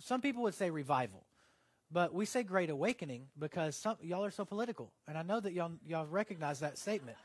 some 0.00 0.20
people 0.20 0.42
would 0.42 0.54
say 0.54 0.70
revival. 0.70 1.24
But 1.90 2.12
we 2.12 2.26
say 2.26 2.42
great 2.42 2.70
awakening 2.70 3.28
because 3.38 3.76
some, 3.76 3.96
y'all 4.02 4.24
are 4.24 4.30
so 4.30 4.44
political, 4.44 4.90
and 5.06 5.16
I 5.16 5.22
know 5.22 5.40
that 5.40 5.52
y'all 5.52 5.72
y'all 5.86 6.06
recognize 6.06 6.60
that 6.60 6.76
statement. 6.76 7.16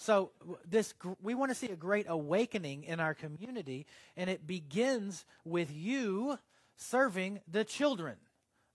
So 0.00 0.30
this 0.66 0.94
we 1.20 1.34
want 1.34 1.50
to 1.50 1.54
see 1.54 1.66
a 1.66 1.76
great 1.76 2.06
awakening 2.08 2.84
in 2.84 3.00
our 3.00 3.12
community 3.12 3.86
and 4.16 4.30
it 4.30 4.46
begins 4.46 5.26
with 5.44 5.70
you 5.70 6.38
serving 6.74 7.40
the 7.46 7.64
children. 7.64 8.16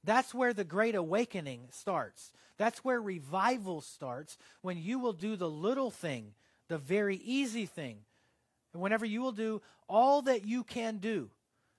That's 0.03 0.35
where 0.35 0.53
the 0.53 0.63
great 0.63 0.93
awakening 0.93 1.69
starts. 1.71 2.31
That's 2.59 2.85
where 2.85 3.01
revival 3.01 3.81
starts 3.81 4.37
when 4.61 4.77
you 4.77 4.99
will 4.99 5.13
do 5.13 5.35
the 5.35 5.49
little 5.49 5.89
thing, 5.89 6.35
the 6.67 6.77
very 6.77 7.15
easy 7.17 7.65
thing. 7.65 7.97
And 8.71 8.81
whenever 8.83 9.05
you 9.05 9.21
will 9.21 9.31
do 9.31 9.63
all 9.89 10.21
that 10.23 10.45
you 10.45 10.63
can 10.63 10.99
do 10.99 11.31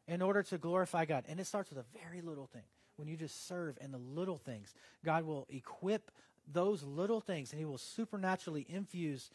in 0.09 0.23
order 0.23 0.43
to 0.43 0.59
glorify 0.59 1.05
God. 1.05 1.23
And 1.29 1.39
it 1.39 1.47
starts 1.47 1.71
with 1.71 1.79
a 1.79 1.99
very 2.05 2.21
little 2.21 2.49
thing. 2.49 2.65
When 2.97 3.07
you 3.07 3.17
just 3.17 3.47
serve 3.47 3.79
in 3.81 3.93
the 3.93 3.99
little 3.99 4.39
things, 4.39 4.75
God 5.05 5.23
will 5.23 5.47
equip 5.51 6.11
those 6.51 6.83
little 6.83 7.21
things 7.21 7.53
and 7.53 7.59
he 7.59 7.65
will 7.65 7.79
supernaturally 7.79 8.67
infuse 8.69 9.31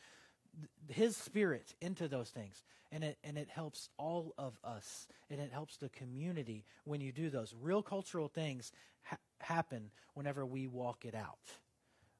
his 0.88 1.16
spirit 1.16 1.74
into 1.82 2.08
those 2.08 2.30
things. 2.30 2.64
And 2.92 3.04
it 3.04 3.18
and 3.24 3.38
it 3.38 3.48
helps 3.50 3.90
all 3.98 4.34
of 4.38 4.58
us 4.64 5.08
and 5.30 5.40
it 5.40 5.52
helps 5.52 5.78
the 5.78 5.90
community 5.90 6.66
when 6.84 7.00
you 7.02 7.12
do 7.12 7.30
those. 7.30 7.54
Real 7.62 7.82
cultural 7.82 8.28
things 8.28 8.72
ha- 9.04 9.18
happen 9.40 9.92
whenever 10.14 10.46
we 10.46 10.68
walk 10.68 11.06
it 11.06 11.16
out. 11.16 11.40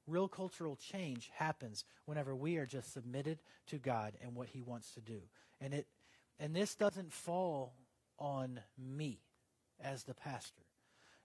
Real 0.06 0.28
cultural 0.28 0.76
change 0.76 1.30
happens 1.34 1.84
whenever 2.06 2.34
we 2.34 2.56
are 2.56 2.66
just 2.66 2.92
submitted 2.92 3.38
to 3.68 3.78
God 3.78 4.14
and 4.22 4.34
what 4.34 4.48
he 4.48 4.62
wants 4.62 4.92
to 4.94 5.00
do. 5.00 5.20
And 5.60 5.74
it 5.74 5.86
and 6.38 6.56
this 6.56 6.74
doesn't 6.74 7.12
fall 7.12 7.74
on 8.18 8.60
me 8.78 9.20
as 9.82 10.04
the 10.04 10.14
pastor. 10.14 10.62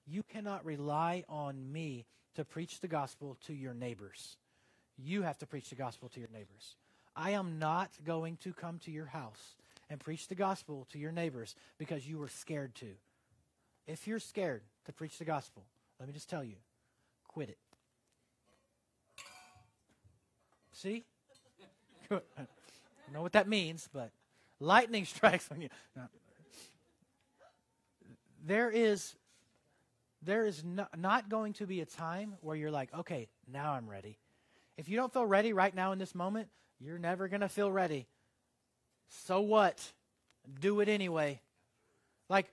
You 0.06 0.24
cannot 0.24 0.66
rely 0.66 1.24
on 1.28 1.72
me 1.72 2.06
to 2.38 2.46
preach 2.46 2.82
the 2.82 2.88
gospel 2.88 3.36
to 3.48 3.54
your 3.54 3.74
neighbors. 3.74 4.38
You 4.96 5.24
have 5.24 5.40
to 5.40 5.48
preach 5.48 5.70
the 5.70 5.76
gospel 5.76 6.08
to 6.10 6.20
your 6.20 6.30
neighbors. 6.32 6.76
I 7.16 7.32
am 7.32 7.58
not 7.58 7.90
going 8.06 8.38
to 8.44 8.54
come 8.54 8.78
to 8.86 8.92
your 8.92 9.08
house 9.08 9.56
and 9.90 10.00
preach 10.00 10.28
the 10.28 10.36
gospel 10.36 10.86
to 10.92 11.00
your 11.00 11.12
neighbors 11.12 11.56
because 11.80 12.08
you 12.08 12.20
were 12.20 12.28
scared 12.28 12.76
to. 12.76 12.90
If 13.88 14.06
you're 14.06 14.20
scared 14.20 14.62
to 14.86 14.94
preach 14.94 15.18
the 15.18 15.26
gospel, 15.26 15.64
let 16.00 16.08
me 16.08 16.14
just 16.14 16.30
tell 16.30 16.44
you 16.44 16.58
quit 17.28 17.50
it. 17.50 17.58
See? 20.74 21.06
I 22.04 22.10
don't 22.10 22.24
know 23.14 23.24
what 23.24 23.34
that 23.34 23.48
means, 23.48 23.90
but 23.92 24.12
lightning 24.60 25.06
strikes 25.06 25.50
on 25.52 25.62
you. 25.62 25.70
There 28.46 28.70
is 28.70 29.16
there 30.22 30.46
is 30.46 30.64
no, 30.64 30.88
not 30.96 31.30
going 31.30 31.54
to 31.54 31.68
be 31.68 31.82
a 31.82 31.86
time 31.86 32.36
where 32.42 32.56
you're 32.56 32.72
like, 32.72 32.94
okay, 32.94 33.28
now 33.52 33.74
I'm 33.74 33.90
ready. 33.90 34.18
If 34.78 34.90
you 34.90 34.98
don't 34.98 35.12
feel 35.12 35.26
ready 35.26 35.54
right 35.54 35.74
now 35.74 35.92
in 35.92 36.00
this 36.00 36.16
moment, 36.16 36.50
you're 36.80 37.00
never 37.00 37.28
going 37.28 37.42
to 37.42 37.50
feel 37.50 37.72
ready. 37.72 38.08
So 39.10 39.42
what? 39.42 39.94
Do 40.60 40.80
it 40.80 40.90
anyway. 40.90 41.42
Like, 42.30 42.48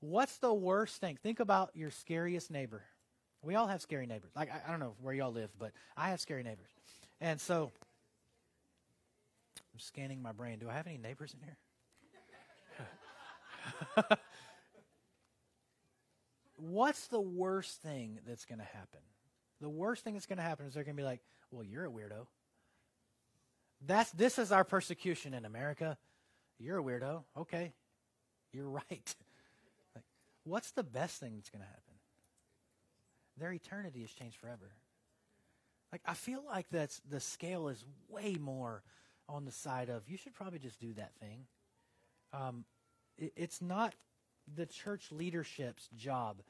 what's 0.00 0.38
the 0.38 0.52
worst 0.52 1.00
thing? 1.00 1.18
Think 1.22 1.40
about 1.40 1.70
your 1.74 1.90
scariest 1.90 2.50
neighbor. 2.50 2.82
We 3.42 3.54
all 3.54 3.66
have 3.66 3.80
scary 3.80 4.06
neighbors. 4.06 4.32
Like, 4.34 4.50
I, 4.50 4.62
I 4.66 4.70
don't 4.70 4.80
know 4.80 4.94
where 5.00 5.14
y'all 5.14 5.32
live, 5.32 5.50
but 5.58 5.72
I 5.96 6.10
have 6.10 6.20
scary 6.20 6.42
neighbors. 6.42 6.68
And 7.20 7.40
so, 7.40 7.70
I'm 9.72 9.80
scanning 9.80 10.20
my 10.22 10.32
brain. 10.32 10.58
Do 10.58 10.68
I 10.68 10.74
have 10.74 10.86
any 10.86 10.98
neighbors 10.98 11.34
in 11.34 11.40
here? 11.40 11.56
what's 16.56 17.06
the 17.08 17.20
worst 17.20 17.82
thing 17.82 18.20
that's 18.26 18.44
going 18.44 18.58
to 18.58 18.64
happen? 18.64 19.00
The 19.60 19.68
worst 19.68 20.04
thing 20.04 20.14
that's 20.14 20.26
going 20.26 20.38
to 20.38 20.42
happen 20.42 20.66
is 20.66 20.74
they're 20.74 20.84
going 20.84 20.96
to 20.96 21.00
be 21.00 21.06
like, 21.06 21.20
"Well, 21.50 21.64
you're 21.64 21.86
a 21.86 21.90
weirdo." 21.90 22.26
That's 23.86 24.10
this 24.12 24.38
is 24.38 24.52
our 24.52 24.64
persecution 24.64 25.34
in 25.34 25.44
America. 25.44 25.96
You're 26.58 26.78
a 26.78 26.82
weirdo. 26.82 27.24
Okay, 27.36 27.72
you're 28.52 28.68
right. 28.90 29.14
like, 29.94 30.04
what's 30.44 30.72
the 30.72 30.82
best 30.82 31.20
thing 31.20 31.34
that's 31.36 31.50
going 31.50 31.62
to 31.62 31.68
happen? 31.68 31.82
Their 33.38 33.52
eternity 33.52 34.02
is 34.02 34.12
changed 34.12 34.36
forever. 34.36 34.72
Like 35.92 36.02
I 36.04 36.14
feel 36.14 36.42
like 36.46 36.66
that's 36.70 37.00
the 37.08 37.20
scale 37.20 37.68
is 37.68 37.84
way 38.08 38.36
more 38.40 38.82
on 39.28 39.44
the 39.44 39.52
side 39.52 39.88
of 39.88 40.08
you 40.08 40.16
should 40.16 40.34
probably 40.34 40.58
just 40.58 40.80
do 40.80 40.92
that 40.94 41.12
thing. 41.20 41.46
Um, 42.32 42.64
it, 43.18 43.32
it's 43.36 43.62
not 43.62 43.94
the 44.54 44.66
church 44.66 45.10
leadership's 45.10 45.88
job 45.96 46.42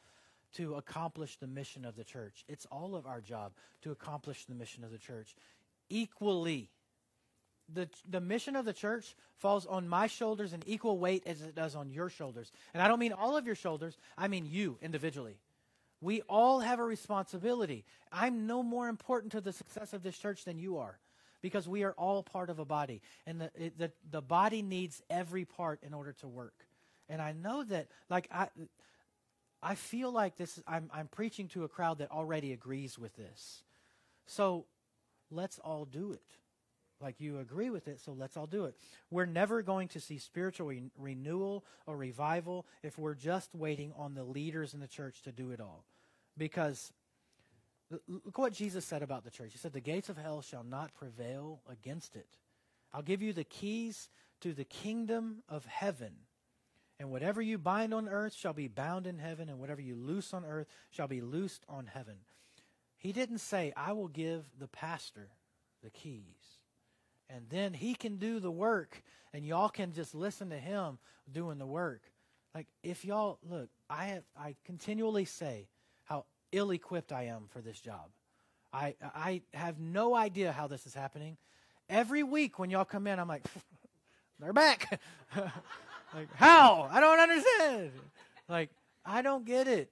to 0.54 0.74
accomplish 0.74 1.37
the 1.37 1.46
mission 1.46 1.85
of 1.85 1.96
the 1.96 2.04
church. 2.04 2.44
It's 2.48 2.66
all 2.66 2.94
of 2.94 3.06
our 3.06 3.20
job 3.20 3.52
to 3.82 3.90
accomplish 3.90 4.44
the 4.46 4.54
mission 4.54 4.85
of 4.85 4.90
the 4.90 4.98
church 4.98 5.35
equally. 5.88 6.70
The, 7.72 7.88
the 8.09 8.20
mission 8.20 8.55
of 8.57 8.64
the 8.64 8.72
church 8.72 9.16
falls 9.36 9.66
on 9.66 9.88
my 9.88 10.07
shoulders 10.07 10.53
in 10.53 10.62
equal 10.66 10.99
weight 10.99 11.24
as 11.26 11.42
it 11.42 11.55
does 11.55 11.74
on 11.74 11.90
your 11.90 12.09
shoulders. 12.09 12.53
And 12.72 12.82
I 12.82 12.88
don't 12.88 13.01
mean 13.01 13.12
all 13.12 13.36
of 13.36 13.44
your 13.44 13.55
shoulders, 13.55 13.99
I 14.16 14.28
mean 14.28 14.47
you 14.47 14.78
individually. 14.80 15.38
We 16.01 16.22
all 16.22 16.61
have 16.61 16.78
a 16.78 16.84
responsibility. 16.84 17.84
I'm 18.12 18.47
no 18.47 18.62
more 18.62 18.88
important 18.88 19.32
to 19.32 19.40
the 19.40 19.53
success 19.53 19.92
of 19.92 20.03
this 20.03 20.16
church 20.16 20.44
than 20.44 20.59
you 20.59 20.78
are 20.78 20.99
because 21.42 21.68
we 21.68 21.84
are 21.84 21.92
all 21.92 22.22
part 22.22 22.51
of 22.51 22.59
a 22.59 22.64
body. 22.64 23.03
And 23.26 23.40
the, 23.40 23.51
the, 23.78 23.92
the 24.11 24.20
body 24.20 24.62
needs 24.62 25.03
every 25.09 25.44
part 25.44 25.80
in 25.82 25.94
order 25.94 26.12
to 26.20 26.28
work. 26.28 26.65
And 27.09 27.22
I 27.22 27.32
know 27.32 27.64
that, 27.64 27.88
like, 28.09 28.28
I, 28.32 28.48
I 29.62 29.74
feel 29.74 30.11
like 30.11 30.36
this. 30.36 30.61
I'm 30.66 30.90
I'm 30.92 31.09
preaching 31.09 31.48
to 31.48 31.64
a 31.64 31.68
crowd 31.68 31.98
that 31.98 32.11
already 32.11 32.52
agrees 32.52 32.98
with 32.98 33.16
this. 33.16 33.62
So 34.26 34.66
let's 35.30 35.59
all 35.59 35.84
do 35.84 36.12
it. 36.12 36.22
Like 37.00 37.20
you 37.20 37.38
agree 37.40 37.68
with 37.68 37.88
it, 37.88 38.00
so 38.00 38.12
let's 38.12 38.36
all 38.36 38.46
do 38.46 38.64
it. 38.64 38.74
We're 39.11 39.26
never 39.26 39.62
going 39.62 39.88
to 39.88 40.00
see 40.00 40.18
spiritual 40.18 40.68
re- 40.68 40.90
renewal 40.96 41.64
or 41.86 41.96
revival 41.96 42.64
if 42.82 42.98
we're 42.98 43.14
just 43.14 43.54
waiting 43.54 43.92
on 43.96 44.14
the 44.14 44.24
leaders 44.24 44.72
in 44.72 44.80
the 44.80 44.88
church 44.88 45.20
to 45.22 45.32
do 45.32 45.50
it 45.50 45.61
all. 45.61 45.84
Because 46.38 46.92
look 48.09 48.38
what 48.38 48.54
Jesus 48.54 48.84
said 48.84 49.02
about 49.02 49.24
the 49.24 49.30
church. 49.30 49.52
He 49.52 49.59
said, 49.59 49.72
The 49.72 49.80
gates 49.80 50.09
of 50.09 50.16
hell 50.16 50.40
shall 50.40 50.64
not 50.64 50.94
prevail 50.94 51.61
against 51.70 52.16
it. 52.16 52.38
I'll 52.94 53.02
give 53.02 53.20
you 53.20 53.32
the 53.32 53.44
keys 53.44 54.09
to 54.40 54.54
the 54.54 54.64
kingdom 54.64 55.42
of 55.48 55.66
heaven. 55.66 56.12
And 56.99 57.11
whatever 57.11 57.42
you 57.42 57.59
bind 57.59 57.92
on 57.92 58.09
earth 58.09 58.34
shall 58.34 58.55
be 58.55 58.68
bound 58.68 59.07
in 59.07 59.18
heaven, 59.18 59.49
and 59.49 59.59
whatever 59.59 59.80
you 59.80 59.94
loose 59.94 60.32
on 60.32 60.44
earth 60.44 60.66
shall 60.90 61.09
be 61.09 61.20
loosed 61.20 61.64
on 61.68 61.86
heaven. 61.86 62.16
He 62.97 63.12
didn't 63.12 63.38
say, 63.38 63.72
I 63.76 63.92
will 63.92 64.09
give 64.09 64.47
the 64.59 64.68
pastor 64.68 65.28
the 65.82 65.90
keys. 65.90 66.22
And 67.28 67.47
then 67.51 67.74
he 67.74 67.94
can 67.94 68.16
do 68.16 68.40
the 68.40 68.51
work, 68.51 69.03
and 69.34 69.44
y'all 69.44 69.68
can 69.68 69.92
just 69.92 70.14
listen 70.14 70.51
to 70.51 70.59
him 70.59 70.99
doing 71.30 71.59
the 71.59 71.66
work. 71.66 72.03
Like, 72.55 72.68
if 72.82 73.05
y'all, 73.05 73.38
look, 73.42 73.68
I, 73.90 74.07
have, 74.07 74.22
I 74.38 74.57
continually 74.64 75.26
say 75.26 75.68
how 76.05 76.24
ill 76.53 76.70
equipped 76.70 77.12
I 77.12 77.24
am 77.24 77.47
for 77.51 77.61
this 77.61 77.78
job. 77.78 78.09
I, 78.72 78.94
I 79.03 79.42
have 79.53 79.78
no 79.78 80.14
idea 80.14 80.53
how 80.53 80.66
this 80.66 80.86
is 80.86 80.94
happening. 80.94 81.36
Every 81.88 82.22
week 82.22 82.59
when 82.59 82.70
y'all 82.70 82.84
come 82.84 83.07
in, 83.07 83.18
I'm 83.18 83.28
like, 83.28 83.44
they're 84.40 84.53
back. 84.55 85.01
like, 86.14 86.28
how? 86.34 86.88
I 86.90 87.00
don't 87.00 87.18
understand. 87.18 87.90
Like, 88.48 88.70
I 89.04 89.22
don't 89.22 89.44
get 89.44 89.68
it. 89.68 89.90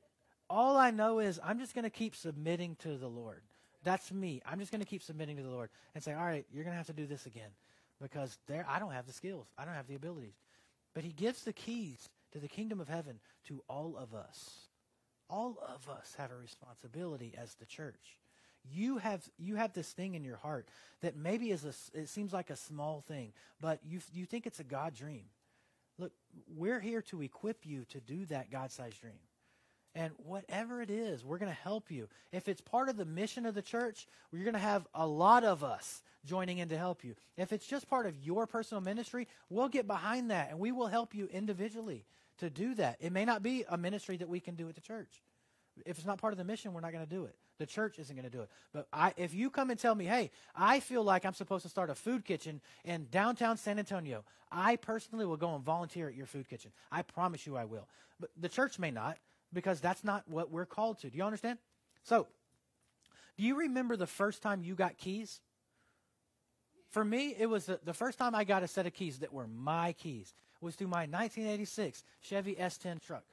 All 0.49 0.77
I 0.77 0.91
know 0.91 1.19
is 1.19 1.41
I'm 1.43 1.59
just 1.59 1.75
going 1.75 1.85
to 1.85 1.91
keep 1.91 2.15
submitting 2.15 2.77
to 2.83 2.97
the 2.97 3.09
Lord. 3.09 3.43
That's 3.83 4.13
me. 4.13 4.41
I'm 4.47 4.59
just 4.59 4.71
going 4.71 4.81
to 4.81 4.87
keep 4.87 5.03
submitting 5.03 5.37
to 5.37 5.43
the 5.43 5.51
Lord 5.51 5.71
and 5.95 6.03
say, 6.03 6.15
all 6.15 6.25
right, 6.25 6.47
you're 6.53 6.65
going 6.65 6.73
to 6.73 6.79
have 6.79 6.87
to 6.87 6.93
do 6.93 7.07
this 7.07 7.27
again 7.27 7.51
because 8.01 8.39
there 8.47 8.67
I 8.69 8.79
don't 8.79 8.93
have 8.93 9.07
the 9.07 9.13
skills. 9.13 9.47
I 9.59 9.65
don't 9.65 9.75
have 9.75 9.87
the 9.87 9.95
abilities. 9.95 10.35
But 10.95 11.05
he 11.05 11.13
gives 11.13 11.43
the 11.43 11.53
keys 11.53 12.09
to 12.33 12.39
the 12.39 12.49
kingdom 12.49 12.81
of 12.81 12.89
heaven 12.89 13.19
to 13.49 13.63
all 13.69 13.97
of 13.99 14.15
us. 14.15 14.69
All 15.29 15.59
of 15.67 15.89
us 15.89 16.15
have 16.19 16.31
a 16.31 16.37
responsibility 16.37 17.35
as 17.37 17.55
the 17.55 17.67
church. 17.67 18.19
You 18.73 18.99
have 18.99 19.23
you 19.39 19.57
have 19.57 19.73
this 19.73 19.93
thing 19.93 20.15
in 20.15 20.25
your 20.25 20.37
heart 20.37 20.69
that 21.03 21.17
maybe 21.17 21.51
is 21.51 21.65
a 21.65 21.99
it 21.99 22.09
seems 22.09 22.33
like 22.33 22.51
a 22.51 22.57
small 22.57 23.03
thing, 23.07 23.33
but 23.61 23.81
you 23.85 24.01
you 24.13 24.25
think 24.25 24.47
it's 24.47 24.61
a 24.61 24.65
God 24.65 24.95
dream. 24.95 25.25
Look, 25.99 26.13
we're 26.55 26.81
here 26.81 27.03
to 27.03 27.23
equip 27.23 27.65
you 27.65 27.85
to 27.91 28.01
do 28.01 28.27
that 28.27 28.51
God-sized 28.51 29.01
dream. 29.01 29.21
And 29.95 30.13
whatever 30.19 30.83
it 30.83 30.91
is, 30.91 31.25
we're 31.25 31.39
going 31.39 31.53
to 31.53 31.59
help 31.63 31.91
you. 31.91 32.09
If 32.33 32.49
it's 32.49 32.61
part 32.61 32.89
of 32.89 32.97
the 32.97 33.05
mission 33.05 33.47
of 33.47 33.55
the 33.55 33.63
church, 33.63 34.09
you're 34.33 34.43
going 34.43 34.55
to 34.55 34.59
have 34.59 34.87
a 34.93 35.07
lot 35.07 35.45
of 35.45 35.63
us 35.63 36.03
joining 36.25 36.59
in 36.59 36.69
to 36.71 36.79
help 36.79 37.05
you. 37.05 37.15
If 37.37 37.53
it's 37.53 37.67
just 37.67 37.89
part 37.89 38.07
of 38.07 38.19
your 38.19 38.47
personal 38.47 38.81
ministry, 38.81 39.29
we'll 39.51 39.69
get 39.69 39.87
behind 39.87 40.33
that 40.33 40.51
and 40.51 40.59
we 40.59 40.73
will 40.73 40.89
help 40.89 41.15
you 41.15 41.27
individually 41.27 42.05
to 42.39 42.51
do 42.51 42.75
that. 42.75 42.97
It 42.99 43.13
may 43.13 43.25
not 43.25 43.43
be 43.43 43.65
a 43.69 43.79
ministry 43.79 44.17
that 44.17 44.29
we 44.29 44.41
can 44.41 44.57
do 44.57 44.69
at 44.69 44.75
the 44.75 44.81
church. 44.81 45.23
If 45.87 45.99
it's 45.99 46.07
not 46.07 46.19
part 46.19 46.33
of 46.33 46.39
the 46.39 46.45
mission, 46.45 46.73
we're 46.73 46.81
not 46.81 46.93
going 46.93 47.05
to 47.05 47.11
do 47.11 47.27
it. 47.27 47.37
The 47.59 47.67
church 47.67 47.99
isn't 47.99 48.15
going 48.15 48.29
to 48.29 48.37
do 48.37 48.43
it. 48.43 48.51
But 48.73 48.89
I, 48.93 49.13
if 49.17 49.33
you 49.33 49.49
come 49.49 49.71
and 49.71 49.79
tell 49.79 49.95
me, 49.95 50.05
hey, 50.07 50.31
I 50.57 50.81
feel 50.81 51.05
like 51.05 51.25
I'm 51.25 51.35
supposed 51.35 51.63
to 51.63 51.69
start 51.69 51.89
a 51.89 51.95
food 51.95 52.25
kitchen 52.25 52.61
in 52.85 53.07
downtown 53.11 53.57
San 53.57 53.79
Antonio, 53.79 54.25
I 54.51 54.77
personally 54.77 55.25
will 55.25 55.37
go 55.37 55.55
and 55.55 55.65
volunteer 55.65 56.09
at 56.09 56.15
your 56.15 56.27
food 56.27 56.49
kitchen. 56.49 56.73
I 56.91 57.03
promise 57.03 57.47
you 57.47 57.57
I 57.57 57.65
will. 57.65 57.89
But 58.19 58.31
the 58.41 58.49
church 58.49 58.79
may 58.79 58.91
not 58.91 59.19
because 59.53 59.81
that's 59.81 60.03
not 60.03 60.25
what 60.29 60.51
we're 60.51 60.67
called 60.67 60.99
to. 61.01 61.11
Do 61.11 61.17
you 61.17 61.25
understand? 61.25 61.59
So, 62.03 62.27
do 63.37 63.45
you 63.45 63.57
remember 63.57 63.97
the 63.97 64.07
first 64.07 64.43
time 64.43 64.63
you 64.63 64.75
got 64.75 64.99
keys? 64.99 65.41
For 66.91 67.05
me, 67.05 67.35
it 67.39 67.47
was 67.47 67.67
the, 67.67 67.81
the 67.85 67.95
first 67.95 68.19
time 68.19 68.35
I 68.35 68.45
got 68.45 68.63
a 68.63 68.69
set 68.69 68.87
of 68.87 68.95
keys 68.95 69.19
that 69.19 69.33
were 69.33 69.47
my 69.47 69.93
keys 69.93 70.33
was 70.61 70.75
through 70.77 70.89
my 70.89 71.07
1986 71.07 72.05
Chevy 72.21 72.55
S10 72.55 73.01
truck. 73.05 73.25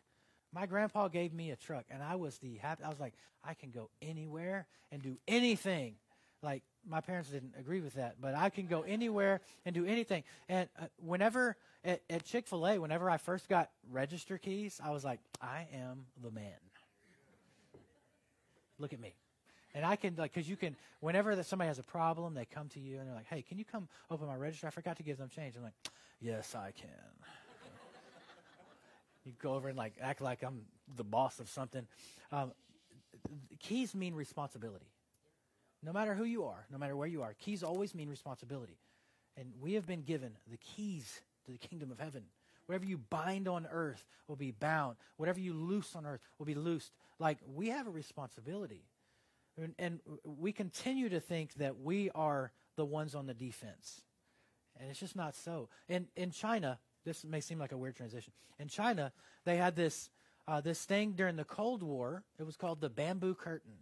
My 0.53 0.65
grandpa 0.65 1.07
gave 1.07 1.33
me 1.33 1.51
a 1.51 1.55
truck, 1.55 1.85
and 1.89 2.03
I 2.03 2.15
was 2.15 2.37
the 2.39 2.57
happy. 2.57 2.83
I 2.83 2.89
was 2.89 2.99
like, 2.99 3.13
I 3.43 3.53
can 3.53 3.71
go 3.71 3.89
anywhere 4.01 4.67
and 4.91 5.01
do 5.01 5.17
anything. 5.27 5.95
Like 6.43 6.63
my 6.87 7.01
parents 7.01 7.29
didn't 7.29 7.53
agree 7.59 7.81
with 7.81 7.93
that, 7.93 8.15
but 8.19 8.35
I 8.35 8.49
can 8.49 8.67
go 8.67 8.81
anywhere 8.81 9.41
and 9.65 9.75
do 9.75 9.85
anything. 9.85 10.23
And 10.49 10.67
uh, 10.79 10.85
whenever 10.97 11.55
at, 11.83 12.01
at 12.09 12.25
Chick 12.25 12.47
Fil 12.47 12.67
A, 12.67 12.79
whenever 12.79 13.09
I 13.09 13.17
first 13.17 13.47
got 13.47 13.69
register 13.91 14.37
keys, 14.37 14.79
I 14.83 14.91
was 14.91 15.03
like, 15.03 15.19
I 15.41 15.67
am 15.73 16.05
the 16.21 16.31
man. 16.31 16.53
Look 18.79 18.93
at 18.93 18.99
me. 18.99 19.13
And 19.73 19.85
I 19.85 19.95
can, 19.95 20.15
like, 20.17 20.33
because 20.33 20.49
you 20.49 20.57
can, 20.57 20.75
whenever 20.99 21.35
that 21.35 21.45
somebody 21.45 21.67
has 21.67 21.79
a 21.79 21.83
problem, 21.83 22.33
they 22.33 22.45
come 22.45 22.67
to 22.69 22.79
you 22.79 22.99
and 22.99 23.07
they're 23.07 23.15
like, 23.15 23.27
hey, 23.27 23.41
can 23.41 23.57
you 23.57 23.63
come 23.63 23.87
open 24.09 24.27
my 24.27 24.35
register? 24.35 24.67
I 24.67 24.69
forgot 24.71 24.97
to 24.97 25.03
give 25.03 25.17
them 25.17 25.29
change. 25.29 25.55
I'm 25.55 25.63
like, 25.63 25.73
yes, 26.19 26.55
I 26.55 26.71
can. 26.71 26.89
You 29.25 29.33
go 29.41 29.53
over 29.53 29.69
and, 29.69 29.77
like, 29.77 29.93
act 30.01 30.21
like 30.21 30.43
I'm 30.43 30.61
the 30.95 31.03
boss 31.03 31.39
of 31.39 31.49
something. 31.49 31.85
Um, 32.31 32.51
keys 33.59 33.93
mean 33.93 34.15
responsibility. 34.15 34.91
No 35.83 35.93
matter 35.93 36.13
who 36.13 36.23
you 36.23 36.45
are, 36.45 36.65
no 36.71 36.77
matter 36.77 36.95
where 36.95 37.07
you 37.07 37.23
are, 37.23 37.33
keys 37.33 37.63
always 37.63 37.95
mean 37.95 38.09
responsibility. 38.09 38.77
And 39.37 39.51
we 39.59 39.73
have 39.73 39.87
been 39.87 40.01
given 40.03 40.33
the 40.49 40.57
keys 40.57 41.21
to 41.45 41.51
the 41.51 41.57
kingdom 41.57 41.91
of 41.91 41.99
heaven. 41.99 42.23
Whatever 42.67 42.85
you 42.85 42.97
bind 42.97 43.47
on 43.47 43.67
earth 43.71 44.05
will 44.27 44.35
be 44.35 44.51
bound. 44.51 44.97
Whatever 45.17 45.39
you 45.39 45.53
loose 45.53 45.95
on 45.95 46.05
earth 46.05 46.21
will 46.37 46.45
be 46.45 46.55
loosed. 46.55 46.91
Like, 47.19 47.39
we 47.45 47.69
have 47.69 47.87
a 47.87 47.91
responsibility. 47.91 48.85
And, 49.57 49.73
and 49.77 49.99
we 50.25 50.51
continue 50.51 51.09
to 51.09 51.19
think 51.19 51.55
that 51.55 51.79
we 51.79 52.09
are 52.15 52.51
the 52.75 52.85
ones 52.85 53.15
on 53.15 53.25
the 53.25 53.33
defense. 53.33 54.01
And 54.79 54.89
it's 54.89 54.99
just 54.99 55.15
not 55.15 55.35
so. 55.35 55.69
In, 55.89 56.07
in 56.15 56.31
China, 56.31 56.79
this 57.05 57.23
may 57.23 57.39
seem 57.39 57.59
like 57.59 57.71
a 57.71 57.77
weird 57.77 57.95
transition. 57.95 58.33
In 58.59 58.67
China, 58.67 59.11
they 59.45 59.57
had 59.57 59.75
this, 59.75 60.09
uh, 60.47 60.61
this 60.61 60.83
thing 60.85 61.13
during 61.13 61.35
the 61.35 61.43
Cold 61.43 61.83
War. 61.83 62.23
It 62.39 62.43
was 62.43 62.55
called 62.55 62.81
the 62.81 62.89
bamboo 62.89 63.35
curtain. 63.35 63.73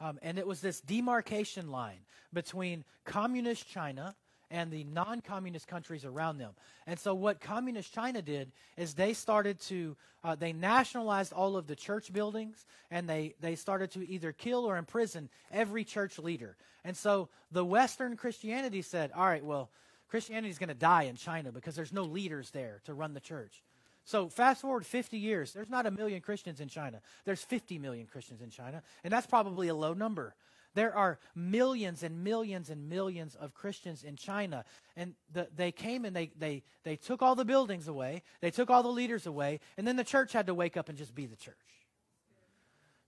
Um, 0.00 0.18
and 0.22 0.38
it 0.38 0.46
was 0.46 0.60
this 0.60 0.80
demarcation 0.80 1.70
line 1.70 2.00
between 2.32 2.84
communist 3.04 3.68
China 3.68 4.14
and 4.50 4.70
the 4.70 4.84
non 4.84 5.20
communist 5.20 5.66
countries 5.66 6.04
around 6.04 6.38
them. 6.38 6.52
And 6.86 6.98
so, 6.98 7.14
what 7.14 7.40
communist 7.40 7.92
China 7.92 8.22
did 8.22 8.52
is 8.76 8.94
they 8.94 9.12
started 9.12 9.60
to, 9.62 9.96
uh, 10.22 10.34
they 10.34 10.52
nationalized 10.52 11.32
all 11.32 11.56
of 11.56 11.66
the 11.66 11.76
church 11.76 12.12
buildings 12.12 12.66
and 12.90 13.08
they, 13.08 13.34
they 13.40 13.54
started 13.54 13.90
to 13.92 14.08
either 14.08 14.32
kill 14.32 14.64
or 14.64 14.76
imprison 14.76 15.28
every 15.50 15.84
church 15.84 16.18
leader. 16.18 16.56
And 16.84 16.96
so, 16.96 17.28
the 17.50 17.64
Western 17.64 18.16
Christianity 18.16 18.82
said, 18.82 19.10
all 19.16 19.26
right, 19.26 19.44
well, 19.44 19.70
Christianity 20.14 20.48
is 20.48 20.58
going 20.58 20.68
to 20.68 20.76
die 20.76 21.02
in 21.02 21.16
China 21.16 21.50
because 21.50 21.74
there's 21.74 21.92
no 21.92 22.04
leaders 22.04 22.52
there 22.52 22.80
to 22.84 22.94
run 22.94 23.14
the 23.14 23.20
church. 23.20 23.64
So 24.04 24.28
fast 24.28 24.60
forward 24.60 24.86
50 24.86 25.18
years, 25.18 25.52
there's 25.52 25.68
not 25.68 25.86
a 25.86 25.90
million 25.90 26.20
Christians 26.20 26.60
in 26.60 26.68
China. 26.68 27.00
There's 27.24 27.42
50 27.42 27.80
million 27.80 28.06
Christians 28.06 28.40
in 28.40 28.48
China, 28.48 28.84
and 29.02 29.12
that's 29.12 29.26
probably 29.26 29.66
a 29.66 29.74
low 29.74 29.92
number. 29.92 30.36
There 30.74 30.96
are 30.96 31.18
millions 31.34 32.04
and 32.04 32.22
millions 32.22 32.70
and 32.70 32.88
millions 32.88 33.34
of 33.34 33.54
Christians 33.54 34.04
in 34.04 34.14
China. 34.14 34.64
And 34.94 35.14
the, 35.32 35.48
they 35.52 35.72
came 35.72 36.04
and 36.04 36.14
they, 36.14 36.30
they, 36.38 36.62
they 36.84 36.94
took 36.94 37.20
all 37.20 37.34
the 37.34 37.44
buildings 37.44 37.88
away, 37.88 38.22
they 38.40 38.52
took 38.52 38.70
all 38.70 38.84
the 38.84 38.88
leaders 38.90 39.26
away, 39.26 39.58
and 39.76 39.84
then 39.84 39.96
the 39.96 40.04
church 40.04 40.32
had 40.32 40.46
to 40.46 40.54
wake 40.54 40.76
up 40.76 40.88
and 40.88 40.96
just 40.96 41.16
be 41.16 41.26
the 41.26 41.34
church. 41.34 41.56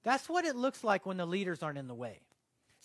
That's 0.02 0.28
what 0.28 0.44
it 0.44 0.56
looks 0.56 0.82
like 0.82 1.06
when 1.06 1.18
the 1.18 1.26
leaders 1.26 1.62
aren't 1.62 1.78
in 1.78 1.86
the 1.86 1.94
way. 1.94 2.18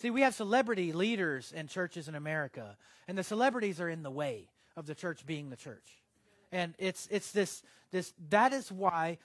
See, 0.02 0.10
we 0.10 0.22
have 0.22 0.34
celebrity 0.34 0.92
leaders 0.92 1.52
in 1.52 1.68
churches 1.68 2.08
in 2.08 2.16
America, 2.16 2.76
and 3.06 3.16
the 3.16 3.22
celebrities 3.22 3.80
are 3.80 3.88
in 3.88 4.02
the 4.02 4.10
way 4.10 4.48
of 4.76 4.86
the 4.86 4.96
church 4.96 5.24
being 5.24 5.48
the 5.48 5.54
church. 5.54 6.02
And 6.50 6.74
it's, 6.76 7.06
it's 7.08 7.30
this, 7.30 7.62
this, 7.92 8.12
that 8.30 8.52
is 8.52 8.72
why 8.72 9.18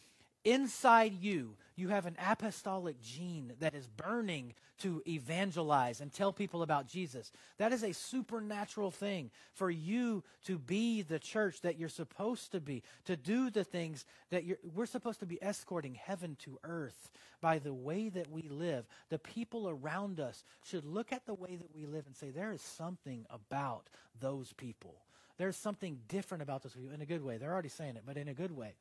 inside 0.43 1.13
you, 1.21 1.55
you 1.75 1.89
have 1.89 2.05
an 2.05 2.17
apostolic 2.19 2.99
gene 3.01 3.53
that 3.59 3.75
is 3.75 3.87
burning 3.87 4.53
to 4.79 5.01
evangelize 5.07 6.01
and 6.01 6.11
tell 6.11 6.33
people 6.33 6.63
about 6.63 6.87
Jesus. 6.87 7.31
That 7.57 7.71
is 7.71 7.83
a 7.83 7.93
supernatural 7.93 8.91
thing 8.91 9.31
for 9.53 9.69
you 9.69 10.23
to 10.45 10.57
be 10.57 11.01
the 11.03 11.19
church 11.19 11.61
that 11.61 11.77
you're 11.77 11.89
supposed 11.89 12.51
to 12.51 12.59
be, 12.59 12.83
to 13.05 13.15
do 13.15 13.49
the 13.49 13.63
things 13.63 14.05
that 14.31 14.43
we're 14.73 14.85
supposed 14.85 15.19
to 15.19 15.25
be 15.25 15.41
escorting 15.41 15.95
heaven 15.95 16.35
to 16.45 16.59
earth 16.63 17.11
by 17.41 17.59
the 17.59 17.73
way 17.73 18.09
that 18.09 18.31
we 18.31 18.43
live. 18.49 18.85
The 19.09 19.19
people 19.19 19.69
around 19.69 20.19
us 20.19 20.43
should 20.63 20.85
look 20.85 21.11
at 21.11 21.25
the 21.25 21.33
way 21.33 21.55
that 21.55 21.75
we 21.75 21.85
live 21.85 22.05
and 22.07 22.15
say, 22.15 22.29
there 22.29 22.51
is 22.51 22.61
something 22.61 23.25
about 23.29 23.87
those 24.19 24.53
people. 24.53 24.95
There's 25.37 25.57
something 25.57 25.99
different 26.07 26.41
about 26.41 26.63
those 26.63 26.73
people 26.73 26.93
in 26.93 27.01
a 27.01 27.05
good 27.05 27.23
way. 27.23 27.37
They're 27.37 27.53
already 27.53 27.69
saying 27.69 27.95
it, 27.95 28.03
but 28.05 28.17
in 28.17 28.27
a 28.27 28.33
good 28.33 28.55
way 28.55 28.73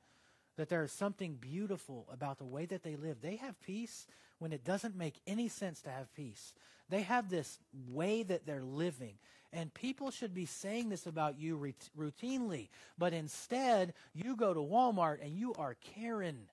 that 0.57 0.69
there 0.69 0.83
is 0.83 0.93
something 0.93 1.35
beautiful 1.35 2.07
about 2.11 2.39
the 2.39 2.45
way 2.45 2.67
that 2.67 2.83
they 2.83 2.97
live. 2.97 3.21
They 3.21 3.37
have 3.37 3.61
peace 3.63 4.07
when 4.39 4.53
it 4.53 4.65
doesn't 4.65 4.97
make 4.97 5.21
any 5.27 5.49
sense 5.49 5.81
to 5.83 5.91
have 5.91 6.15
peace. 6.15 6.55
They 6.89 7.03
have 7.03 7.29
this 7.29 7.59
way 7.89 8.23
that 8.23 8.47
they're 8.47 8.63
living. 8.63 9.15
And 9.53 9.73
people 9.73 10.11
should 10.11 10.35
be 10.35 10.47
saying 10.47 10.89
this 10.89 11.07
about 11.07 11.39
you 11.39 11.73
routinely. 11.99 12.69
But 12.99 13.13
instead, 13.13 13.95
you 14.15 14.37
go 14.37 14.53
to 14.53 14.61
Walmart 14.61 15.25
and 15.25 15.37
you 15.37 15.55
are 15.55 15.77
Karen 15.95 16.49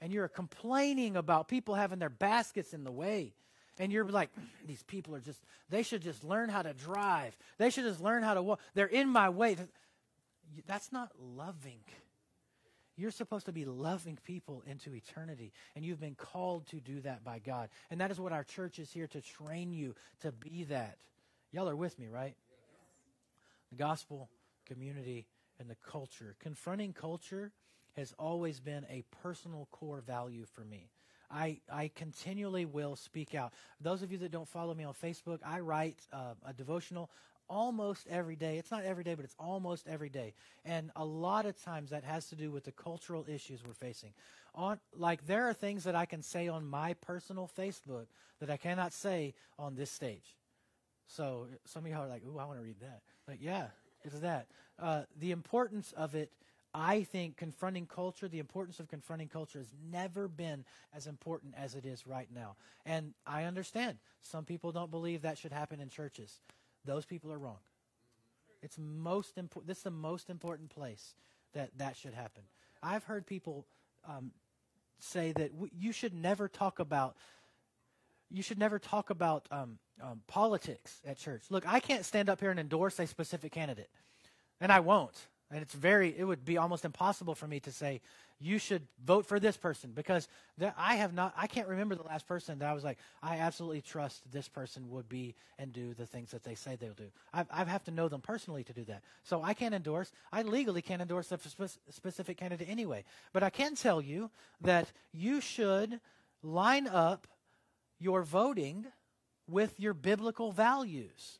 and 0.00 0.12
you're 0.12 0.28
complaining 0.28 1.16
about 1.16 1.48
people 1.48 1.74
having 1.74 1.98
their 1.98 2.10
baskets 2.10 2.72
in 2.72 2.84
the 2.84 2.92
way. 2.92 3.34
And 3.78 3.92
you're 3.92 4.08
like, 4.08 4.30
these 4.66 4.82
people 4.82 5.14
are 5.14 5.20
just, 5.20 5.42
they 5.68 5.82
should 5.82 6.02
just 6.02 6.24
learn 6.24 6.48
how 6.48 6.62
to 6.62 6.72
drive. 6.72 7.36
They 7.58 7.70
should 7.70 7.84
just 7.84 8.00
learn 8.00 8.22
how 8.22 8.34
to 8.34 8.42
walk. 8.42 8.60
They're 8.74 8.86
in 8.86 9.08
my 9.08 9.28
way. 9.28 9.56
That's 10.66 10.92
not 10.92 11.10
loving. 11.18 11.80
You're 12.96 13.10
supposed 13.10 13.46
to 13.46 13.52
be 13.52 13.64
loving 13.66 14.18
people 14.24 14.62
into 14.66 14.94
eternity, 14.94 15.52
and 15.74 15.84
you've 15.84 16.00
been 16.00 16.14
called 16.14 16.66
to 16.68 16.80
do 16.80 17.00
that 17.02 17.22
by 17.24 17.40
God. 17.40 17.68
And 17.90 18.00
that 18.00 18.10
is 18.10 18.18
what 18.18 18.32
our 18.32 18.44
church 18.44 18.78
is 18.78 18.90
here 18.90 19.06
to 19.08 19.20
train 19.20 19.72
you 19.72 19.94
to 20.22 20.32
be 20.32 20.64
that. 20.64 20.96
Y'all 21.52 21.68
are 21.68 21.76
with 21.76 21.98
me, 21.98 22.08
right? 22.08 22.34
The 23.70 23.76
gospel, 23.76 24.30
community, 24.64 25.26
and 25.60 25.68
the 25.68 25.76
culture. 25.86 26.36
Confronting 26.40 26.92
culture 26.92 27.52
has 27.96 28.14
always 28.18 28.60
been 28.60 28.86
a 28.90 29.04
personal 29.22 29.68
core 29.72 30.00
value 30.00 30.44
for 30.44 30.64
me. 30.64 30.88
I, 31.30 31.60
I 31.70 31.90
continually 31.94 32.64
will 32.64 32.94
speak 32.96 33.34
out. 33.34 33.52
Those 33.80 34.02
of 34.02 34.12
you 34.12 34.18
that 34.18 34.30
don't 34.30 34.48
follow 34.48 34.74
me 34.74 34.84
on 34.84 34.94
Facebook, 34.94 35.40
I 35.44 35.60
write 35.60 35.98
uh, 36.12 36.34
a 36.46 36.52
devotional 36.52 37.10
almost 37.48 38.06
every 38.08 38.36
day. 38.36 38.58
It's 38.58 38.70
not 38.70 38.84
every 38.84 39.04
day, 39.04 39.14
but 39.14 39.24
it's 39.24 39.36
almost 39.38 39.86
every 39.86 40.08
day. 40.08 40.34
And 40.64 40.90
a 40.96 41.04
lot 41.04 41.46
of 41.46 41.60
times 41.62 41.90
that 41.90 42.04
has 42.04 42.28
to 42.28 42.36
do 42.36 42.50
with 42.50 42.64
the 42.64 42.72
cultural 42.72 43.24
issues 43.28 43.60
we're 43.66 43.74
facing. 43.74 44.12
On 44.54 44.78
like 44.94 45.26
there 45.26 45.48
are 45.48 45.52
things 45.52 45.84
that 45.84 45.94
I 45.94 46.06
can 46.06 46.22
say 46.22 46.48
on 46.48 46.66
my 46.66 46.94
personal 46.94 47.50
Facebook 47.58 48.06
that 48.40 48.50
I 48.50 48.56
cannot 48.56 48.92
say 48.92 49.34
on 49.58 49.74
this 49.74 49.90
stage. 49.90 50.36
So 51.06 51.46
some 51.64 51.84
of 51.84 51.90
y'all 51.90 52.04
are 52.04 52.08
like, 52.08 52.22
"Ooh, 52.24 52.38
I 52.38 52.44
want 52.46 52.58
to 52.58 52.64
read 52.64 52.80
that." 52.80 53.02
Like, 53.28 53.38
yeah, 53.40 53.66
it's 54.02 54.18
that. 54.20 54.46
Uh, 54.78 55.02
the 55.18 55.30
importance 55.30 55.92
of 55.92 56.14
it 56.14 56.32
I 56.78 57.04
think 57.04 57.38
confronting 57.38 57.86
culture, 57.86 58.28
the 58.28 58.38
importance 58.38 58.80
of 58.80 58.88
confronting 58.88 59.28
culture 59.28 59.58
has 59.58 59.72
never 59.90 60.28
been 60.28 60.62
as 60.94 61.06
important 61.06 61.54
as 61.56 61.74
it 61.74 61.86
is 61.86 62.06
right 62.06 62.28
now. 62.34 62.56
And 62.84 63.14
I 63.26 63.44
understand 63.44 63.96
some 64.20 64.44
people 64.44 64.72
don't 64.72 64.90
believe 64.90 65.22
that 65.22 65.38
should 65.38 65.52
happen 65.52 65.80
in 65.80 65.88
churches. 65.88 66.42
Those 66.86 67.04
people 67.04 67.32
are 67.32 67.38
wrong. 67.38 67.58
It's 68.62 68.78
most 68.78 69.38
important. 69.38 69.68
This 69.68 69.78
is 69.78 69.84
the 69.84 69.90
most 69.90 70.30
important 70.30 70.70
place 70.70 71.14
that 71.52 71.70
that 71.78 71.96
should 71.96 72.14
happen. 72.14 72.42
I've 72.82 73.04
heard 73.04 73.26
people 73.26 73.66
um, 74.08 74.30
say 74.98 75.32
that 75.32 75.52
w- 75.52 75.70
you 75.78 75.92
should 75.92 76.14
never 76.14 76.48
talk 76.48 76.78
about 76.78 77.16
you 78.30 78.42
should 78.42 78.58
never 78.58 78.78
talk 78.78 79.10
about 79.10 79.46
um, 79.52 79.78
um, 80.02 80.20
politics 80.26 81.00
at 81.06 81.16
church. 81.16 81.44
Look, 81.48 81.66
I 81.66 81.78
can't 81.78 82.04
stand 82.04 82.28
up 82.28 82.40
here 82.40 82.50
and 82.50 82.58
endorse 82.58 82.98
a 82.98 83.06
specific 83.06 83.52
candidate, 83.52 83.90
and 84.60 84.72
I 84.72 84.80
won't. 84.80 85.14
And 85.50 85.62
it's 85.62 85.74
very, 85.74 86.14
it 86.16 86.24
would 86.24 86.44
be 86.44 86.56
almost 86.56 86.84
impossible 86.84 87.34
for 87.34 87.46
me 87.46 87.60
to 87.60 87.70
say, 87.70 88.00
you 88.38 88.58
should 88.58 88.82
vote 89.04 89.26
for 89.26 89.40
this 89.40 89.56
person 89.56 89.92
because 89.94 90.28
I 90.76 90.96
have 90.96 91.14
not, 91.14 91.32
I 91.36 91.46
can't 91.46 91.68
remember 91.68 91.94
the 91.94 92.02
last 92.02 92.26
person 92.26 92.58
that 92.58 92.68
I 92.68 92.74
was 92.74 92.84
like, 92.84 92.98
I 93.22 93.38
absolutely 93.38 93.80
trust 93.80 94.30
this 94.30 94.48
person 94.48 94.90
would 94.90 95.08
be 95.08 95.34
and 95.58 95.72
do 95.72 95.94
the 95.94 96.04
things 96.04 96.32
that 96.32 96.42
they 96.42 96.54
say 96.54 96.76
they'll 96.76 96.92
do. 96.92 97.10
I, 97.32 97.46
I 97.50 97.64
have 97.64 97.84
to 97.84 97.90
know 97.90 98.08
them 98.08 98.20
personally 98.20 98.64
to 98.64 98.72
do 98.72 98.84
that. 98.84 99.02
So 99.22 99.42
I 99.42 99.54
can't 99.54 99.74
endorse, 99.74 100.12
I 100.32 100.42
legally 100.42 100.82
can't 100.82 101.00
endorse 101.00 101.32
a 101.32 101.38
spe- 101.38 101.78
specific 101.90 102.36
candidate 102.36 102.68
anyway. 102.68 103.04
But 103.32 103.42
I 103.42 103.50
can 103.50 103.74
tell 103.74 104.02
you 104.02 104.30
that 104.60 104.90
you 105.12 105.40
should 105.40 106.00
line 106.42 106.88
up 106.88 107.26
your 107.98 108.22
voting 108.22 108.86
with 109.48 109.78
your 109.80 109.94
biblical 109.94 110.52
values. 110.52 111.38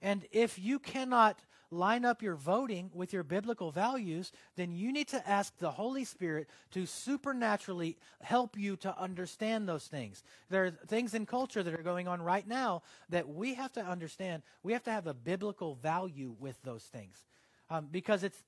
And 0.00 0.26
if 0.30 0.58
you 0.58 0.78
cannot 0.78 1.38
line 1.70 2.04
up 2.04 2.22
your 2.22 2.34
voting 2.34 2.90
with 2.94 3.12
your 3.12 3.22
biblical 3.22 3.70
values, 3.70 4.32
then 4.56 4.72
you 4.72 4.92
need 4.92 5.08
to 5.08 5.28
ask 5.28 5.56
the 5.58 5.70
Holy 5.70 6.04
Spirit 6.04 6.48
to 6.72 6.86
supernaturally 6.86 7.96
help 8.22 8.58
you 8.58 8.76
to 8.76 8.98
understand 8.98 9.68
those 9.68 9.86
things. 9.86 10.22
There 10.50 10.64
are 10.64 10.70
things 10.70 11.14
in 11.14 11.26
culture 11.26 11.62
that 11.62 11.74
are 11.74 11.82
going 11.82 12.08
on 12.08 12.22
right 12.22 12.46
now 12.46 12.82
that 13.08 13.28
we 13.28 13.54
have 13.54 13.72
to 13.72 13.84
understand. 13.84 14.42
We 14.62 14.72
have 14.72 14.84
to 14.84 14.92
have 14.92 15.06
a 15.06 15.14
biblical 15.14 15.74
value 15.74 16.34
with 16.38 16.60
those 16.62 16.84
things. 16.84 17.24
Um, 17.70 17.88
because 17.90 18.22
it's 18.22 18.38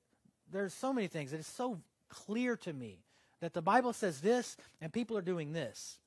there's 0.50 0.74
so 0.74 0.92
many 0.92 1.08
things. 1.08 1.32
It 1.32 1.40
is 1.40 1.46
so 1.46 1.80
clear 2.08 2.56
to 2.58 2.72
me 2.72 3.00
that 3.40 3.52
the 3.52 3.62
Bible 3.62 3.92
says 3.92 4.20
this 4.20 4.56
and 4.80 4.92
people 4.92 5.16
are 5.16 5.22
doing 5.22 5.52
this. 5.52 5.98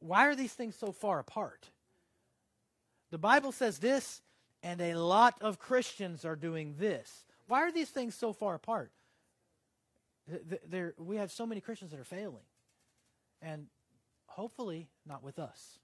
Why 0.00 0.26
are 0.26 0.34
these 0.34 0.52
things 0.52 0.74
so 0.74 0.92
far 0.92 1.20
apart? 1.20 1.70
The 3.10 3.18
Bible 3.18 3.52
says 3.52 3.78
this 3.78 4.20
and 4.62 4.80
a 4.80 4.94
lot 4.94 5.34
of 5.40 5.58
Christians 5.58 6.24
are 6.24 6.36
doing 6.36 6.76
this. 6.78 7.24
Why 7.48 7.62
are 7.62 7.72
these 7.72 7.90
things 7.90 8.14
so 8.14 8.32
far 8.32 8.54
apart? 8.54 8.92
There, 10.68 10.94
we 10.98 11.16
have 11.16 11.32
so 11.32 11.46
many 11.46 11.60
Christians 11.60 11.90
that 11.90 12.00
are 12.00 12.04
failing. 12.04 12.44
And 13.40 13.66
hopefully, 14.26 14.88
not 15.04 15.22
with 15.22 15.38
us. 15.38 15.78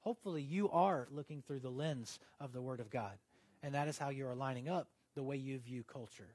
Hopefully, 0.00 0.42
you 0.42 0.70
are 0.70 1.08
looking 1.10 1.42
through 1.42 1.60
the 1.60 1.70
lens 1.70 2.18
of 2.40 2.52
the 2.52 2.62
Word 2.62 2.80
of 2.80 2.90
God. 2.90 3.18
And 3.62 3.74
that 3.74 3.88
is 3.88 3.98
how 3.98 4.10
you 4.10 4.26
are 4.26 4.34
lining 4.34 4.68
up 4.68 4.88
the 5.14 5.22
way 5.22 5.36
you 5.36 5.58
view 5.58 5.82
culture. 5.84 6.34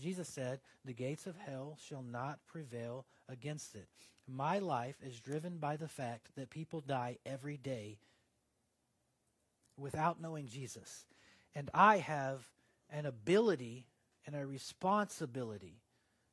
Jesus 0.00 0.28
said, 0.28 0.60
The 0.84 0.92
gates 0.92 1.26
of 1.26 1.36
hell 1.36 1.76
shall 1.86 2.02
not 2.02 2.38
prevail 2.46 3.06
against 3.28 3.74
it. 3.74 3.88
My 4.26 4.58
life 4.58 4.96
is 5.02 5.20
driven 5.20 5.58
by 5.58 5.76
the 5.76 5.88
fact 5.88 6.34
that 6.36 6.50
people 6.50 6.80
die 6.80 7.18
every 7.24 7.56
day 7.56 7.98
without 9.78 10.20
knowing 10.20 10.48
Jesus. 10.48 11.06
And 11.54 11.70
I 11.74 11.98
have 11.98 12.44
an 12.90 13.06
ability 13.06 13.86
and 14.26 14.36
a 14.36 14.46
responsibility 14.46 15.80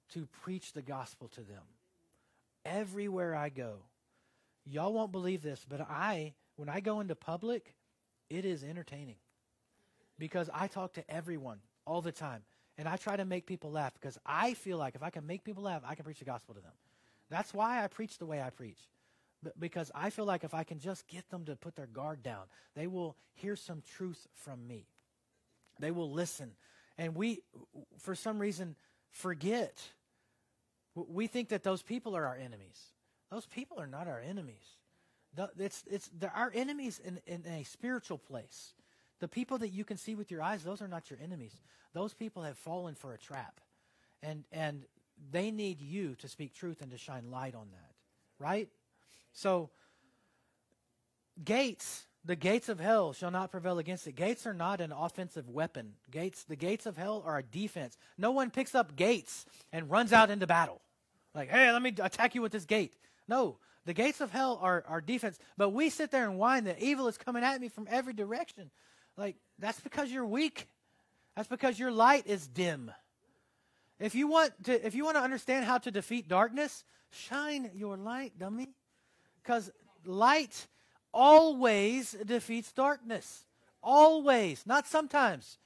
to 0.10 0.28
preach 0.44 0.74
the 0.74 0.82
gospel 0.82 1.28
to 1.30 1.42
them 1.42 1.64
everywhere 2.66 3.36
I 3.36 3.50
go. 3.50 3.78
Y'all 4.66 4.94
won't 4.94 5.12
believe 5.12 5.42
this, 5.42 5.66
but 5.68 5.82
I, 5.82 6.34
when 6.56 6.70
I 6.70 6.80
go 6.80 7.00
into 7.00 7.16
public, 7.16 7.76
it 8.30 8.46
is 8.46 8.64
entertaining 8.64 9.18
because 10.18 10.50
I 10.54 10.68
talk 10.68 10.94
to 10.94 11.10
everyone 11.10 11.60
all 11.86 12.02
the 12.02 12.12
time. 12.12 12.42
And 12.78 12.90
I 12.90 12.98
try 12.98 13.16
to 13.16 13.24
make 13.24 13.46
people 13.46 13.72
laugh 13.72 13.94
because 13.94 14.18
I 14.26 14.54
feel 14.54 14.78
like 14.78 14.96
if 14.96 15.04
I 15.04 15.10
can 15.10 15.26
make 15.26 15.46
people 15.46 15.64
laugh, 15.64 15.84
I 15.86 15.96
can 15.96 16.04
preach 16.04 16.20
the 16.20 16.26
gospel 16.26 16.56
to 16.56 16.62
them. 16.62 16.74
That's 17.30 17.54
why 17.54 17.82
I 17.82 17.88
preach 17.88 18.18
the 18.18 18.26
way 18.26 18.42
I 18.42 18.50
preach. 18.50 18.80
Because 19.58 19.92
I 19.96 20.10
feel 20.10 20.26
like 20.26 20.44
if 20.44 20.54
I 20.54 20.64
can 20.64 20.80
just 20.80 21.08
get 21.08 21.30
them 21.30 21.46
to 21.46 21.56
put 21.56 21.76
their 21.76 21.86
guard 21.86 22.22
down, 22.22 22.44
they 22.76 22.88
will 22.88 23.16
hear 23.34 23.56
some 23.56 23.82
truth 23.96 24.28
from 24.34 24.68
me. 24.68 24.88
They 25.80 25.92
will 25.92 26.12
listen. 26.12 26.52
And 26.98 27.16
we, 27.16 27.42
for 28.00 28.16
some 28.16 28.40
reason, 28.40 28.76
forget. 29.12 29.82
We 30.96 31.28
think 31.28 31.50
that 31.50 31.64
those 31.64 31.82
people 31.82 32.16
are 32.16 32.26
our 32.26 32.38
enemies. 32.38 32.80
Those 33.30 33.46
people 33.46 33.80
are 33.80 33.88
not 33.88 34.08
our 34.08 34.20
enemies. 34.20 34.64
It's, 35.60 35.84
it's, 35.90 36.10
they're 36.18 36.32
our 36.34 36.52
enemies 36.56 37.02
in, 37.04 37.20
in 37.28 37.46
a 37.52 37.64
spiritual 37.64 38.18
place. 38.18 38.74
The 39.20 39.28
people 39.28 39.58
that 39.60 39.70
you 39.70 39.84
can 39.84 39.98
see 39.98 40.16
with 40.16 40.32
your 40.32 40.42
eyes, 40.42 40.64
those 40.64 40.82
are 40.82 40.88
not 40.88 41.10
your 41.10 41.20
enemies. 41.22 41.60
Those 41.94 42.14
people 42.14 42.44
have 42.44 42.58
fallen 42.58 42.96
for 42.96 43.14
a 43.14 43.18
trap. 43.18 43.60
And, 44.24 44.44
and 44.52 44.86
they 45.32 45.52
need 45.52 45.82
you 45.82 46.16
to 46.16 46.28
speak 46.28 46.54
truth 46.54 46.82
and 46.82 46.92
to 46.92 46.98
shine 46.98 47.32
light 47.32 47.56
on 47.56 47.68
that. 47.72 47.96
Right? 48.40 48.70
So, 49.34 49.70
gates 51.44 52.06
the 52.26 52.36
gates 52.36 52.70
of 52.70 52.80
hell 52.80 53.14
shall 53.14 53.32
not 53.32 53.52
prevail 53.52 53.78
against 53.78 54.08
it. 54.08 54.16
Gates 54.16 54.48
are 54.48 54.54
not 54.54 54.82
an 54.82 54.92
offensive 54.92 55.48
weapon. 55.48 55.94
Gates, 56.10 56.44
the 56.44 56.56
gates 56.56 56.86
of 56.86 56.98
hell 56.98 57.24
are 57.26 57.38
a 57.38 57.44
defense. 57.44 57.98
No 58.18 58.32
one 58.32 58.50
picks 58.50 58.74
up 58.74 58.96
gates 58.96 59.46
and 59.72 59.90
runs 59.90 60.12
out 60.12 60.32
into 60.32 60.48
battle. 60.48 60.82
Like, 61.36 61.50
hey, 61.50 61.72
let 61.72 61.82
me 61.82 61.94
attack 62.00 62.34
you 62.34 62.42
with 62.42 62.52
this 62.52 62.66
gate. 62.66 62.94
No, 63.28 63.58
the 63.86 63.94
gates 63.94 64.22
of 64.22 64.32
hell 64.32 64.60
are, 64.62 64.84
our 64.88 65.02
defense. 65.02 65.38
But 65.58 65.70
we 65.70 65.90
sit 65.90 66.10
there 66.10 66.28
and 66.28 66.40
whine 66.40 66.64
that 66.64 66.82
evil 66.82 67.08
is 67.08 67.18
coming 67.18 67.44
at 67.44 67.62
me 67.62 67.70
from 67.70 67.88
every 67.90 68.14
direction. 68.14 68.72
Like, 69.18 69.36
that's 69.60 69.80
because 69.80 70.12
you're 70.12 70.26
weak. 70.26 70.68
That's 71.36 71.48
because 71.48 71.78
your 71.78 71.92
light 71.92 72.26
is 72.26 72.48
dim. 72.48 72.92
If 74.00 74.16
you 74.16 74.28
want 74.28 74.52
to, 74.66 74.86
if 74.86 74.96
you 74.96 75.06
want 75.06 75.18
to 75.18 75.24
understand 75.24 75.66
how 75.66 75.78
to 75.80 75.92
defeat 75.92 76.28
darkness, 76.28 76.84
shine 77.12 77.70
your 77.76 77.98
light, 77.98 78.38
dummy. 78.38 78.70
Because 79.42 79.72
light 80.06 80.68
always 81.16 82.12
defeats 82.12 82.72
darkness. 82.74 83.46
Always, 83.82 84.66
not 84.68 84.86
sometimes. 84.86 85.58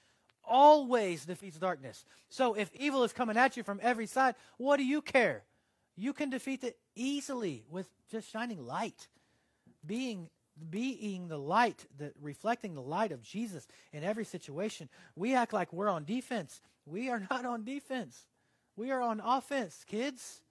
Always 0.48 1.26
defeats 1.26 1.58
darkness. 1.58 2.06
So 2.30 2.54
if 2.54 2.70
evil 2.76 3.04
is 3.04 3.12
coming 3.12 3.36
at 3.36 3.58
you 3.58 3.64
from 3.64 3.80
every 3.82 4.06
side, 4.06 4.36
what 4.58 4.78
do 4.78 4.86
you 4.86 5.02
care? 5.02 5.44
You 5.98 6.14
can 6.14 6.30
defeat 6.30 6.64
it 6.64 6.78
easily 6.96 7.66
with 7.70 7.90
just 8.10 8.32
shining 8.32 8.66
light. 8.66 9.08
Being 9.86 10.30
being 10.70 11.30
the 11.30 11.38
light, 11.38 11.86
the 11.98 12.12
reflecting 12.22 12.76
the 12.76 12.82
light 12.82 13.14
of 13.14 13.24
Jesus 13.24 13.66
in 13.94 14.04
every 14.04 14.26
situation. 14.26 14.90
We 15.16 15.34
act 15.34 15.54
like 15.54 15.72
we're 15.72 15.88
on 15.88 16.04
defense. 16.04 16.62
We 16.86 17.10
are 17.10 17.26
not 17.32 17.46
on 17.46 17.64
defense. 17.64 18.26
We 18.76 18.92
are 18.92 19.02
on 19.02 19.22
offense, 19.22 19.86
kids. 19.88 20.42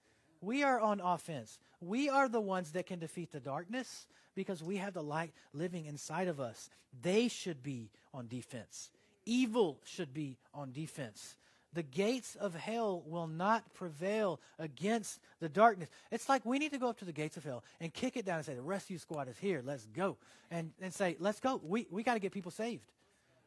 We 0.41 0.63
are 0.63 0.79
on 0.79 0.99
offense. 0.99 1.59
We 1.79 2.09
are 2.09 2.27
the 2.27 2.41
ones 2.41 2.71
that 2.71 2.87
can 2.87 2.99
defeat 2.99 3.31
the 3.31 3.39
darkness 3.39 4.07
because 4.39 4.63
we 4.63 4.77
have 4.77 4.93
the 4.93 5.03
light 5.03 5.33
living 5.53 5.85
inside 5.85 6.29
of 6.29 6.39
us. 6.39 6.69
They 7.01 7.27
should 7.27 7.61
be 7.61 7.89
on 8.13 8.29
defense. 8.29 8.89
Evil 9.25 9.77
should 9.83 10.13
be 10.13 10.37
on 10.53 10.71
defense. 10.71 11.35
the 11.73 11.83
gates 11.83 12.35
of 12.35 12.55
hell 12.55 13.03
will 13.05 13.27
not 13.27 13.73
prevail 13.73 14.39
against 14.57 15.19
the 15.41 15.49
darkness. 15.49 15.89
It's 16.09 16.29
like 16.29 16.45
we 16.45 16.57
need 16.57 16.71
to 16.71 16.79
go 16.79 16.87
up 16.87 16.97
to 16.99 17.05
the 17.05 17.11
gates 17.11 17.35
of 17.35 17.43
hell 17.43 17.65
and 17.81 17.93
kick 17.93 18.15
it 18.15 18.25
down 18.25 18.37
and 18.37 18.45
say, 18.45 18.55
The 18.55 18.61
rescue 18.61 18.97
squad 18.97 19.27
is 19.27 19.37
here. 19.37 19.61
Let's 19.63 19.85
go. 19.87 20.15
And, 20.49 20.71
and 20.81 20.93
say, 20.93 21.17
Let's 21.19 21.41
go. 21.41 21.59
We, 21.61 21.85
we 21.91 22.01
got 22.01 22.13
to 22.13 22.19
get 22.21 22.31
people 22.31 22.51
saved. 22.51 22.85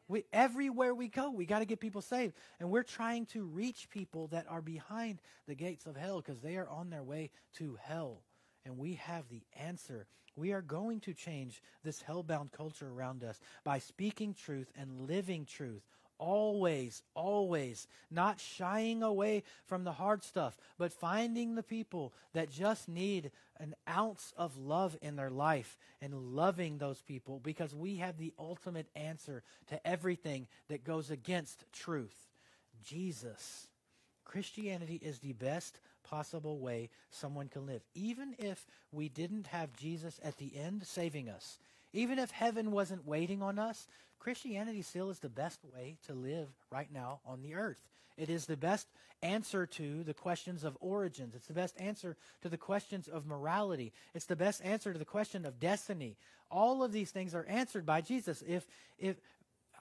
We, 0.07 0.25
everywhere 0.31 0.93
we 0.93 1.07
go, 1.07 1.31
we 1.31 1.47
got 1.47 1.59
to 1.59 1.65
get 1.65 1.79
people 1.79 2.01
saved. 2.01 2.35
And 2.59 2.69
we're 2.69 2.83
trying 2.83 3.25
to 3.27 3.45
reach 3.45 3.89
people 3.89 4.27
that 4.27 4.45
are 4.47 4.61
behind 4.61 5.19
the 5.47 5.55
gates 5.55 5.87
of 5.87 5.95
hell 5.95 6.21
because 6.21 6.39
they 6.39 6.55
are 6.55 6.69
on 6.69 6.91
their 6.91 7.03
way 7.03 7.31
to 7.57 7.79
hell. 7.81 8.21
And 8.65 8.77
we 8.77 8.93
have 8.95 9.29
the 9.29 9.43
answer. 9.59 10.07
We 10.35 10.53
are 10.53 10.61
going 10.61 10.99
to 11.01 11.13
change 11.13 11.61
this 11.83 12.01
hell-bound 12.01 12.51
culture 12.51 12.89
around 12.89 13.23
us 13.23 13.39
by 13.63 13.79
speaking 13.79 14.33
truth 14.33 14.71
and 14.75 15.07
living 15.07 15.45
truth 15.45 15.83
always, 16.17 17.03
always 17.15 17.87
not 18.09 18.39
shying 18.39 19.03
away 19.03 19.43
from 19.65 19.83
the 19.83 19.91
hard 19.91 20.23
stuff, 20.23 20.55
but 20.77 20.93
finding 20.93 21.55
the 21.55 21.63
people 21.63 22.13
that 22.33 22.49
just 22.49 22.87
need 22.87 23.31
an 23.59 23.75
ounce 23.89 24.33
of 24.37 24.57
love 24.57 24.97
in 25.01 25.15
their 25.15 25.29
life 25.29 25.77
and 26.01 26.13
loving 26.13 26.77
those 26.77 27.01
people 27.01 27.39
because 27.39 27.75
we 27.75 27.97
have 27.97 28.17
the 28.17 28.33
ultimate 28.39 28.87
answer 28.95 29.43
to 29.67 29.87
everything 29.87 30.47
that 30.69 30.83
goes 30.83 31.11
against 31.11 31.65
truth 31.73 32.15
Jesus. 32.83 33.67
Christianity 34.25 34.99
is 35.01 35.19
the 35.19 35.33
best 35.33 35.79
possible 36.03 36.59
way 36.59 36.89
someone 37.09 37.47
can 37.47 37.65
live. 37.65 37.81
Even 37.93 38.35
if 38.37 38.65
we 38.91 39.09
didn't 39.09 39.47
have 39.47 39.75
Jesus 39.75 40.19
at 40.23 40.37
the 40.37 40.55
end 40.55 40.85
saving 40.85 41.29
us, 41.29 41.59
even 41.93 42.19
if 42.19 42.31
heaven 42.31 42.71
wasn't 42.71 43.07
waiting 43.07 43.41
on 43.41 43.59
us, 43.59 43.87
Christianity 44.19 44.81
still 44.81 45.09
is 45.09 45.19
the 45.19 45.29
best 45.29 45.59
way 45.73 45.97
to 46.07 46.13
live 46.13 46.47
right 46.71 46.91
now 46.91 47.19
on 47.25 47.41
the 47.41 47.55
earth. 47.55 47.77
It 48.17 48.29
is 48.29 48.45
the 48.45 48.57
best 48.57 48.87
answer 49.21 49.65
to 49.65 50.03
the 50.03 50.13
questions 50.13 50.63
of 50.63 50.77
origins. 50.79 51.33
It's 51.35 51.47
the 51.47 51.53
best 51.53 51.79
answer 51.79 52.15
to 52.41 52.49
the 52.49 52.57
questions 52.57 53.07
of 53.07 53.25
morality. 53.25 53.93
It's 54.13 54.25
the 54.25 54.35
best 54.35 54.61
answer 54.63 54.93
to 54.93 54.99
the 54.99 55.05
question 55.05 55.45
of 55.45 55.59
destiny. 55.59 56.17
All 56.51 56.83
of 56.83 56.91
these 56.91 57.11
things 57.11 57.33
are 57.33 57.45
answered 57.47 57.85
by 57.85 58.01
Jesus. 58.01 58.43
If 58.47 58.67
if 58.99 59.17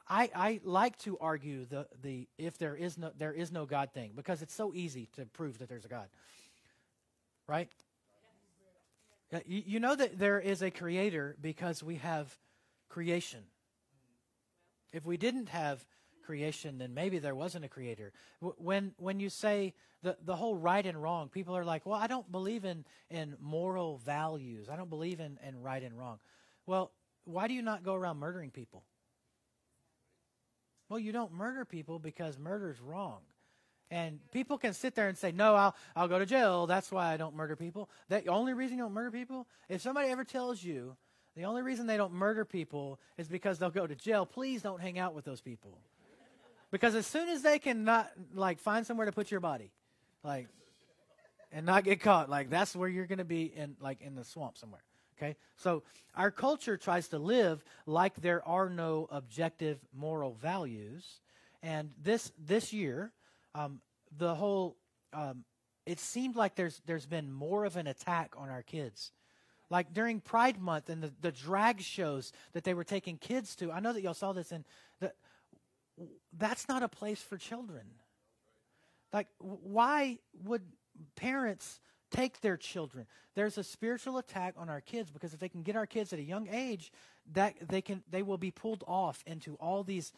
I, 0.08 0.30
I 0.34 0.60
like 0.64 0.98
to 0.98 1.18
argue 1.18 1.64
the, 1.64 1.86
the 2.02 2.28
if 2.38 2.58
there 2.58 2.74
is 2.74 2.98
no 2.98 3.12
there 3.16 3.32
is 3.32 3.52
no 3.52 3.66
God 3.66 3.90
thing 3.92 4.12
because 4.14 4.42
it's 4.42 4.54
so 4.54 4.72
easy 4.74 5.08
to 5.14 5.26
prove 5.26 5.58
that 5.58 5.68
there's 5.68 5.84
a 5.84 5.88
God. 5.88 6.08
Right? 7.46 7.68
You, 9.46 9.62
you 9.66 9.80
know 9.80 9.94
that 9.94 10.18
there 10.18 10.40
is 10.40 10.62
a 10.62 10.70
creator 10.70 11.36
because 11.40 11.82
we 11.82 11.96
have 11.96 12.36
creation. 12.88 13.40
If 14.92 15.06
we 15.06 15.16
didn't 15.16 15.48
have 15.48 15.84
creation, 16.22 16.78
then 16.78 16.94
maybe 16.94 17.18
there 17.18 17.34
wasn't 17.34 17.64
a 17.64 17.68
creator. 17.68 18.12
When 18.40 18.92
when 18.98 19.20
you 19.20 19.30
say 19.30 19.74
the 20.02 20.16
the 20.24 20.36
whole 20.36 20.56
right 20.56 20.84
and 20.84 21.00
wrong, 21.02 21.28
people 21.28 21.56
are 21.56 21.64
like, 21.64 21.86
"Well, 21.86 21.98
I 21.98 22.06
don't 22.06 22.30
believe 22.30 22.64
in 22.64 22.84
in 23.10 23.36
moral 23.40 23.98
values. 23.98 24.68
I 24.68 24.76
don't 24.76 24.90
believe 24.90 25.20
in 25.20 25.38
in 25.46 25.62
right 25.62 25.82
and 25.82 25.98
wrong." 25.98 26.18
Well, 26.66 26.92
why 27.24 27.48
do 27.48 27.54
you 27.54 27.62
not 27.62 27.82
go 27.82 27.94
around 27.94 28.18
murdering 28.18 28.50
people? 28.50 28.84
Well, 30.92 30.98
you 30.98 31.10
don't 31.10 31.32
murder 31.32 31.64
people 31.64 31.98
because 31.98 32.38
murder 32.38 32.68
is 32.68 32.78
wrong. 32.78 33.20
And 33.90 34.20
people 34.30 34.58
can 34.58 34.74
sit 34.74 34.94
there 34.94 35.08
and 35.08 35.16
say, 35.16 35.32
"No, 35.32 35.54
I'll 35.54 35.74
I'll 35.96 36.06
go 36.06 36.18
to 36.18 36.26
jail. 36.26 36.66
That's 36.66 36.92
why 36.92 37.14
I 37.14 37.16
don't 37.16 37.34
murder 37.34 37.56
people." 37.56 37.88
The 38.10 38.26
only 38.26 38.52
reason 38.52 38.76
you 38.76 38.84
don't 38.84 38.92
murder 38.92 39.10
people, 39.10 39.46
if 39.70 39.80
somebody 39.80 40.10
ever 40.10 40.22
tells 40.22 40.62
you 40.62 40.94
the 41.34 41.46
only 41.46 41.62
reason 41.62 41.86
they 41.86 41.96
don't 41.96 42.12
murder 42.12 42.44
people 42.44 43.00
is 43.16 43.26
because 43.26 43.58
they'll 43.58 43.70
go 43.70 43.86
to 43.86 43.94
jail. 43.94 44.26
Please 44.26 44.60
don't 44.60 44.82
hang 44.82 44.98
out 44.98 45.14
with 45.14 45.24
those 45.24 45.40
people. 45.40 45.78
Because 46.70 46.94
as 46.94 47.06
soon 47.06 47.30
as 47.30 47.40
they 47.40 47.58
can 47.58 47.84
not 47.84 48.12
like 48.34 48.58
find 48.58 48.86
somewhere 48.86 49.06
to 49.06 49.12
put 49.12 49.30
your 49.30 49.40
body, 49.40 49.72
like 50.22 50.46
and 51.52 51.64
not 51.64 51.84
get 51.84 52.02
caught, 52.02 52.28
like 52.28 52.50
that's 52.50 52.76
where 52.76 52.90
you're 52.90 53.06
going 53.06 53.16
to 53.16 53.24
be 53.24 53.44
in 53.44 53.76
like 53.80 54.02
in 54.02 54.14
the 54.14 54.24
swamp 54.24 54.58
somewhere. 54.58 54.82
Okay? 55.22 55.36
So 55.56 55.82
our 56.14 56.30
culture 56.30 56.76
tries 56.76 57.08
to 57.08 57.18
live 57.18 57.64
like 57.86 58.16
there 58.16 58.46
are 58.46 58.68
no 58.68 59.06
objective 59.10 59.78
moral 59.94 60.34
values. 60.34 61.20
And 61.62 61.90
this 62.02 62.32
this 62.38 62.72
year, 62.72 63.12
um, 63.54 63.80
the 64.16 64.34
whole 64.34 64.76
um, 65.12 65.44
it 65.86 66.00
seemed 66.00 66.34
like 66.34 66.56
there's 66.56 66.82
there's 66.86 67.06
been 67.06 67.30
more 67.30 67.64
of 67.64 67.76
an 67.76 67.86
attack 67.86 68.34
on 68.36 68.48
our 68.48 68.62
kids 68.62 69.12
like 69.72 69.94
during 69.94 70.20
Pride 70.20 70.60
Month 70.60 70.90
and 70.90 71.02
the, 71.02 71.12
the 71.22 71.32
drag 71.32 71.80
shows 71.80 72.30
that 72.52 72.62
they 72.62 72.74
were 72.74 72.84
taking 72.84 73.16
kids 73.16 73.56
to. 73.56 73.72
I 73.72 73.80
know 73.80 73.94
that 73.94 74.02
y'all 74.02 74.12
saw 74.12 74.34
this, 74.34 74.52
and 74.52 74.66
the, 75.00 75.12
that's 76.36 76.68
not 76.68 76.82
a 76.82 76.88
place 76.88 77.22
for 77.22 77.38
children. 77.38 77.86
Like, 79.14 79.28
why 79.38 80.18
would 80.44 80.62
parents 81.16 81.80
take 82.12 82.40
their 82.40 82.56
children? 82.56 83.06
There's 83.34 83.58
a 83.58 83.64
spiritual 83.64 84.18
attack 84.18 84.54
on 84.56 84.68
our 84.68 84.80
kids 84.80 85.10
because 85.10 85.34
if 85.34 85.40
they 85.40 85.48
can 85.48 85.62
get 85.62 85.76
our 85.76 85.86
kids 85.86 86.12
at 86.12 86.18
a 86.18 86.22
young 86.22 86.48
age, 86.48 86.92
that 87.32 87.54
they 87.68 87.82
can 87.82 88.02
they 88.10 88.22
will 88.22 88.38
be 88.38 88.50
pulled 88.50 88.84
off 88.86 89.22
into 89.26 89.54
all 89.56 89.82
these 89.82 90.12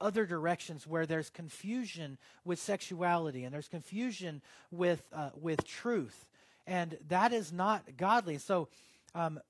other 0.00 0.26
directions 0.26 0.86
where 0.86 1.06
there's 1.06 1.30
confusion 1.30 2.18
with 2.44 2.58
sexuality 2.58 3.44
and 3.44 3.52
there's 3.52 3.68
confusion 3.68 4.42
with 4.70 5.02
uh, 5.12 5.30
with 5.34 5.66
truth 5.66 6.28
and 6.66 6.98
that 7.08 7.32
is 7.32 7.52
not 7.52 7.84
godly. 7.96 8.38
So, 8.38 8.68
um, 9.14 9.40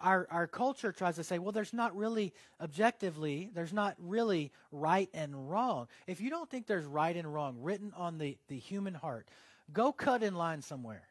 our 0.00 0.26
our 0.30 0.46
culture 0.46 0.92
tries 0.92 1.16
to 1.16 1.24
say, 1.24 1.38
well, 1.38 1.52
there's 1.52 1.72
not 1.72 1.96
really 1.96 2.32
objectively, 2.60 3.50
there's 3.54 3.72
not 3.72 3.96
really 3.98 4.52
right 4.70 5.08
and 5.12 5.50
wrong. 5.50 5.88
If 6.06 6.20
you 6.20 6.30
don't 6.30 6.48
think 6.48 6.66
there's 6.66 6.86
right 6.86 7.16
and 7.16 7.32
wrong 7.32 7.56
written 7.60 7.92
on 7.96 8.18
the 8.18 8.38
the 8.48 8.58
human 8.58 8.94
heart, 8.94 9.28
go 9.72 9.92
cut 9.92 10.22
in 10.22 10.34
line 10.34 10.62
somewhere 10.62 11.02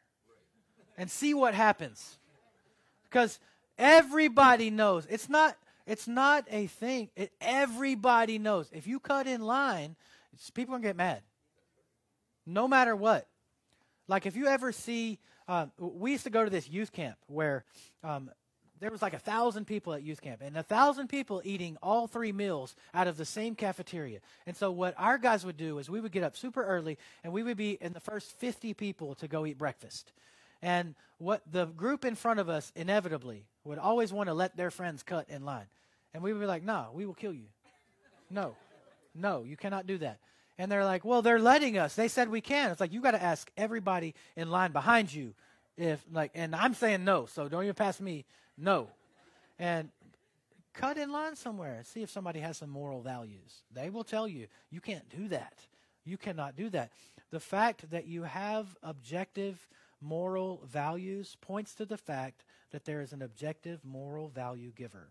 and 0.96 1.10
see 1.10 1.34
what 1.34 1.54
happens, 1.54 2.18
because 3.04 3.38
everybody 3.78 4.70
knows. 4.70 5.06
It's 5.08 5.28
not 5.28 5.56
it's 5.86 6.08
not 6.08 6.46
a 6.50 6.66
thing. 6.66 7.10
It, 7.14 7.32
everybody 7.40 8.38
knows. 8.38 8.70
If 8.72 8.86
you 8.86 9.00
cut 9.00 9.26
in 9.26 9.42
line, 9.42 9.96
people 10.54 10.74
are 10.74 10.78
gonna 10.78 10.88
get 10.88 10.96
mad, 10.96 11.22
no 12.46 12.66
matter 12.66 12.96
what. 12.96 13.26
Like 14.08 14.26
if 14.26 14.36
you 14.36 14.46
ever 14.46 14.72
see 14.72 15.18
um, 15.48 15.72
we 15.78 16.12
used 16.12 16.24
to 16.24 16.30
go 16.30 16.44
to 16.44 16.50
this 16.50 16.68
youth 16.68 16.92
camp 16.92 17.18
where 17.26 17.64
um, 18.02 18.30
there 18.80 18.90
was 18.90 19.02
like 19.02 19.14
a 19.14 19.18
thousand 19.18 19.66
people 19.66 19.92
at 19.92 20.02
youth 20.02 20.20
camp 20.20 20.40
and 20.42 20.56
a 20.56 20.62
thousand 20.62 21.08
people 21.08 21.42
eating 21.44 21.76
all 21.82 22.06
three 22.06 22.32
meals 22.32 22.74
out 22.92 23.06
of 23.06 23.16
the 23.16 23.24
same 23.24 23.54
cafeteria. 23.54 24.20
And 24.46 24.56
so 24.56 24.70
what 24.70 24.94
our 24.96 25.18
guys 25.18 25.44
would 25.44 25.56
do 25.56 25.78
is 25.78 25.90
we 25.90 26.00
would 26.00 26.12
get 26.12 26.22
up 26.22 26.36
super 26.36 26.64
early 26.64 26.98
and 27.22 27.32
we 27.32 27.42
would 27.42 27.56
be 27.56 27.72
in 27.80 27.92
the 27.92 28.00
first 28.00 28.38
50 28.38 28.74
people 28.74 29.14
to 29.16 29.28
go 29.28 29.46
eat 29.46 29.58
breakfast 29.58 30.12
and 30.64 30.94
what 31.18 31.42
the 31.50 31.66
group 31.66 32.04
in 32.04 32.14
front 32.14 32.40
of 32.40 32.48
us 32.48 32.72
inevitably 32.74 33.44
would 33.64 33.78
always 33.78 34.12
want 34.12 34.28
to 34.28 34.34
let 34.34 34.56
their 34.56 34.70
friends 34.70 35.02
cut 35.02 35.28
in 35.28 35.44
line 35.44 35.66
and 36.12 36.22
we 36.22 36.32
would 36.32 36.40
be 36.40 36.46
like 36.46 36.64
no 36.64 36.88
we 36.92 37.06
will 37.06 37.14
kill 37.14 37.32
you 37.32 37.46
no 38.30 38.56
no 39.14 39.44
you 39.44 39.56
cannot 39.56 39.86
do 39.86 39.98
that 39.98 40.18
and 40.58 40.70
they're 40.70 40.84
like, 40.84 41.04
well, 41.04 41.22
they're 41.22 41.40
letting 41.40 41.78
us. 41.78 41.94
They 41.94 42.08
said 42.08 42.28
we 42.28 42.40
can. 42.40 42.70
It's 42.70 42.80
like, 42.80 42.92
you 42.92 43.00
got 43.00 43.12
to 43.12 43.22
ask 43.22 43.50
everybody 43.56 44.14
in 44.36 44.50
line 44.50 44.72
behind 44.72 45.12
you 45.12 45.34
if, 45.76 46.04
like, 46.12 46.30
and 46.34 46.54
I'm 46.54 46.74
saying 46.74 47.04
no, 47.04 47.26
so 47.26 47.48
don't 47.48 47.64
even 47.64 47.74
pass 47.74 48.00
me 48.00 48.24
no. 48.56 48.88
And 49.58 49.90
cut 50.72 50.96
in 50.96 51.10
line 51.10 51.34
somewhere 51.34 51.74
and 51.76 51.86
see 51.86 52.02
if 52.02 52.10
somebody 52.10 52.40
has 52.40 52.58
some 52.58 52.70
moral 52.70 53.02
values. 53.02 53.62
They 53.72 53.90
will 53.90 54.04
tell 54.04 54.28
you, 54.28 54.46
you 54.70 54.80
can't 54.80 55.08
do 55.08 55.28
that. 55.28 55.54
You 56.04 56.16
cannot 56.16 56.56
do 56.56 56.70
that. 56.70 56.92
The 57.30 57.40
fact 57.40 57.90
that 57.90 58.06
you 58.06 58.22
have 58.22 58.76
objective 58.82 59.68
moral 60.00 60.62
values 60.70 61.36
points 61.40 61.74
to 61.74 61.86
the 61.86 61.96
fact 61.98 62.44
that 62.70 62.84
there 62.84 63.00
is 63.00 63.12
an 63.12 63.22
objective 63.22 63.84
moral 63.84 64.28
value 64.28 64.72
giver. 64.74 65.08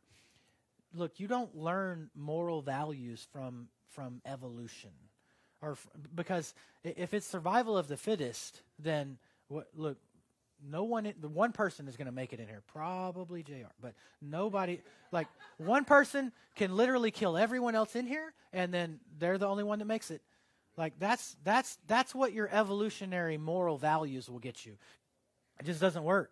Look, 0.93 1.19
you 1.19 1.27
don't 1.27 1.55
learn 1.55 2.09
moral 2.15 2.61
values 2.61 3.27
from 3.31 3.67
from 3.89 4.21
evolution 4.25 4.91
or 5.63 5.77
because 6.13 6.53
if 6.83 7.13
it's 7.13 7.25
survival 7.25 7.77
of 7.77 7.87
the 7.87 7.97
fittest, 7.97 8.61
then 8.77 9.17
what, 9.47 9.67
look, 9.75 9.97
no 10.69 10.83
one, 10.83 11.11
the 11.19 11.29
one 11.29 11.51
person 11.51 11.87
is 11.87 11.95
going 11.95 12.05
to 12.05 12.11
make 12.11 12.33
it 12.33 12.39
in 12.39 12.47
here, 12.47 12.61
probably 12.67 13.43
Jr. 13.43 13.71
But 13.81 13.93
nobody, 14.21 14.81
like 15.11 15.27
one 15.57 15.85
person 15.85 16.31
can 16.55 16.75
literally 16.75 17.11
kill 17.11 17.37
everyone 17.37 17.75
else 17.75 17.95
in 17.95 18.05
here, 18.05 18.33
and 18.51 18.73
then 18.73 18.99
they're 19.17 19.37
the 19.37 19.47
only 19.47 19.63
one 19.63 19.79
that 19.79 19.85
makes 19.85 20.11
it. 20.11 20.21
Like 20.77 20.93
that's 20.99 21.35
that's 21.43 21.77
that's 21.87 22.15
what 22.15 22.33
your 22.33 22.49
evolutionary 22.51 23.37
moral 23.37 23.77
values 23.77 24.29
will 24.29 24.39
get 24.39 24.65
you. 24.65 24.77
It 25.59 25.65
just 25.65 25.81
doesn't 25.81 26.03
work. 26.03 26.31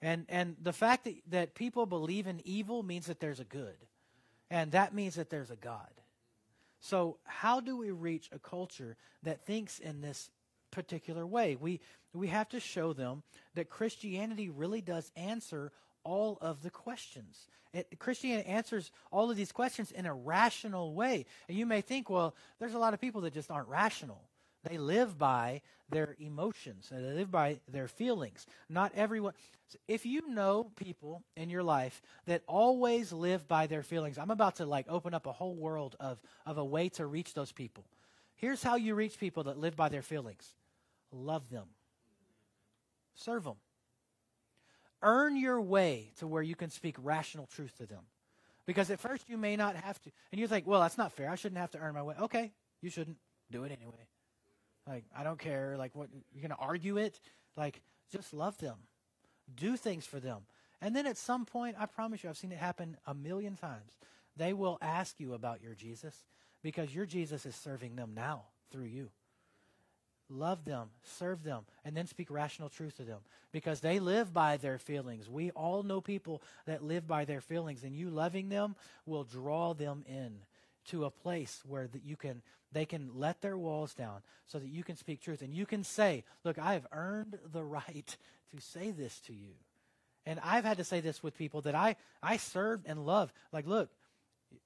And 0.00 0.26
and 0.28 0.56
the 0.62 0.72
fact 0.72 1.04
that, 1.04 1.14
that 1.28 1.54
people 1.54 1.86
believe 1.86 2.26
in 2.26 2.40
evil 2.44 2.82
means 2.82 3.06
that 3.06 3.20
there's 3.20 3.40
a 3.40 3.44
good. 3.44 3.76
And 4.50 4.72
that 4.72 4.94
means 4.94 5.16
that 5.16 5.30
there's 5.30 5.50
a 5.50 5.56
God. 5.56 5.90
So, 6.80 7.16
how 7.24 7.60
do 7.60 7.78
we 7.78 7.90
reach 7.90 8.28
a 8.30 8.38
culture 8.38 8.96
that 9.22 9.46
thinks 9.46 9.78
in 9.78 10.02
this 10.02 10.30
particular 10.70 11.26
way? 11.26 11.56
We, 11.56 11.80
we 12.12 12.28
have 12.28 12.50
to 12.50 12.60
show 12.60 12.92
them 12.92 13.22
that 13.54 13.70
Christianity 13.70 14.50
really 14.50 14.82
does 14.82 15.10
answer 15.16 15.72
all 16.04 16.38
of 16.40 16.62
the 16.62 16.70
questions. 16.70 17.48
It, 17.72 17.98
Christianity 17.98 18.48
answers 18.48 18.90
all 19.10 19.30
of 19.30 19.36
these 19.36 19.52
questions 19.52 19.90
in 19.90 20.06
a 20.06 20.14
rational 20.14 20.94
way. 20.94 21.26
And 21.48 21.58
you 21.58 21.66
may 21.66 21.80
think, 21.80 22.08
well, 22.08 22.34
there's 22.60 22.74
a 22.74 22.78
lot 22.78 22.94
of 22.94 23.00
people 23.00 23.22
that 23.22 23.34
just 23.34 23.50
aren't 23.50 23.68
rational. 23.68 24.22
They 24.62 24.78
live 24.78 25.18
by 25.18 25.60
their 25.90 26.16
emotions. 26.18 26.88
They 26.90 26.98
live 26.98 27.30
by 27.30 27.60
their 27.68 27.88
feelings. 27.88 28.46
Not 28.68 28.92
everyone. 28.94 29.34
If 29.88 30.06
you 30.06 30.28
know 30.28 30.70
people 30.76 31.22
in 31.36 31.50
your 31.50 31.62
life 31.62 32.00
that 32.26 32.42
always 32.46 33.12
live 33.12 33.46
by 33.46 33.66
their 33.66 33.82
feelings, 33.82 34.18
I'm 34.18 34.30
about 34.30 34.56
to 34.56 34.66
like 34.66 34.86
open 34.88 35.12
up 35.12 35.26
a 35.26 35.32
whole 35.32 35.54
world 35.54 35.96
of, 36.00 36.20
of 36.46 36.58
a 36.58 36.64
way 36.64 36.88
to 36.90 37.06
reach 37.06 37.34
those 37.34 37.52
people. 37.52 37.84
Here's 38.36 38.62
how 38.62 38.76
you 38.76 38.94
reach 38.94 39.18
people 39.18 39.44
that 39.44 39.58
live 39.58 39.76
by 39.76 39.88
their 39.88 40.02
feelings 40.02 40.54
love 41.12 41.48
them, 41.50 41.66
serve 43.14 43.44
them, 43.44 43.56
earn 45.04 45.36
your 45.36 45.60
way 45.60 46.12
to 46.18 46.26
where 46.26 46.42
you 46.42 46.56
can 46.56 46.70
speak 46.70 46.96
rational 46.98 47.46
truth 47.46 47.76
to 47.78 47.86
them. 47.86 48.02
Because 48.66 48.90
at 48.90 48.98
first 48.98 49.28
you 49.28 49.36
may 49.36 49.54
not 49.54 49.76
have 49.76 50.00
to. 50.02 50.10
And 50.32 50.40
you 50.40 50.48
think, 50.48 50.66
well, 50.66 50.80
that's 50.80 50.98
not 50.98 51.12
fair. 51.12 51.30
I 51.30 51.36
shouldn't 51.36 51.60
have 51.60 51.70
to 51.72 51.78
earn 51.78 51.94
my 51.94 52.02
way. 52.02 52.14
Okay, 52.20 52.52
you 52.82 52.90
shouldn't. 52.90 53.18
Do 53.50 53.64
it 53.64 53.72
anyway. 53.72 54.08
Like, 54.88 55.04
I 55.16 55.22
don't 55.22 55.38
care. 55.38 55.76
Like, 55.78 55.94
what? 55.94 56.08
You're 56.32 56.40
going 56.40 56.50
to 56.50 56.64
argue 56.64 56.96
it? 56.96 57.20
Like, 57.56 57.82
just 58.10 58.32
love 58.32 58.58
them. 58.58 58.76
Do 59.54 59.76
things 59.76 60.06
for 60.06 60.18
them. 60.18 60.46
And 60.80 60.96
then 60.96 61.06
at 61.06 61.16
some 61.16 61.44
point, 61.44 61.76
I 61.78 61.86
promise 61.86 62.24
you, 62.24 62.30
I've 62.30 62.38
seen 62.38 62.52
it 62.52 62.58
happen 62.58 62.96
a 63.06 63.14
million 63.14 63.56
times. 63.56 63.92
They 64.36 64.52
will 64.52 64.78
ask 64.80 65.20
you 65.20 65.34
about 65.34 65.62
your 65.62 65.74
Jesus 65.74 66.24
because 66.62 66.94
your 66.94 67.06
Jesus 67.06 67.46
is 67.46 67.54
serving 67.54 67.96
them 67.96 68.12
now 68.14 68.44
through 68.70 68.86
you. 68.86 69.10
Love 70.30 70.64
them, 70.64 70.88
serve 71.02 71.42
them, 71.44 71.64
and 71.84 71.96
then 71.96 72.06
speak 72.06 72.30
rational 72.30 72.68
truth 72.68 72.96
to 72.96 73.04
them 73.04 73.18
because 73.52 73.80
they 73.80 73.98
live 73.98 74.32
by 74.32 74.56
their 74.56 74.78
feelings. 74.78 75.28
We 75.28 75.50
all 75.50 75.82
know 75.82 76.00
people 76.00 76.42
that 76.66 76.82
live 76.82 77.06
by 77.06 77.24
their 77.24 77.40
feelings, 77.40 77.84
and 77.84 77.94
you 77.94 78.10
loving 78.10 78.48
them 78.48 78.74
will 79.06 79.24
draw 79.24 79.74
them 79.74 80.04
in 80.08 80.32
to 80.86 81.04
a 81.04 81.10
place 81.10 81.62
where 81.66 81.86
that 81.88 82.04
you 82.04 82.16
can 82.16 82.42
they 82.72 82.84
can 82.84 83.10
let 83.14 83.40
their 83.40 83.56
walls 83.56 83.94
down 83.94 84.22
so 84.48 84.58
that 84.58 84.68
you 84.68 84.82
can 84.82 84.96
speak 84.96 85.20
truth 85.20 85.42
and 85.42 85.54
you 85.54 85.64
can 85.64 85.84
say, 85.84 86.24
Look, 86.42 86.58
I 86.58 86.74
have 86.74 86.86
earned 86.90 87.38
the 87.52 87.62
right 87.62 88.16
to 88.54 88.60
say 88.60 88.90
this 88.90 89.20
to 89.20 89.32
you. 89.32 89.52
And 90.26 90.40
I've 90.42 90.64
had 90.64 90.78
to 90.78 90.84
say 90.84 91.00
this 91.00 91.22
with 91.22 91.36
people 91.36 91.60
that 91.62 91.74
I, 91.74 91.96
I 92.22 92.38
served 92.38 92.86
and 92.86 93.06
loved. 93.06 93.32
Like, 93.52 93.66
look, 93.66 93.90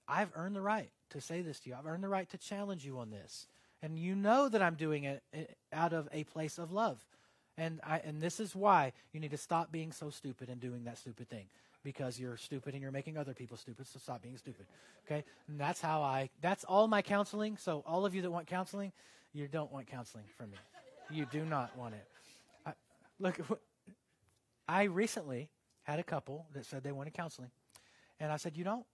I've 0.07 0.31
earned 0.35 0.57
the 0.57 0.63
right 0.63 0.91
to 1.11 1.21
say 1.21 1.43
this 1.43 1.61
to 1.61 1.71
you. 1.71 1.77
I've 1.77 1.87
earned 1.87 2.05
the 2.05 2.09
right 2.09 2.29
to 2.31 2.39
challenge 2.39 2.85
you 2.85 2.99
on 2.99 3.11
this. 3.11 3.47
And 3.83 3.99
you 3.99 4.15
know 4.15 4.49
that 4.49 4.61
I'm 4.61 4.75
doing 4.75 5.05
it 5.05 5.23
eh, 5.33 5.45
out 5.73 5.93
of 5.93 6.09
a 6.13 6.25
place 6.25 6.59
of 6.59 6.73
love. 6.73 7.05
And, 7.57 7.81
I, 7.85 7.99
and 8.05 8.21
this 8.21 8.41
is 8.41 8.55
why 8.55 8.93
you 9.13 9.21
need 9.21 9.33
to 9.33 9.37
stop 9.37 9.73
being 9.73 9.93
so 9.93 10.11
stupid 10.11 10.49
and 10.49 10.61
doing 10.61 10.85
that 10.85 10.99
stupid 10.99 11.29
thing 11.29 11.47
because 11.83 12.19
you're 12.19 12.37
stupid 12.37 12.75
and 12.75 12.83
you're 12.83 12.93
making 12.93 13.17
other 13.17 13.35
people 13.35 13.57
stupid, 13.57 13.87
so 13.87 13.99
stop 13.99 14.23
being 14.23 14.37
stupid. 14.37 14.67
Okay? 15.07 15.25
And 15.49 15.59
that's 15.59 15.81
how 15.81 16.03
I, 16.03 16.31
that's 16.41 16.65
all 16.65 16.87
my 16.87 17.03
counseling. 17.03 17.57
So, 17.57 17.83
all 17.87 18.05
of 18.05 18.15
you 18.15 18.23
that 18.23 18.31
want 18.31 18.47
counseling, 18.47 18.93
you 19.33 19.49
don't 19.49 19.73
want 19.73 19.87
counseling 19.87 20.25
from 20.37 20.51
me. 20.51 20.57
You 21.11 21.27
do 21.27 21.45
not 21.45 21.77
want 21.77 21.95
it. 21.95 22.07
I, 22.67 22.73
look, 23.19 23.39
I 24.69 24.85
recently 24.85 25.49
had 25.85 25.99
a 25.99 26.03
couple 26.03 26.47
that 26.53 26.67
said 26.67 26.83
they 26.83 26.93
wanted 26.93 27.15
counseling. 27.15 27.51
And 28.21 28.31
I 28.31 28.37
said, 28.37 28.57
You 28.57 28.65
don't? 28.65 28.85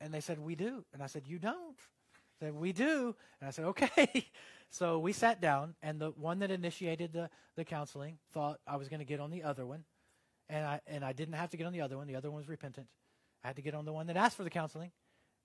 And 0.00 0.14
they 0.14 0.20
said, 0.20 0.38
We 0.38 0.54
do. 0.54 0.84
And 0.92 1.02
I 1.02 1.06
said, 1.06 1.22
You 1.26 1.38
don't? 1.38 1.76
Said, 2.40 2.54
We 2.54 2.72
do. 2.72 3.14
And 3.40 3.48
I 3.48 3.50
said, 3.50 3.64
Okay. 3.66 4.30
so 4.70 4.98
we 4.98 5.12
sat 5.12 5.40
down, 5.40 5.74
and 5.82 6.00
the 6.00 6.10
one 6.10 6.40
that 6.40 6.50
initiated 6.50 7.12
the, 7.12 7.30
the 7.56 7.64
counseling 7.64 8.18
thought 8.32 8.60
I 8.66 8.76
was 8.76 8.88
going 8.88 9.00
to 9.00 9.06
get 9.06 9.20
on 9.20 9.30
the 9.30 9.42
other 9.42 9.66
one 9.66 9.84
and 10.48 10.64
I 10.64 10.80
and 10.86 11.04
I 11.04 11.12
didn't 11.12 11.34
have 11.34 11.50
to 11.50 11.56
get 11.56 11.66
on 11.66 11.72
the 11.72 11.80
other 11.80 11.96
one. 11.96 12.06
The 12.06 12.16
other 12.16 12.30
one 12.30 12.38
was 12.38 12.48
repentant. 12.48 12.86
I 13.42 13.48
had 13.48 13.56
to 13.56 13.62
get 13.62 13.74
on 13.74 13.84
the 13.84 13.92
one 13.92 14.06
that 14.06 14.16
asked 14.16 14.36
for 14.36 14.44
the 14.44 14.50
counseling, 14.50 14.92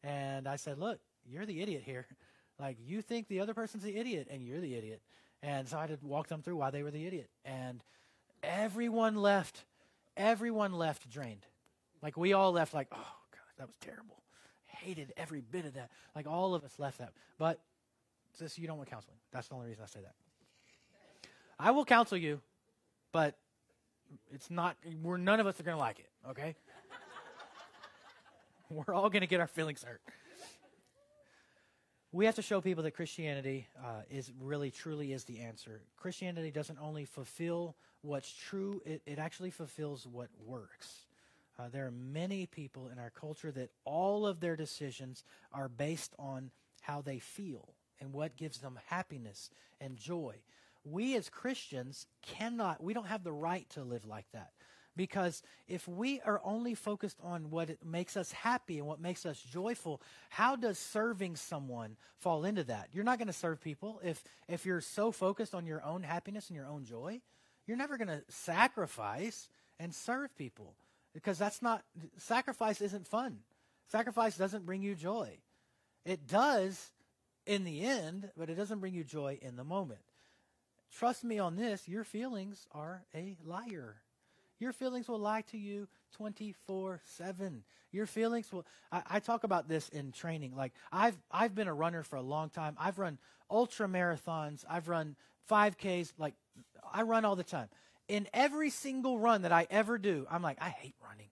and 0.04 0.48
I 0.48 0.56
said, 0.56 0.78
"Look, 0.78 1.00
you're 1.26 1.46
the 1.46 1.62
idiot 1.62 1.84
here. 1.86 2.08
Like 2.62 2.76
you 2.86 3.02
think 3.02 3.30
the 3.30 3.40
other 3.40 3.54
person's 3.54 3.84
the 3.84 3.96
idiot, 3.96 4.28
and 4.30 4.44
you're 4.44 4.60
the 4.60 4.76
idiot." 4.76 5.02
And 5.42 5.66
so 5.66 5.78
I 5.78 5.88
had 5.88 5.98
to 5.98 6.06
walk 6.06 6.28
them 6.28 6.42
through 6.42 6.58
why 6.58 6.72
they 6.72 6.84
were 6.84 6.92
the 6.92 7.08
idiot, 7.08 7.30
and 7.46 7.82
everyone 8.44 9.16
left. 9.16 9.64
Everyone 10.18 10.74
left 10.74 11.10
drained. 11.10 11.46
Like 12.02 12.18
we 12.18 12.34
all 12.34 12.52
left. 12.52 12.74
Like, 12.74 12.90
oh 12.92 12.98
god, 12.98 13.54
that 13.58 13.68
was 13.68 13.78
terrible. 13.80 14.22
Hated 14.84 15.14
every 15.18 15.42
bit 15.42 15.66
of 15.66 15.74
that. 15.76 15.90
Like 16.16 16.28
all 16.28 16.56
of 16.56 16.64
us 16.64 16.74
left 16.78 17.00
that. 17.00 17.14
But 17.38 17.60
this, 18.40 18.58
you 18.58 18.68
don't 18.68 18.78
want 18.78 18.90
counseling. 18.90 19.18
That's 19.32 19.48
the 19.48 19.56
only 19.56 19.68
reason 19.68 19.84
I 19.84 19.88
say 19.88 20.00
that. 20.02 20.14
I 21.60 21.72
will 21.72 21.86
counsel 21.86 22.18
you, 22.18 22.40
but 23.12 23.38
it's 24.32 24.50
not, 24.50 24.78
we're, 25.02 25.18
none 25.18 25.40
of 25.40 25.48
us 25.48 25.60
are 25.60 25.64
going 25.64 25.76
to 25.76 25.82
like 25.82 26.00
it, 26.00 26.10
okay? 26.30 26.56
we're 28.70 28.94
all 28.94 29.10
going 29.10 29.22
to 29.22 29.28
get 29.28 29.42
our 29.42 29.48
feelings 29.48 29.84
hurt. 29.84 30.02
We 32.12 32.26
have 32.26 32.36
to 32.36 32.42
show 32.42 32.60
people 32.62 32.84
that 32.84 32.92
Christianity 32.92 33.68
uh, 33.78 34.02
is 34.10 34.32
really, 34.40 34.72
truly 34.72 35.14
is 35.14 35.26
the 35.26 35.42
answer. 35.42 35.82
Christianity 35.98 36.50
doesn't 36.50 36.80
only 36.82 37.06
fulfill 37.06 37.76
what's 38.02 38.34
true, 38.34 38.82
it, 38.86 39.02
it 39.06 39.20
actually 39.20 39.52
fulfills 39.52 40.08
what 40.08 40.30
works. 40.46 41.06
Uh, 41.60 41.68
there 41.70 41.86
are 41.86 41.92
many 41.92 42.46
people 42.46 42.88
in 42.88 42.98
our 42.98 43.10
culture 43.10 43.52
that 43.52 43.70
all 43.84 44.26
of 44.26 44.40
their 44.40 44.56
decisions 44.56 45.26
are 45.52 45.68
based 45.68 46.16
on 46.18 46.52
how 46.82 47.02
they 47.02 47.20
feel 47.20 47.74
and 48.00 48.14
what 48.14 48.38
gives 48.38 48.60
them 48.60 48.80
happiness 48.88 49.50
and 49.82 49.98
joy 49.98 50.36
we 50.84 51.16
as 51.16 51.30
Christians 51.30 52.08
cannot, 52.22 52.84
we 52.84 52.94
don't 52.94 53.08
have 53.08 53.24
the 53.24 53.32
right 53.32 53.70
to 53.72 53.84
live 53.84 54.06
like 54.06 54.26
that. 54.34 54.52
Because 54.96 55.44
if 55.68 55.88
we 55.88 56.20
are 56.22 56.42
only 56.44 56.74
focused 56.74 57.18
on 57.24 57.52
what 57.52 57.70
makes 57.86 58.18
us 58.18 58.32
happy 58.32 58.80
and 58.80 58.88
what 58.88 59.00
makes 59.00 59.26
us 59.26 59.40
joyful, 59.42 60.02
how 60.30 60.56
does 60.56 60.78
serving 60.78 61.38
someone 61.38 61.96
fall 62.18 62.44
into 62.44 62.66
that? 62.66 62.90
You're 62.92 63.06
not 63.06 63.18
going 63.18 63.28
to 63.28 63.34
serve 63.34 63.62
people 63.62 64.02
if, 64.04 64.24
if 64.50 64.66
you're 64.66 64.82
so 64.82 65.12
focused 65.12 65.56
on 65.56 65.66
your 65.66 65.84
own 65.84 66.04
happiness 66.04 66.50
and 66.50 66.58
your 66.58 66.68
own 66.68 66.84
joy. 66.84 67.22
You're 67.66 67.78
never 67.78 67.98
going 67.98 68.10
to 68.10 68.24
sacrifice 68.28 69.48
and 69.80 69.94
serve 69.94 70.36
people 70.38 70.74
because 71.20 71.38
that's 71.38 71.62
not, 71.62 71.84
sacrifice 72.18 72.80
isn't 72.80 73.06
fun. 73.06 73.40
Sacrifice 73.92 74.38
doesn't 74.38 74.66
bring 74.66 74.82
you 74.82 74.96
joy. 74.96 75.38
It 76.06 76.28
does 76.28 76.92
in 77.46 77.66
the 77.66 77.84
end, 77.84 78.30
but 78.38 78.50
it 78.50 78.56
doesn't 78.56 78.80
bring 78.80 78.94
you 78.94 79.04
joy 79.04 79.38
in 79.42 79.58
the 79.58 79.66
moment. 79.66 80.00
Trust 80.96 81.24
me 81.24 81.38
on 81.38 81.58
this, 81.58 81.88
your 81.88 82.04
feelings 82.04 82.66
are 82.72 83.04
a 83.14 83.36
liar. 83.44 83.98
Your 84.60 84.72
feelings 84.72 85.08
will 85.08 85.20
lie 85.20 85.42
to 85.52 85.58
you 85.58 85.88
24 86.16 87.02
7. 87.04 87.64
Your 87.92 88.06
feelings 88.06 88.52
will. 88.52 88.66
I, 88.92 89.02
I, 89.10 89.20
talk 89.20 89.44
about 89.44 89.68
this 89.68 89.90
in 89.90 90.12
training. 90.12 90.56
Like, 90.56 90.74
I've, 90.92 91.18
I've 91.32 91.56
been 91.56 91.68
a 91.68 91.74
runner 91.74 92.04
for 92.04 92.18
a 92.18 92.22
long 92.22 92.50
time. 92.50 92.76
I've 92.80 93.00
run 93.00 93.18
ultra 93.50 93.88
marathons, 93.88 94.64
I've 94.70 94.88
run 94.88 95.16
5Ks. 95.50 96.14
Like, 96.18 96.36
I 96.94 97.04
run 97.04 97.26
all 97.26 97.36
the 97.36 97.44
time. 97.44 97.70
In 98.10 98.28
every 98.34 98.72
single 98.72 99.20
run 99.20 99.44
that 99.44 99.52
I 99.52 99.68
ever 99.70 99.98
do, 99.98 100.26
I'm 100.30 100.42
like, 100.42 100.58
I 100.60 100.70
hate 100.70 100.96
running. 101.08 101.30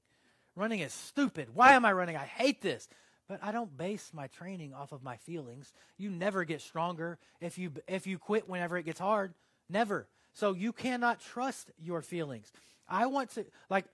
Running 0.56 0.80
is 0.80 0.94
stupid. 0.94 1.50
Why 1.54 1.74
am 1.74 1.84
I 1.84 1.92
running? 1.92 2.16
I 2.16 2.26
hate 2.26 2.62
this. 2.62 2.88
But 3.28 3.40
I 3.44 3.52
don't 3.52 3.76
base 3.76 4.12
my 4.14 4.28
training 4.28 4.74
off 4.74 4.94
of 4.94 5.04
my 5.04 5.18
feelings. 5.18 5.74
You 5.98 6.10
never 6.10 6.46
get 6.46 6.62
stronger 6.62 7.18
if 7.42 7.58
you 7.58 7.72
if 7.88 8.08
you 8.08 8.18
quit 8.18 8.48
whenever 8.48 8.78
it 8.78 8.84
gets 8.84 9.00
hard. 9.00 9.34
Never. 9.68 10.08
So 10.34 10.54
you 10.54 10.72
cannot 10.72 11.20
trust 11.20 11.72
your 11.80 12.02
feelings. 12.02 12.52
I 12.88 13.08
want 13.08 13.32
to, 13.32 13.46
like, 13.70 13.86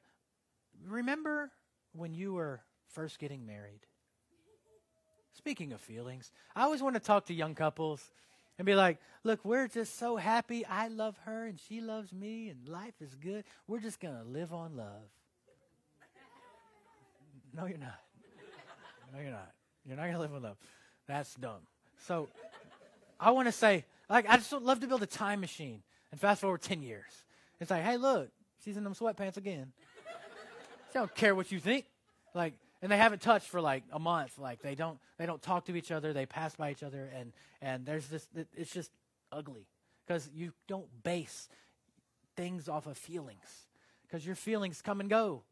remember 0.87 1.49
when 1.93 2.13
you 2.13 2.33
were 2.33 2.61
first 2.89 3.17
getting 3.17 3.45
married? 3.45 3.79
Speaking 5.33 5.73
of 5.73 5.81
feelings, 5.81 6.31
I 6.55 6.63
always 6.63 6.83
want 6.83 6.95
to 6.95 6.99
talk 6.99 7.25
to 7.27 7.33
young 7.33 7.55
couples 7.55 8.11
and 8.57 8.65
be 8.65 8.75
like, 8.75 8.99
look, 9.23 9.43
we're 9.43 9.67
just 9.67 9.97
so 9.97 10.15
happy. 10.15 10.65
I 10.65 10.87
love 10.87 11.17
her 11.25 11.45
and 11.45 11.59
she 11.59 11.81
loves 11.81 12.13
me 12.13 12.49
and 12.49 12.67
life 12.67 12.93
is 13.01 13.15
good. 13.15 13.43
We're 13.67 13.79
just 13.79 13.99
going 13.99 14.15
to 14.15 14.23
live 14.23 14.53
on 14.53 14.75
love. 14.75 14.85
No, 17.55 17.67
you're 17.67 17.77
not. 17.77 17.99
No, 19.13 19.19
you're 19.19 19.31
not. 19.31 19.51
You're 19.85 19.95
not 19.95 20.03
going 20.03 20.15
to 20.15 20.19
live 20.19 20.33
on 20.33 20.41
love. 20.41 20.57
That's 21.07 21.35
dumb. 21.35 21.61
So 22.07 22.29
I 23.19 23.31
want 23.31 23.47
to 23.47 23.51
say, 23.51 23.85
like, 24.09 24.27
I 24.27 24.37
just 24.37 24.51
love 24.51 24.79
to 24.79 24.87
build 24.87 25.03
a 25.03 25.07
time 25.07 25.39
machine 25.39 25.83
and 26.11 26.19
fast 26.19 26.41
forward 26.41 26.63
10 26.63 26.81
years. 26.81 27.11
It's 27.59 27.69
like, 27.69 27.83
hey, 27.83 27.97
look, 27.97 28.29
she's 28.63 28.75
in 28.75 28.83
them 28.83 28.95
sweatpants 28.95 29.37
again. 29.37 29.71
she 30.91 30.99
don't 30.99 31.13
care 31.13 31.35
what 31.35 31.51
you 31.51 31.59
think. 31.59 31.85
Like, 32.33 32.53
and 32.83 32.91
they 32.91 32.97
haven't 32.97 33.21
touched 33.21 33.47
for 33.47 33.61
like 33.61 33.83
a 33.93 33.97
month. 33.97 34.37
Like, 34.37 34.61
they 34.61 34.75
don't, 34.75 34.99
they 35.17 35.25
don't 35.25 35.41
talk 35.41 35.65
to 35.65 35.75
each 35.75 35.89
other. 35.89 36.11
They 36.11 36.25
pass 36.25 36.53
by 36.55 36.69
each 36.69 36.83
other, 36.83 37.09
and 37.17 37.31
and 37.61 37.85
there's 37.85 38.05
this. 38.07 38.27
It's 38.55 38.73
just 38.73 38.91
ugly 39.31 39.65
because 40.05 40.29
you 40.35 40.51
don't 40.67 40.87
base 41.01 41.47
things 42.35 42.67
off 42.67 42.85
of 42.85 42.97
feelings 42.97 43.67
because 44.05 44.25
your 44.25 44.35
feelings 44.35 44.81
come 44.81 44.99
and 44.99 45.09
go. 45.09 45.43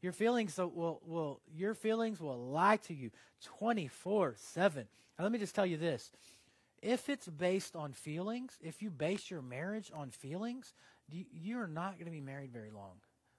Your 0.00 0.12
feelings 0.12 0.56
will, 0.56 1.02
will 1.04 1.40
your 1.54 1.74
feelings 1.74 2.20
will 2.20 2.38
lie 2.38 2.76
to 2.78 2.94
you 2.94 3.10
24 3.58 4.36
7. 4.38 4.86
Now 5.18 5.24
let 5.24 5.32
me 5.32 5.38
just 5.38 5.54
tell 5.54 5.66
you 5.66 5.76
this. 5.76 6.10
If 6.80 7.10
it's 7.10 7.28
based 7.28 7.76
on 7.76 7.92
feelings, 7.92 8.56
if 8.62 8.80
you 8.80 8.88
base 8.88 9.30
your 9.30 9.42
marriage 9.42 9.90
on 9.94 10.10
feelings, 10.10 10.72
you're 11.10 11.66
not 11.66 11.94
going 11.94 12.06
to 12.06 12.12
be 12.12 12.20
married 12.20 12.52
very 12.52 12.70
long. 12.70 12.94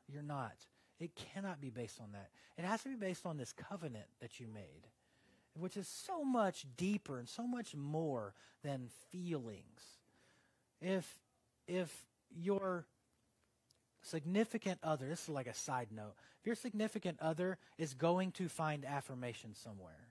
You're 0.08 0.22
not. 0.22 0.54
It 1.00 1.16
cannot 1.16 1.62
be 1.62 1.70
based 1.70 2.00
on 2.02 2.12
that. 2.12 2.30
It 2.58 2.66
has 2.66 2.84
to 2.84 2.90
be 2.90 2.96
based 2.96 3.26
on 3.26 3.38
this 3.38 3.54
covenant 3.54 4.06
that 4.20 4.40
you 4.40 4.48
made, 4.48 4.88
which 5.54 5.78
is 5.78 5.88
so 5.88 6.24
much 6.24 6.66
deeper 6.76 7.20
and 7.20 7.30
so 7.30 7.48
much 7.48 7.74
more 7.74 8.34
than 8.64 8.90
feelings. 9.12 9.82
If 10.82 11.20
if 11.68 12.06
your 12.36 12.86
significant 14.02 14.80
other, 14.84 15.08
this 15.08 15.24
is 15.24 15.30
like 15.30 15.48
a 15.48 15.54
side 15.54 15.88
note, 15.92 16.16
if 16.40 16.46
your 16.46 16.56
significant 16.56 17.20
other 17.22 17.58
is 17.78 17.94
going 17.94 18.32
to 18.34 18.50
find 18.50 18.86
affirmation 18.86 19.54
somewhere, 19.54 20.08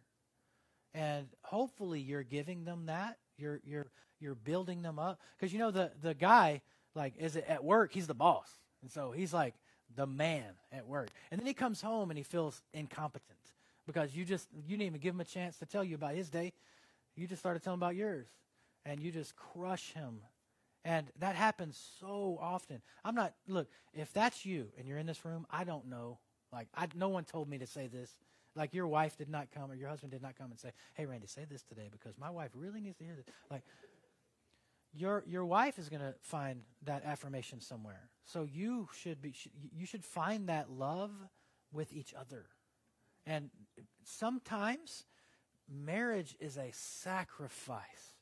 and 0.95 1.29
hopefully 1.43 2.01
you're 2.01 2.23
giving 2.23 2.65
them 2.65 2.87
that, 2.87 3.19
you're 3.37 3.61
you're 3.65 3.91
you're 4.21 4.35
building 4.35 4.83
them 4.83 4.99
up, 4.99 5.21
because 5.37 5.53
you 5.53 5.59
know 5.59 5.71
the 5.71 5.93
the 6.01 6.15
guy 6.15 6.63
like 6.95 7.15
is 7.19 7.37
at 7.37 7.63
work, 7.63 7.93
he's 7.93 8.07
the 8.07 8.15
boss, 8.15 8.51
and 8.81 8.91
so 8.91 9.11
he's 9.11 9.35
like 9.35 9.55
the 9.95 10.07
man 10.07 10.53
at 10.73 10.87
work, 10.87 11.09
and 11.31 11.41
then 11.41 11.47
he 11.47 11.55
comes 11.55 11.81
home 11.81 12.11
and 12.11 12.19
he 12.19 12.25
feels 12.25 12.63
incompetent 12.73 13.39
because 13.87 14.15
you 14.15 14.25
just 14.25 14.49
you 14.67 14.77
didn't 14.77 14.87
even 14.87 15.01
give 15.01 15.15
him 15.15 15.21
a 15.21 15.25
chance 15.25 15.59
to 15.59 15.67
tell 15.67 15.85
you 15.85 15.95
about 15.95 16.15
his 16.15 16.29
day, 16.29 16.53
you 17.17 17.27
just 17.27 17.41
started 17.41 17.63
telling 17.63 17.79
about 17.79 17.97
yours, 17.97 18.27
and 18.85 19.01
you 19.01 19.11
just 19.11 19.35
crush 19.37 19.93
him 19.93 20.21
and 20.85 21.07
that 21.19 21.35
happens 21.35 21.79
so 22.01 22.39
often. 22.41 22.81
I'm 23.05 23.15
not, 23.15 23.35
look, 23.47 23.69
if 23.93 24.13
that's 24.13 24.47
you 24.47 24.69
and 24.79 24.89
you're 24.89 24.99
in 24.99 25.07
this 25.07 25.23
room, 25.23 25.47
I 25.51 25.65
don't 25.65 25.87
know. 25.87 26.19
Like, 26.51 26.69
I, 26.75 26.89
no 26.95 27.09
one 27.11 27.25
told 27.25 27.47
me 27.47 27.59
to 27.59 27.67
say 27.67 27.89
this. 27.89 28.17
Like, 28.55 28.73
your 28.73 28.87
wife 28.87 29.17
did 29.19 29.29
not 29.29 29.49
come 29.55 29.71
or 29.71 29.75
your 29.75 29.91
husband 29.91 30.13
did 30.13 30.23
not 30.23 30.39
come 30.39 30.51
and 30.51 30.59
say, 30.59 30.71
hey, 30.95 31.05
Randy, 31.05 31.27
say 31.27 31.45
this 31.45 31.63
today 31.63 31.89
because 31.93 32.17
my 32.17 32.31
wife 32.31 32.51
really 32.55 32.81
needs 32.81 32.97
to 32.99 33.05
hear 33.05 33.15
this. 33.15 33.27
Like, 33.51 33.65
your, 34.99 35.25
your 35.27 35.45
wife 35.45 35.79
is 35.79 35.89
going 35.89 36.03
to 36.03 36.15
find 36.23 36.61
that 36.85 37.05
affirmation 37.05 37.61
somewhere. 37.61 38.09
So 38.25 38.45
you 38.45 38.89
should 38.99 39.23
be, 39.23 39.35
you 39.75 39.87
should 39.87 40.05
find 40.05 40.49
that 40.49 40.71
love 40.71 41.13
with 41.73 41.93
each 41.93 42.15
other. 42.15 42.47
And 43.27 43.51
sometimes 44.05 45.05
marriage 45.69 46.37
is 46.41 46.57
a 46.57 46.71
sacrifice 46.73 48.15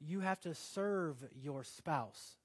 you 0.00 0.20
have 0.20 0.40
to 0.40 0.54
serve 0.54 1.16
your 1.34 1.64
spouse. 1.64 2.36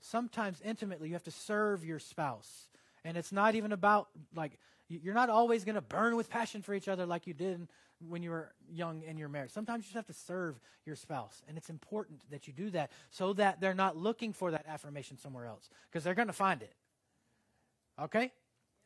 Sometimes 0.00 0.60
intimately, 0.64 1.08
you 1.08 1.14
have 1.14 1.22
to 1.24 1.30
serve 1.30 1.84
your 1.84 1.98
spouse. 1.98 2.68
And 3.04 3.16
it's 3.16 3.32
not 3.32 3.54
even 3.54 3.72
about, 3.72 4.08
like, 4.34 4.58
you're 4.88 5.14
not 5.14 5.30
always 5.30 5.64
going 5.64 5.74
to 5.74 5.80
burn 5.80 6.16
with 6.16 6.30
passion 6.30 6.62
for 6.62 6.74
each 6.74 6.88
other 6.88 7.06
like 7.06 7.26
you 7.26 7.34
did 7.34 7.66
when 8.06 8.22
you 8.22 8.30
were 8.30 8.52
young 8.70 9.02
in 9.02 9.16
your 9.16 9.28
marriage. 9.28 9.50
Sometimes 9.50 9.84
you 9.84 9.88
just 9.88 9.96
have 9.96 10.06
to 10.06 10.12
serve 10.12 10.60
your 10.84 10.96
spouse. 10.96 11.42
And 11.48 11.56
it's 11.56 11.70
important 11.70 12.20
that 12.30 12.46
you 12.46 12.52
do 12.52 12.70
that 12.70 12.90
so 13.10 13.32
that 13.34 13.60
they're 13.60 13.74
not 13.74 13.96
looking 13.96 14.32
for 14.32 14.50
that 14.50 14.66
affirmation 14.68 15.18
somewhere 15.18 15.46
else 15.46 15.68
because 15.90 16.04
they're 16.04 16.14
going 16.14 16.28
to 16.28 16.34
find 16.34 16.62
it. 16.62 16.74
Okay? 18.00 18.32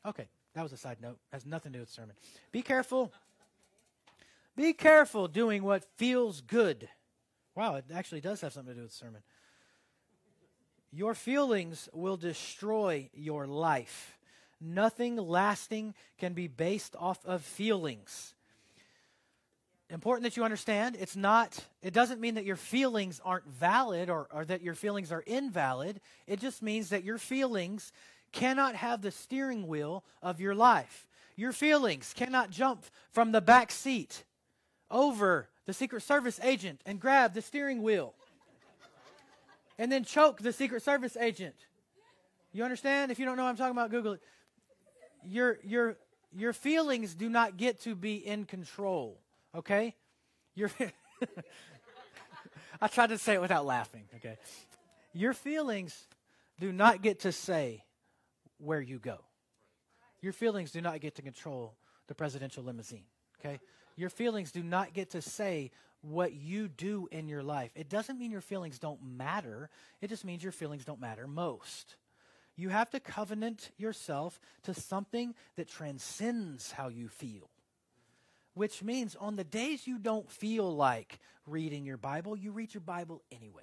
Okay. 0.07 0.29
That 0.55 0.63
was 0.63 0.73
a 0.73 0.77
side 0.77 0.99
note. 1.01 1.19
Has 1.33 1.45
nothing 1.45 1.73
to 1.73 1.79
do 1.79 1.81
with 1.81 1.91
sermon. 1.91 2.17
Be 2.51 2.63
careful. 2.63 3.13
Be 4.57 4.73
careful 4.73 5.29
doing 5.29 5.63
what 5.63 5.85
feels 5.97 6.41
good 6.41 6.89
Wow, 7.55 7.77
it 7.77 7.85
actually 7.93 8.21
does 8.21 8.41
have 8.41 8.53
something 8.53 8.73
to 8.73 8.79
do 8.79 8.85
with 8.85 8.93
sermon. 8.93 9.23
Your 10.93 11.15
feelings 11.15 11.89
will 11.93 12.17
destroy 12.17 13.11
your 13.13 13.47
life. 13.47 14.17
Nothing 14.61 15.17
lasting 15.17 15.95
can 16.19 16.35
be 16.35 16.47
based 16.47 16.95
off 16.99 17.25
of 17.25 17.43
feelings. 17.43 18.35
Important 19.89 20.23
that 20.23 20.37
you 20.37 20.45
understand, 20.45 20.97
it's 21.01 21.17
not, 21.17 21.65
it 21.83 21.93
doesn't 21.93 22.21
mean 22.21 22.35
that 22.37 22.45
your 22.45 22.57
feelings 22.57 23.21
aren't 23.25 23.47
valid 23.47 24.09
or, 24.09 24.29
or 24.33 24.45
that 24.45 24.63
your 24.63 24.75
feelings 24.75 25.11
are 25.11 25.25
invalid. 25.27 26.01
It 26.29 26.39
just 26.39 26.63
means 26.63 26.91
that 26.91 27.03
your 27.03 27.19
feelings 27.19 27.91
cannot 28.31 28.77
have 28.77 29.03
the 29.03 29.11
steering 29.11 29.67
wheel 29.67 30.05
of 30.23 30.41
your 30.41 30.55
life. 30.55 31.09
Your 31.35 31.53
feelings 31.53 32.13
cannot 32.15 32.51
jump 32.51 32.85
from 33.11 33.33
the 33.33 33.41
back 33.41 33.73
seat 33.73 34.25
over 34.91 35.49
the 35.67 35.73
Secret 35.73 36.03
Service 36.03 36.39
agent 36.43 36.81
and 36.87 37.01
grab 37.01 37.35
the 37.35 37.43
steering 37.43 37.83
wheel 37.83 38.15
and 39.79 39.91
then 39.91 40.05
choke 40.05 40.41
the 40.41 40.53
Secret 40.53 40.83
Service 40.83 41.17
agent. 41.17 41.55
You 42.53 42.63
understand? 42.65 43.11
If 43.11 43.19
you 43.19 43.25
don't 43.25 43.37
know 43.37 43.45
what 43.45 43.51
I'm 43.51 43.57
talking 43.57 43.73
about, 43.73 43.91
Google 43.91 44.13
it. 44.13 44.21
Your, 45.27 45.59
your, 45.63 45.97
your 46.37 46.53
feelings 46.53 47.15
do 47.15 47.29
not 47.29 47.57
get 47.57 47.81
to 47.83 47.95
be 47.95 48.15
in 48.15 48.45
control, 48.45 49.21
okay? 49.55 49.95
Your 50.55 50.71
I 52.81 52.89
tried 52.89 53.09
to 53.09 53.19
say 53.19 53.35
it 53.35 53.41
without 53.41 53.67
laughing, 53.67 54.05
okay? 54.17 54.39
Your 55.13 55.35
feelings 55.35 56.07
do 56.59 56.73
not 56.73 57.03
get 57.03 57.21
to 57.21 57.33
say 57.33 57.85
where 58.59 58.81
you 58.81 58.99
go. 58.99 59.19
Your 60.23 60.33
feelings 60.33 60.71
do 60.71 60.81
not 60.81 61.01
get 61.01 61.17
to 61.17 61.23
control 61.23 61.75
the 62.07 62.15
presidential 62.15 62.63
limousine, 62.63 63.05
okay? 63.39 63.59
Your 63.97 64.11
feelings 64.11 64.53
do 64.53 64.63
not 64.63 64.93
get 64.93 65.11
to 65.11 65.23
say 65.23 65.71
what 66.03 66.33
you 66.33 66.69
do 66.69 67.09
in 67.11 67.29
your 67.29 67.43
life. 67.43 67.71
It 67.75 67.89
doesn't 67.89 68.19
mean 68.19 68.31
your 68.31 68.41
feelings 68.41 68.79
don't 68.79 69.03
matter, 69.03 69.69
it 70.01 70.09
just 70.09 70.25
means 70.25 70.43
your 70.43 70.53
feelings 70.53 70.85
don't 70.85 71.01
matter 71.01 71.27
most. 71.27 71.97
You 72.61 72.69
have 72.69 72.91
to 72.91 73.01
covenant 73.01 73.71
yourself 73.79 74.39
to 74.65 74.75
something 74.75 75.35
that 75.57 75.67
transcends 75.67 76.73
how 76.73 76.89
you 76.89 77.09
feel. 77.09 77.49
Which 78.53 78.83
means 78.83 79.17
on 79.17 79.37
the 79.37 79.45
days 79.45 79.87
you 79.87 79.99
don't 79.99 80.31
feel 80.31 80.77
like 80.77 81.21
reading 81.47 81.87
your 81.87 81.97
Bible, 81.97 82.37
you 82.37 82.53
read 82.53 82.75
your 82.75 82.83
Bible 82.83 83.23
anyway. 83.33 83.63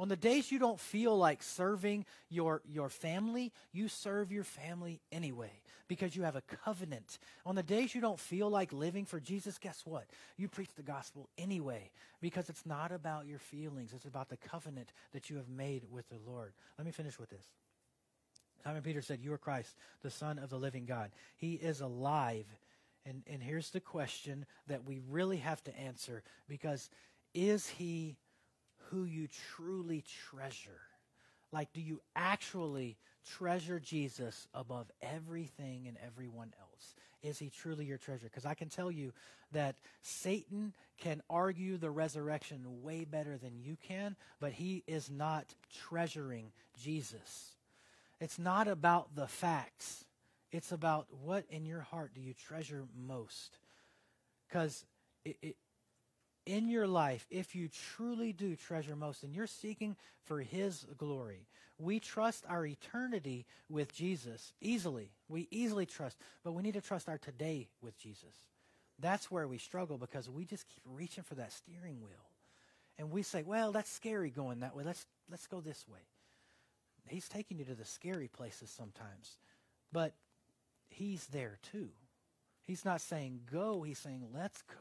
On 0.00 0.08
the 0.08 0.16
days 0.16 0.50
you 0.50 0.58
don't 0.58 0.80
feel 0.80 1.16
like 1.16 1.42
serving 1.42 2.06
your, 2.30 2.62
your 2.66 2.88
family, 2.88 3.52
you 3.72 3.86
serve 3.86 4.32
your 4.32 4.44
family 4.44 5.02
anyway 5.12 5.52
because 5.86 6.16
you 6.16 6.22
have 6.22 6.36
a 6.36 6.42
covenant. 6.64 7.18
On 7.44 7.54
the 7.54 7.62
days 7.62 7.94
you 7.94 8.00
don't 8.00 8.18
feel 8.18 8.48
like 8.48 8.72
living 8.72 9.04
for 9.04 9.20
Jesus, 9.20 9.58
guess 9.58 9.82
what? 9.84 10.04
You 10.38 10.48
preach 10.48 10.74
the 10.74 10.82
gospel 10.82 11.28
anyway 11.36 11.90
because 12.22 12.48
it's 12.48 12.64
not 12.64 12.92
about 12.92 13.26
your 13.26 13.38
feelings, 13.38 13.92
it's 13.92 14.06
about 14.06 14.30
the 14.30 14.38
covenant 14.38 14.90
that 15.12 15.28
you 15.28 15.36
have 15.36 15.50
made 15.50 15.82
with 15.90 16.08
the 16.08 16.18
Lord. 16.26 16.54
Let 16.78 16.86
me 16.86 16.92
finish 16.92 17.18
with 17.18 17.28
this. 17.28 17.44
Simon 18.66 18.82
Peter 18.82 19.00
said, 19.00 19.20
You 19.22 19.32
are 19.32 19.38
Christ, 19.38 19.76
the 20.02 20.10
Son 20.10 20.40
of 20.40 20.50
the 20.50 20.56
living 20.56 20.86
God. 20.86 21.12
He 21.36 21.52
is 21.52 21.80
alive. 21.82 22.46
And, 23.08 23.22
and 23.30 23.40
here's 23.40 23.70
the 23.70 23.78
question 23.78 24.44
that 24.66 24.84
we 24.84 25.00
really 25.08 25.36
have 25.36 25.62
to 25.64 25.78
answer 25.78 26.24
because 26.48 26.90
is 27.32 27.68
he 27.68 28.16
who 28.90 29.04
you 29.04 29.28
truly 29.54 30.02
treasure? 30.28 30.80
Like, 31.52 31.72
do 31.74 31.80
you 31.80 32.00
actually 32.16 32.96
treasure 33.38 33.78
Jesus 33.78 34.48
above 34.52 34.90
everything 35.00 35.84
and 35.86 35.96
everyone 36.04 36.52
else? 36.60 36.96
Is 37.22 37.38
he 37.38 37.50
truly 37.50 37.84
your 37.84 37.98
treasure? 37.98 38.26
Because 38.26 38.46
I 38.46 38.54
can 38.54 38.68
tell 38.68 38.90
you 38.90 39.12
that 39.52 39.76
Satan 40.02 40.72
can 40.98 41.22
argue 41.30 41.76
the 41.76 41.92
resurrection 41.92 42.82
way 42.82 43.04
better 43.04 43.38
than 43.38 43.60
you 43.60 43.76
can, 43.86 44.16
but 44.40 44.50
he 44.50 44.82
is 44.88 45.08
not 45.08 45.54
treasuring 45.72 46.50
Jesus. 46.76 47.52
It's 48.20 48.38
not 48.38 48.68
about 48.68 49.14
the 49.14 49.26
facts, 49.26 50.04
it's 50.50 50.72
about 50.72 51.06
what 51.22 51.44
in 51.50 51.66
your 51.66 51.82
heart 51.82 52.14
do 52.14 52.20
you 52.20 52.32
treasure 52.32 52.84
most. 52.96 53.58
Because 54.48 54.84
in 56.46 56.68
your 56.68 56.86
life, 56.86 57.26
if 57.30 57.54
you 57.54 57.68
truly 57.68 58.32
do 58.32 58.54
treasure 58.54 58.96
most 58.96 59.22
and 59.22 59.34
you're 59.34 59.46
seeking 59.46 59.96
for 60.24 60.40
His 60.40 60.86
glory, 60.96 61.46
we 61.78 62.00
trust 62.00 62.44
our 62.48 62.64
eternity 62.64 63.44
with 63.68 63.92
Jesus 63.94 64.52
easily. 64.60 65.10
We 65.28 65.48
easily 65.50 65.84
trust, 65.84 66.16
but 66.42 66.52
we 66.52 66.62
need 66.62 66.74
to 66.74 66.80
trust 66.80 67.08
our 67.08 67.18
today 67.18 67.68
with 67.82 67.98
Jesus. 67.98 68.32
That's 68.98 69.30
where 69.30 69.46
we 69.46 69.58
struggle 69.58 69.98
because 69.98 70.30
we 70.30 70.46
just 70.46 70.66
keep 70.68 70.82
reaching 70.86 71.24
for 71.24 71.34
that 71.34 71.52
steering 71.52 72.00
wheel. 72.00 72.30
And 72.98 73.10
we 73.10 73.22
say, 73.22 73.42
well, 73.42 73.72
that's 73.72 73.90
scary 73.90 74.30
going 74.30 74.60
that 74.60 74.74
way. 74.74 74.84
Let's, 74.84 75.04
let's 75.30 75.46
go 75.46 75.60
this 75.60 75.84
way. 75.86 76.00
He's 77.08 77.28
taking 77.28 77.58
you 77.58 77.64
to 77.66 77.74
the 77.74 77.84
scary 77.84 78.28
places 78.28 78.70
sometimes, 78.70 79.38
but 79.92 80.14
He's 80.88 81.26
there 81.26 81.58
too. 81.72 81.88
He's 82.64 82.84
not 82.84 83.00
saying 83.00 83.40
go, 83.50 83.82
He's 83.82 83.98
saying 83.98 84.26
let's 84.34 84.62
go 84.62 84.74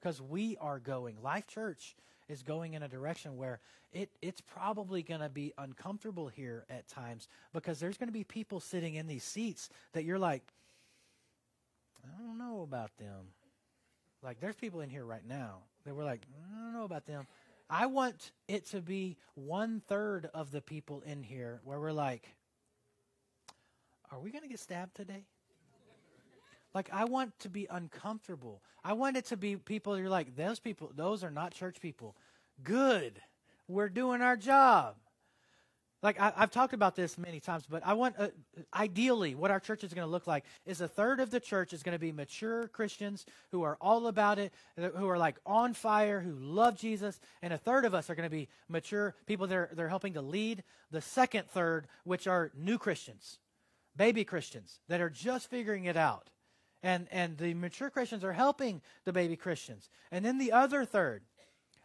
because 0.00 0.20
we 0.22 0.56
are 0.60 0.78
going. 0.78 1.16
Life 1.22 1.46
Church 1.46 1.96
is 2.28 2.42
going 2.42 2.74
in 2.74 2.82
a 2.82 2.88
direction 2.88 3.36
where 3.36 3.60
it, 3.92 4.10
it's 4.20 4.40
probably 4.40 5.02
going 5.02 5.20
to 5.20 5.28
be 5.28 5.52
uncomfortable 5.56 6.28
here 6.28 6.64
at 6.68 6.86
times 6.88 7.26
because 7.52 7.80
there's 7.80 7.96
going 7.96 8.08
to 8.08 8.12
be 8.12 8.24
people 8.24 8.60
sitting 8.60 8.94
in 8.94 9.06
these 9.06 9.24
seats 9.24 9.70
that 9.92 10.04
you're 10.04 10.18
like, 10.18 10.42
I 12.04 12.22
don't 12.22 12.38
know 12.38 12.62
about 12.62 12.96
them. 12.98 13.32
Like, 14.22 14.40
there's 14.40 14.56
people 14.56 14.80
in 14.80 14.90
here 14.90 15.04
right 15.04 15.26
now 15.26 15.58
that 15.84 15.94
we're 15.94 16.04
like, 16.04 16.22
I 16.52 16.64
don't 16.64 16.74
know 16.74 16.84
about 16.84 17.06
them. 17.06 17.26
I 17.70 17.86
want 17.86 18.32
it 18.46 18.66
to 18.70 18.80
be 18.80 19.16
one 19.34 19.82
third 19.86 20.30
of 20.32 20.50
the 20.50 20.60
people 20.60 21.02
in 21.06 21.22
here 21.22 21.60
where 21.64 21.78
we're 21.78 21.92
like, 21.92 22.34
are 24.10 24.18
we 24.18 24.30
going 24.30 24.42
to 24.42 24.48
get 24.48 24.58
stabbed 24.58 24.96
today? 24.96 25.24
Like, 26.74 26.88
I 26.92 27.04
want 27.04 27.38
to 27.40 27.48
be 27.48 27.66
uncomfortable. 27.70 28.62
I 28.84 28.92
want 28.92 29.16
it 29.16 29.26
to 29.26 29.36
be 29.36 29.56
people 29.56 29.98
you're 29.98 30.08
like, 30.08 30.36
those 30.36 30.60
people, 30.60 30.92
those 30.94 31.24
are 31.24 31.30
not 31.30 31.52
church 31.52 31.80
people. 31.80 32.16
Good. 32.62 33.20
We're 33.66 33.88
doing 33.88 34.22
our 34.22 34.36
job. 34.36 34.96
Like 36.02 36.20
I, 36.20 36.32
have 36.36 36.52
talked 36.52 36.74
about 36.74 36.94
this 36.94 37.18
many 37.18 37.40
times, 37.40 37.64
but 37.68 37.84
I 37.84 37.94
want, 37.94 38.14
uh, 38.18 38.28
ideally, 38.72 39.34
what 39.34 39.50
our 39.50 39.58
church 39.58 39.82
is 39.82 39.92
going 39.92 40.06
to 40.06 40.10
look 40.10 40.28
like 40.28 40.44
is 40.64 40.80
a 40.80 40.86
third 40.86 41.18
of 41.18 41.30
the 41.30 41.40
church 41.40 41.72
is 41.72 41.82
going 41.82 41.94
to 41.94 41.98
be 41.98 42.12
mature 42.12 42.68
Christians 42.68 43.26
who 43.50 43.64
are 43.64 43.76
all 43.80 44.06
about 44.06 44.38
it, 44.38 44.52
who 44.76 45.08
are 45.08 45.18
like 45.18 45.36
on 45.44 45.74
fire, 45.74 46.20
who 46.20 46.32
love 46.34 46.78
Jesus, 46.78 47.18
and 47.42 47.52
a 47.52 47.58
third 47.58 47.84
of 47.84 47.94
us 47.94 48.08
are 48.08 48.14
going 48.14 48.28
to 48.28 48.34
be 48.34 48.48
mature 48.68 49.14
people 49.26 49.48
that 49.48 49.56
are 49.56 49.70
they're 49.72 49.88
helping 49.88 50.14
to 50.14 50.22
lead 50.22 50.62
the 50.92 51.00
second 51.00 51.48
third, 51.50 51.88
which 52.04 52.28
are 52.28 52.52
new 52.56 52.78
Christians, 52.78 53.38
baby 53.96 54.24
Christians 54.24 54.78
that 54.88 55.00
are 55.00 55.10
just 55.10 55.50
figuring 55.50 55.86
it 55.86 55.96
out, 55.96 56.30
and 56.80 57.08
and 57.10 57.38
the 57.38 57.54
mature 57.54 57.90
Christians 57.90 58.22
are 58.22 58.32
helping 58.32 58.82
the 59.04 59.12
baby 59.12 59.34
Christians, 59.34 59.90
and 60.12 60.24
then 60.24 60.38
the 60.38 60.52
other 60.52 60.84
third, 60.84 61.24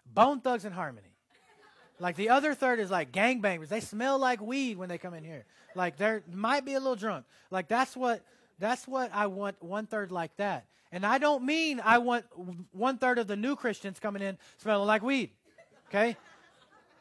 Bone 0.05 0.39
Thugs 0.39 0.65
and 0.65 0.75
Harmony 0.75 1.12
like 1.99 2.15
the 2.15 2.29
other 2.29 2.53
third 2.53 2.79
is 2.79 2.91
like 2.91 3.11
gangbangers. 3.11 3.69
They 3.69 3.79
smell 3.79 4.17
like 4.17 4.41
weed 4.41 4.77
when 4.77 4.89
they 4.89 4.97
come 4.97 5.13
in 5.13 5.23
here. 5.23 5.45
Like 5.75 5.97
they 5.97 6.19
might 6.31 6.65
be 6.65 6.73
a 6.73 6.79
little 6.79 6.95
drunk. 6.95 7.25
Like 7.51 7.67
that's 7.67 7.95
what 7.95 8.21
that's 8.59 8.87
what 8.87 9.11
I 9.13 9.27
want. 9.27 9.61
One 9.61 9.85
third 9.85 10.11
like 10.11 10.35
that. 10.37 10.65
And 10.91 11.05
I 11.05 11.17
don't 11.17 11.43
mean 11.43 11.81
I 11.83 11.97
want 11.99 12.25
one 12.71 12.97
third 12.97 13.17
of 13.17 13.27
the 13.27 13.35
new 13.35 13.55
Christians 13.55 13.99
coming 13.99 14.21
in 14.21 14.37
smelling 14.57 14.87
like 14.87 15.01
weed. 15.01 15.31
Okay. 15.89 16.17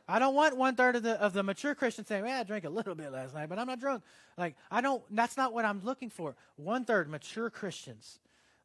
I 0.09 0.19
don't 0.19 0.35
want 0.35 0.57
one 0.57 0.75
third 0.75 0.97
of 0.97 1.03
the 1.03 1.21
of 1.21 1.33
the 1.33 1.43
mature 1.43 1.75
Christians 1.75 2.09
saying, 2.09 2.25
"Well, 2.25 2.41
I 2.41 2.43
drank 2.43 2.65
a 2.65 2.71
little 2.71 2.95
bit 2.95 3.13
last 3.13 3.35
night, 3.35 3.49
but 3.49 3.59
I'm 3.59 3.67
not 3.67 3.81
drunk." 3.81 4.03
Like 4.37 4.57
I 4.71 4.81
don't. 4.81 5.03
That's 5.15 5.37
not 5.37 5.55
what 5.55 5.65
I'm 5.65 5.81
looking 5.85 6.11
for. 6.11 6.35
One 6.57 6.85
third 6.85 7.09
mature 7.09 7.51
Christians 7.51 8.19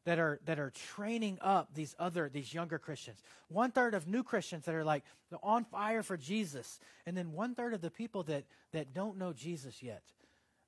that 0.08 0.18
are 0.18 0.40
that 0.46 0.58
are 0.58 0.70
training 0.70 1.36
up 1.42 1.68
these 1.74 1.94
other 1.98 2.30
these 2.30 2.54
younger 2.54 2.78
Christians. 2.78 3.22
One 3.48 3.70
third 3.70 3.92
of 3.92 4.08
new 4.08 4.22
Christians 4.22 4.64
that 4.64 4.74
are 4.74 4.82
like 4.82 5.04
on 5.42 5.66
fire 5.66 6.02
for 6.02 6.16
Jesus, 6.16 6.80
and 7.04 7.14
then 7.14 7.32
one 7.32 7.54
third 7.54 7.74
of 7.74 7.82
the 7.82 7.90
people 7.90 8.22
that 8.22 8.44
that 8.72 8.94
don't 8.94 9.18
know 9.18 9.34
Jesus 9.34 9.82
yet. 9.82 10.02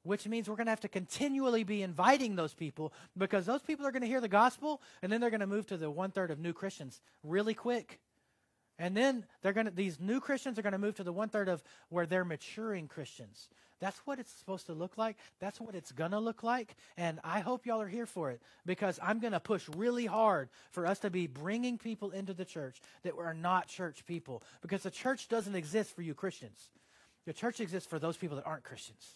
Which 0.02 0.26
means 0.26 0.46
we're 0.46 0.56
going 0.56 0.66
to 0.66 0.72
have 0.72 0.80
to 0.80 0.88
continually 0.88 1.64
be 1.64 1.82
inviting 1.82 2.36
those 2.36 2.52
people 2.52 2.92
because 3.16 3.46
those 3.46 3.62
people 3.62 3.86
are 3.86 3.92
going 3.92 4.02
to 4.02 4.08
hear 4.08 4.20
the 4.20 4.28
gospel, 4.28 4.82
and 5.00 5.10
then 5.10 5.22
they're 5.22 5.30
going 5.30 5.40
to 5.40 5.46
move 5.46 5.66
to 5.68 5.78
the 5.78 5.90
one 5.90 6.10
third 6.10 6.30
of 6.30 6.38
new 6.38 6.52
Christians 6.52 7.00
really 7.24 7.54
quick. 7.54 7.98
And 8.78 8.94
then 8.94 9.24
they're 9.40 9.54
going 9.54 9.66
to 9.66 9.72
these 9.72 9.98
new 9.98 10.20
Christians 10.20 10.58
are 10.58 10.62
going 10.62 10.72
to 10.72 10.78
move 10.78 10.96
to 10.96 11.04
the 11.04 11.14
one 11.14 11.30
third 11.30 11.48
of 11.48 11.62
where 11.88 12.04
they're 12.04 12.26
maturing 12.26 12.88
Christians. 12.88 13.48
That's 13.80 13.98
what 14.06 14.18
it's 14.18 14.30
supposed 14.32 14.66
to 14.66 14.74
look 14.74 14.98
like. 14.98 15.16
That's 15.40 15.60
what 15.60 15.74
it's 15.74 15.90
going 15.90 16.10
to 16.10 16.18
look 16.18 16.42
like. 16.42 16.76
And 16.96 17.18
I 17.24 17.40
hope 17.40 17.64
y'all 17.64 17.80
are 17.80 17.88
here 17.88 18.06
for 18.06 18.30
it 18.30 18.40
because 18.66 18.98
I'm 19.02 19.20
going 19.20 19.32
to 19.32 19.40
push 19.40 19.66
really 19.74 20.06
hard 20.06 20.50
for 20.70 20.86
us 20.86 20.98
to 21.00 21.10
be 21.10 21.26
bringing 21.26 21.78
people 21.78 22.10
into 22.10 22.34
the 22.34 22.44
church 22.44 22.80
that 23.02 23.14
are 23.18 23.34
not 23.34 23.68
church 23.68 24.04
people 24.06 24.42
because 24.60 24.82
the 24.82 24.90
church 24.90 25.28
doesn't 25.28 25.54
exist 25.54 25.96
for 25.96 26.02
you 26.02 26.14
Christians. 26.14 26.70
The 27.26 27.32
church 27.32 27.60
exists 27.60 27.88
for 27.88 27.98
those 27.98 28.16
people 28.16 28.36
that 28.36 28.46
aren't 28.46 28.64
Christians. 28.64 29.06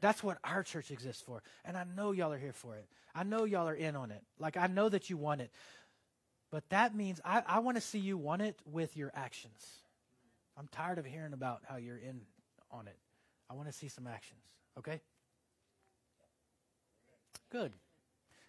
That's 0.00 0.22
what 0.22 0.38
our 0.44 0.62
church 0.62 0.90
exists 0.90 1.22
for. 1.22 1.42
And 1.64 1.76
I 1.76 1.84
know 1.96 2.12
y'all 2.12 2.32
are 2.32 2.38
here 2.38 2.52
for 2.52 2.76
it. 2.76 2.86
I 3.14 3.24
know 3.24 3.44
y'all 3.44 3.68
are 3.68 3.74
in 3.74 3.96
on 3.96 4.10
it. 4.10 4.22
Like, 4.38 4.56
I 4.56 4.66
know 4.66 4.88
that 4.88 5.10
you 5.10 5.16
want 5.16 5.40
it. 5.40 5.50
But 6.50 6.68
that 6.70 6.94
means 6.94 7.20
I, 7.24 7.42
I 7.46 7.58
want 7.60 7.76
to 7.76 7.80
see 7.80 7.98
you 7.98 8.18
want 8.18 8.42
it 8.42 8.58
with 8.70 8.96
your 8.96 9.10
actions. 9.14 9.64
I'm 10.58 10.68
tired 10.68 10.98
of 10.98 11.06
hearing 11.06 11.32
about 11.32 11.62
how 11.68 11.76
you're 11.76 11.96
in 11.96 12.20
on 12.70 12.86
it. 12.88 12.96
I 13.52 13.54
want 13.54 13.68
to 13.68 13.74
see 13.74 13.88
some 13.88 14.06
actions. 14.06 14.40
Okay? 14.78 14.98
Good. 17.50 17.72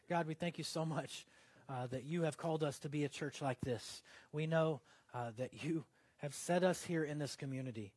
God, 0.09 0.27
we 0.27 0.33
thank 0.33 0.57
you 0.57 0.63
so 0.63 0.85
much 0.85 1.25
uh, 1.67 1.87
that 1.87 2.05
you 2.05 2.21
have 2.21 2.37
called 2.37 2.63
us 2.63 2.79
to 2.79 2.89
be 2.89 3.03
a 3.03 3.09
church 3.09 3.41
like 3.41 3.59
this. 3.61 4.01
We 4.31 4.47
know 4.47 4.79
uh, 5.13 5.31
that 5.37 5.61
you 5.61 5.83
have 6.19 6.33
set 6.33 6.63
us 6.63 6.85
here 6.85 7.03
in 7.03 7.19
this 7.19 7.35
community 7.35 7.91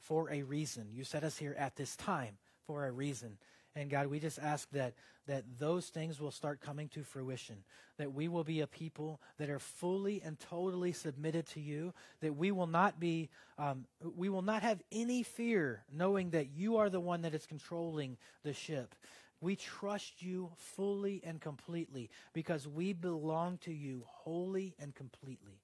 for 0.00 0.30
a 0.30 0.42
reason. 0.42 0.88
You 0.92 1.02
set 1.02 1.24
us 1.24 1.38
here 1.38 1.56
at 1.58 1.76
this 1.76 1.96
time 1.96 2.36
for 2.66 2.86
a 2.86 2.92
reason. 2.92 3.38
And 3.76 3.88
God, 3.88 4.08
we 4.08 4.18
just 4.18 4.38
ask 4.38 4.68
that 4.72 4.94
that 5.26 5.44
those 5.58 5.86
things 5.86 6.20
will 6.20 6.32
start 6.32 6.60
coming 6.60 6.88
to 6.88 7.04
fruition. 7.04 7.56
That 7.98 8.12
we 8.12 8.26
will 8.26 8.42
be 8.42 8.60
a 8.60 8.66
people 8.66 9.20
that 9.38 9.48
are 9.48 9.60
fully 9.60 10.20
and 10.24 10.38
totally 10.40 10.92
submitted 10.92 11.46
to 11.48 11.60
you. 11.60 11.94
That 12.20 12.34
we 12.34 12.50
will 12.50 12.66
not 12.66 12.98
be, 12.98 13.28
um, 13.56 13.84
we 14.16 14.28
will 14.28 14.42
not 14.42 14.62
have 14.62 14.82
any 14.90 15.22
fear, 15.22 15.84
knowing 15.92 16.30
that 16.30 16.50
you 16.50 16.78
are 16.78 16.90
the 16.90 17.00
one 17.00 17.22
that 17.22 17.34
is 17.34 17.46
controlling 17.46 18.16
the 18.42 18.52
ship. 18.52 18.94
We 19.40 19.56
trust 19.56 20.20
you 20.20 20.50
fully 20.56 21.22
and 21.24 21.40
completely 21.40 22.10
because 22.32 22.66
we 22.66 22.92
belong 22.92 23.58
to 23.58 23.72
you 23.72 24.02
wholly 24.06 24.74
and 24.78 24.94
completely. 24.94 25.62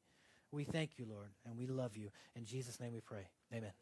We 0.52 0.64
thank 0.64 0.92
you, 0.96 1.06
Lord, 1.10 1.30
and 1.44 1.58
we 1.58 1.66
love 1.66 1.96
you. 1.96 2.10
In 2.36 2.44
Jesus' 2.44 2.80
name 2.80 2.94
we 2.94 3.00
pray. 3.00 3.28
Amen. 3.52 3.72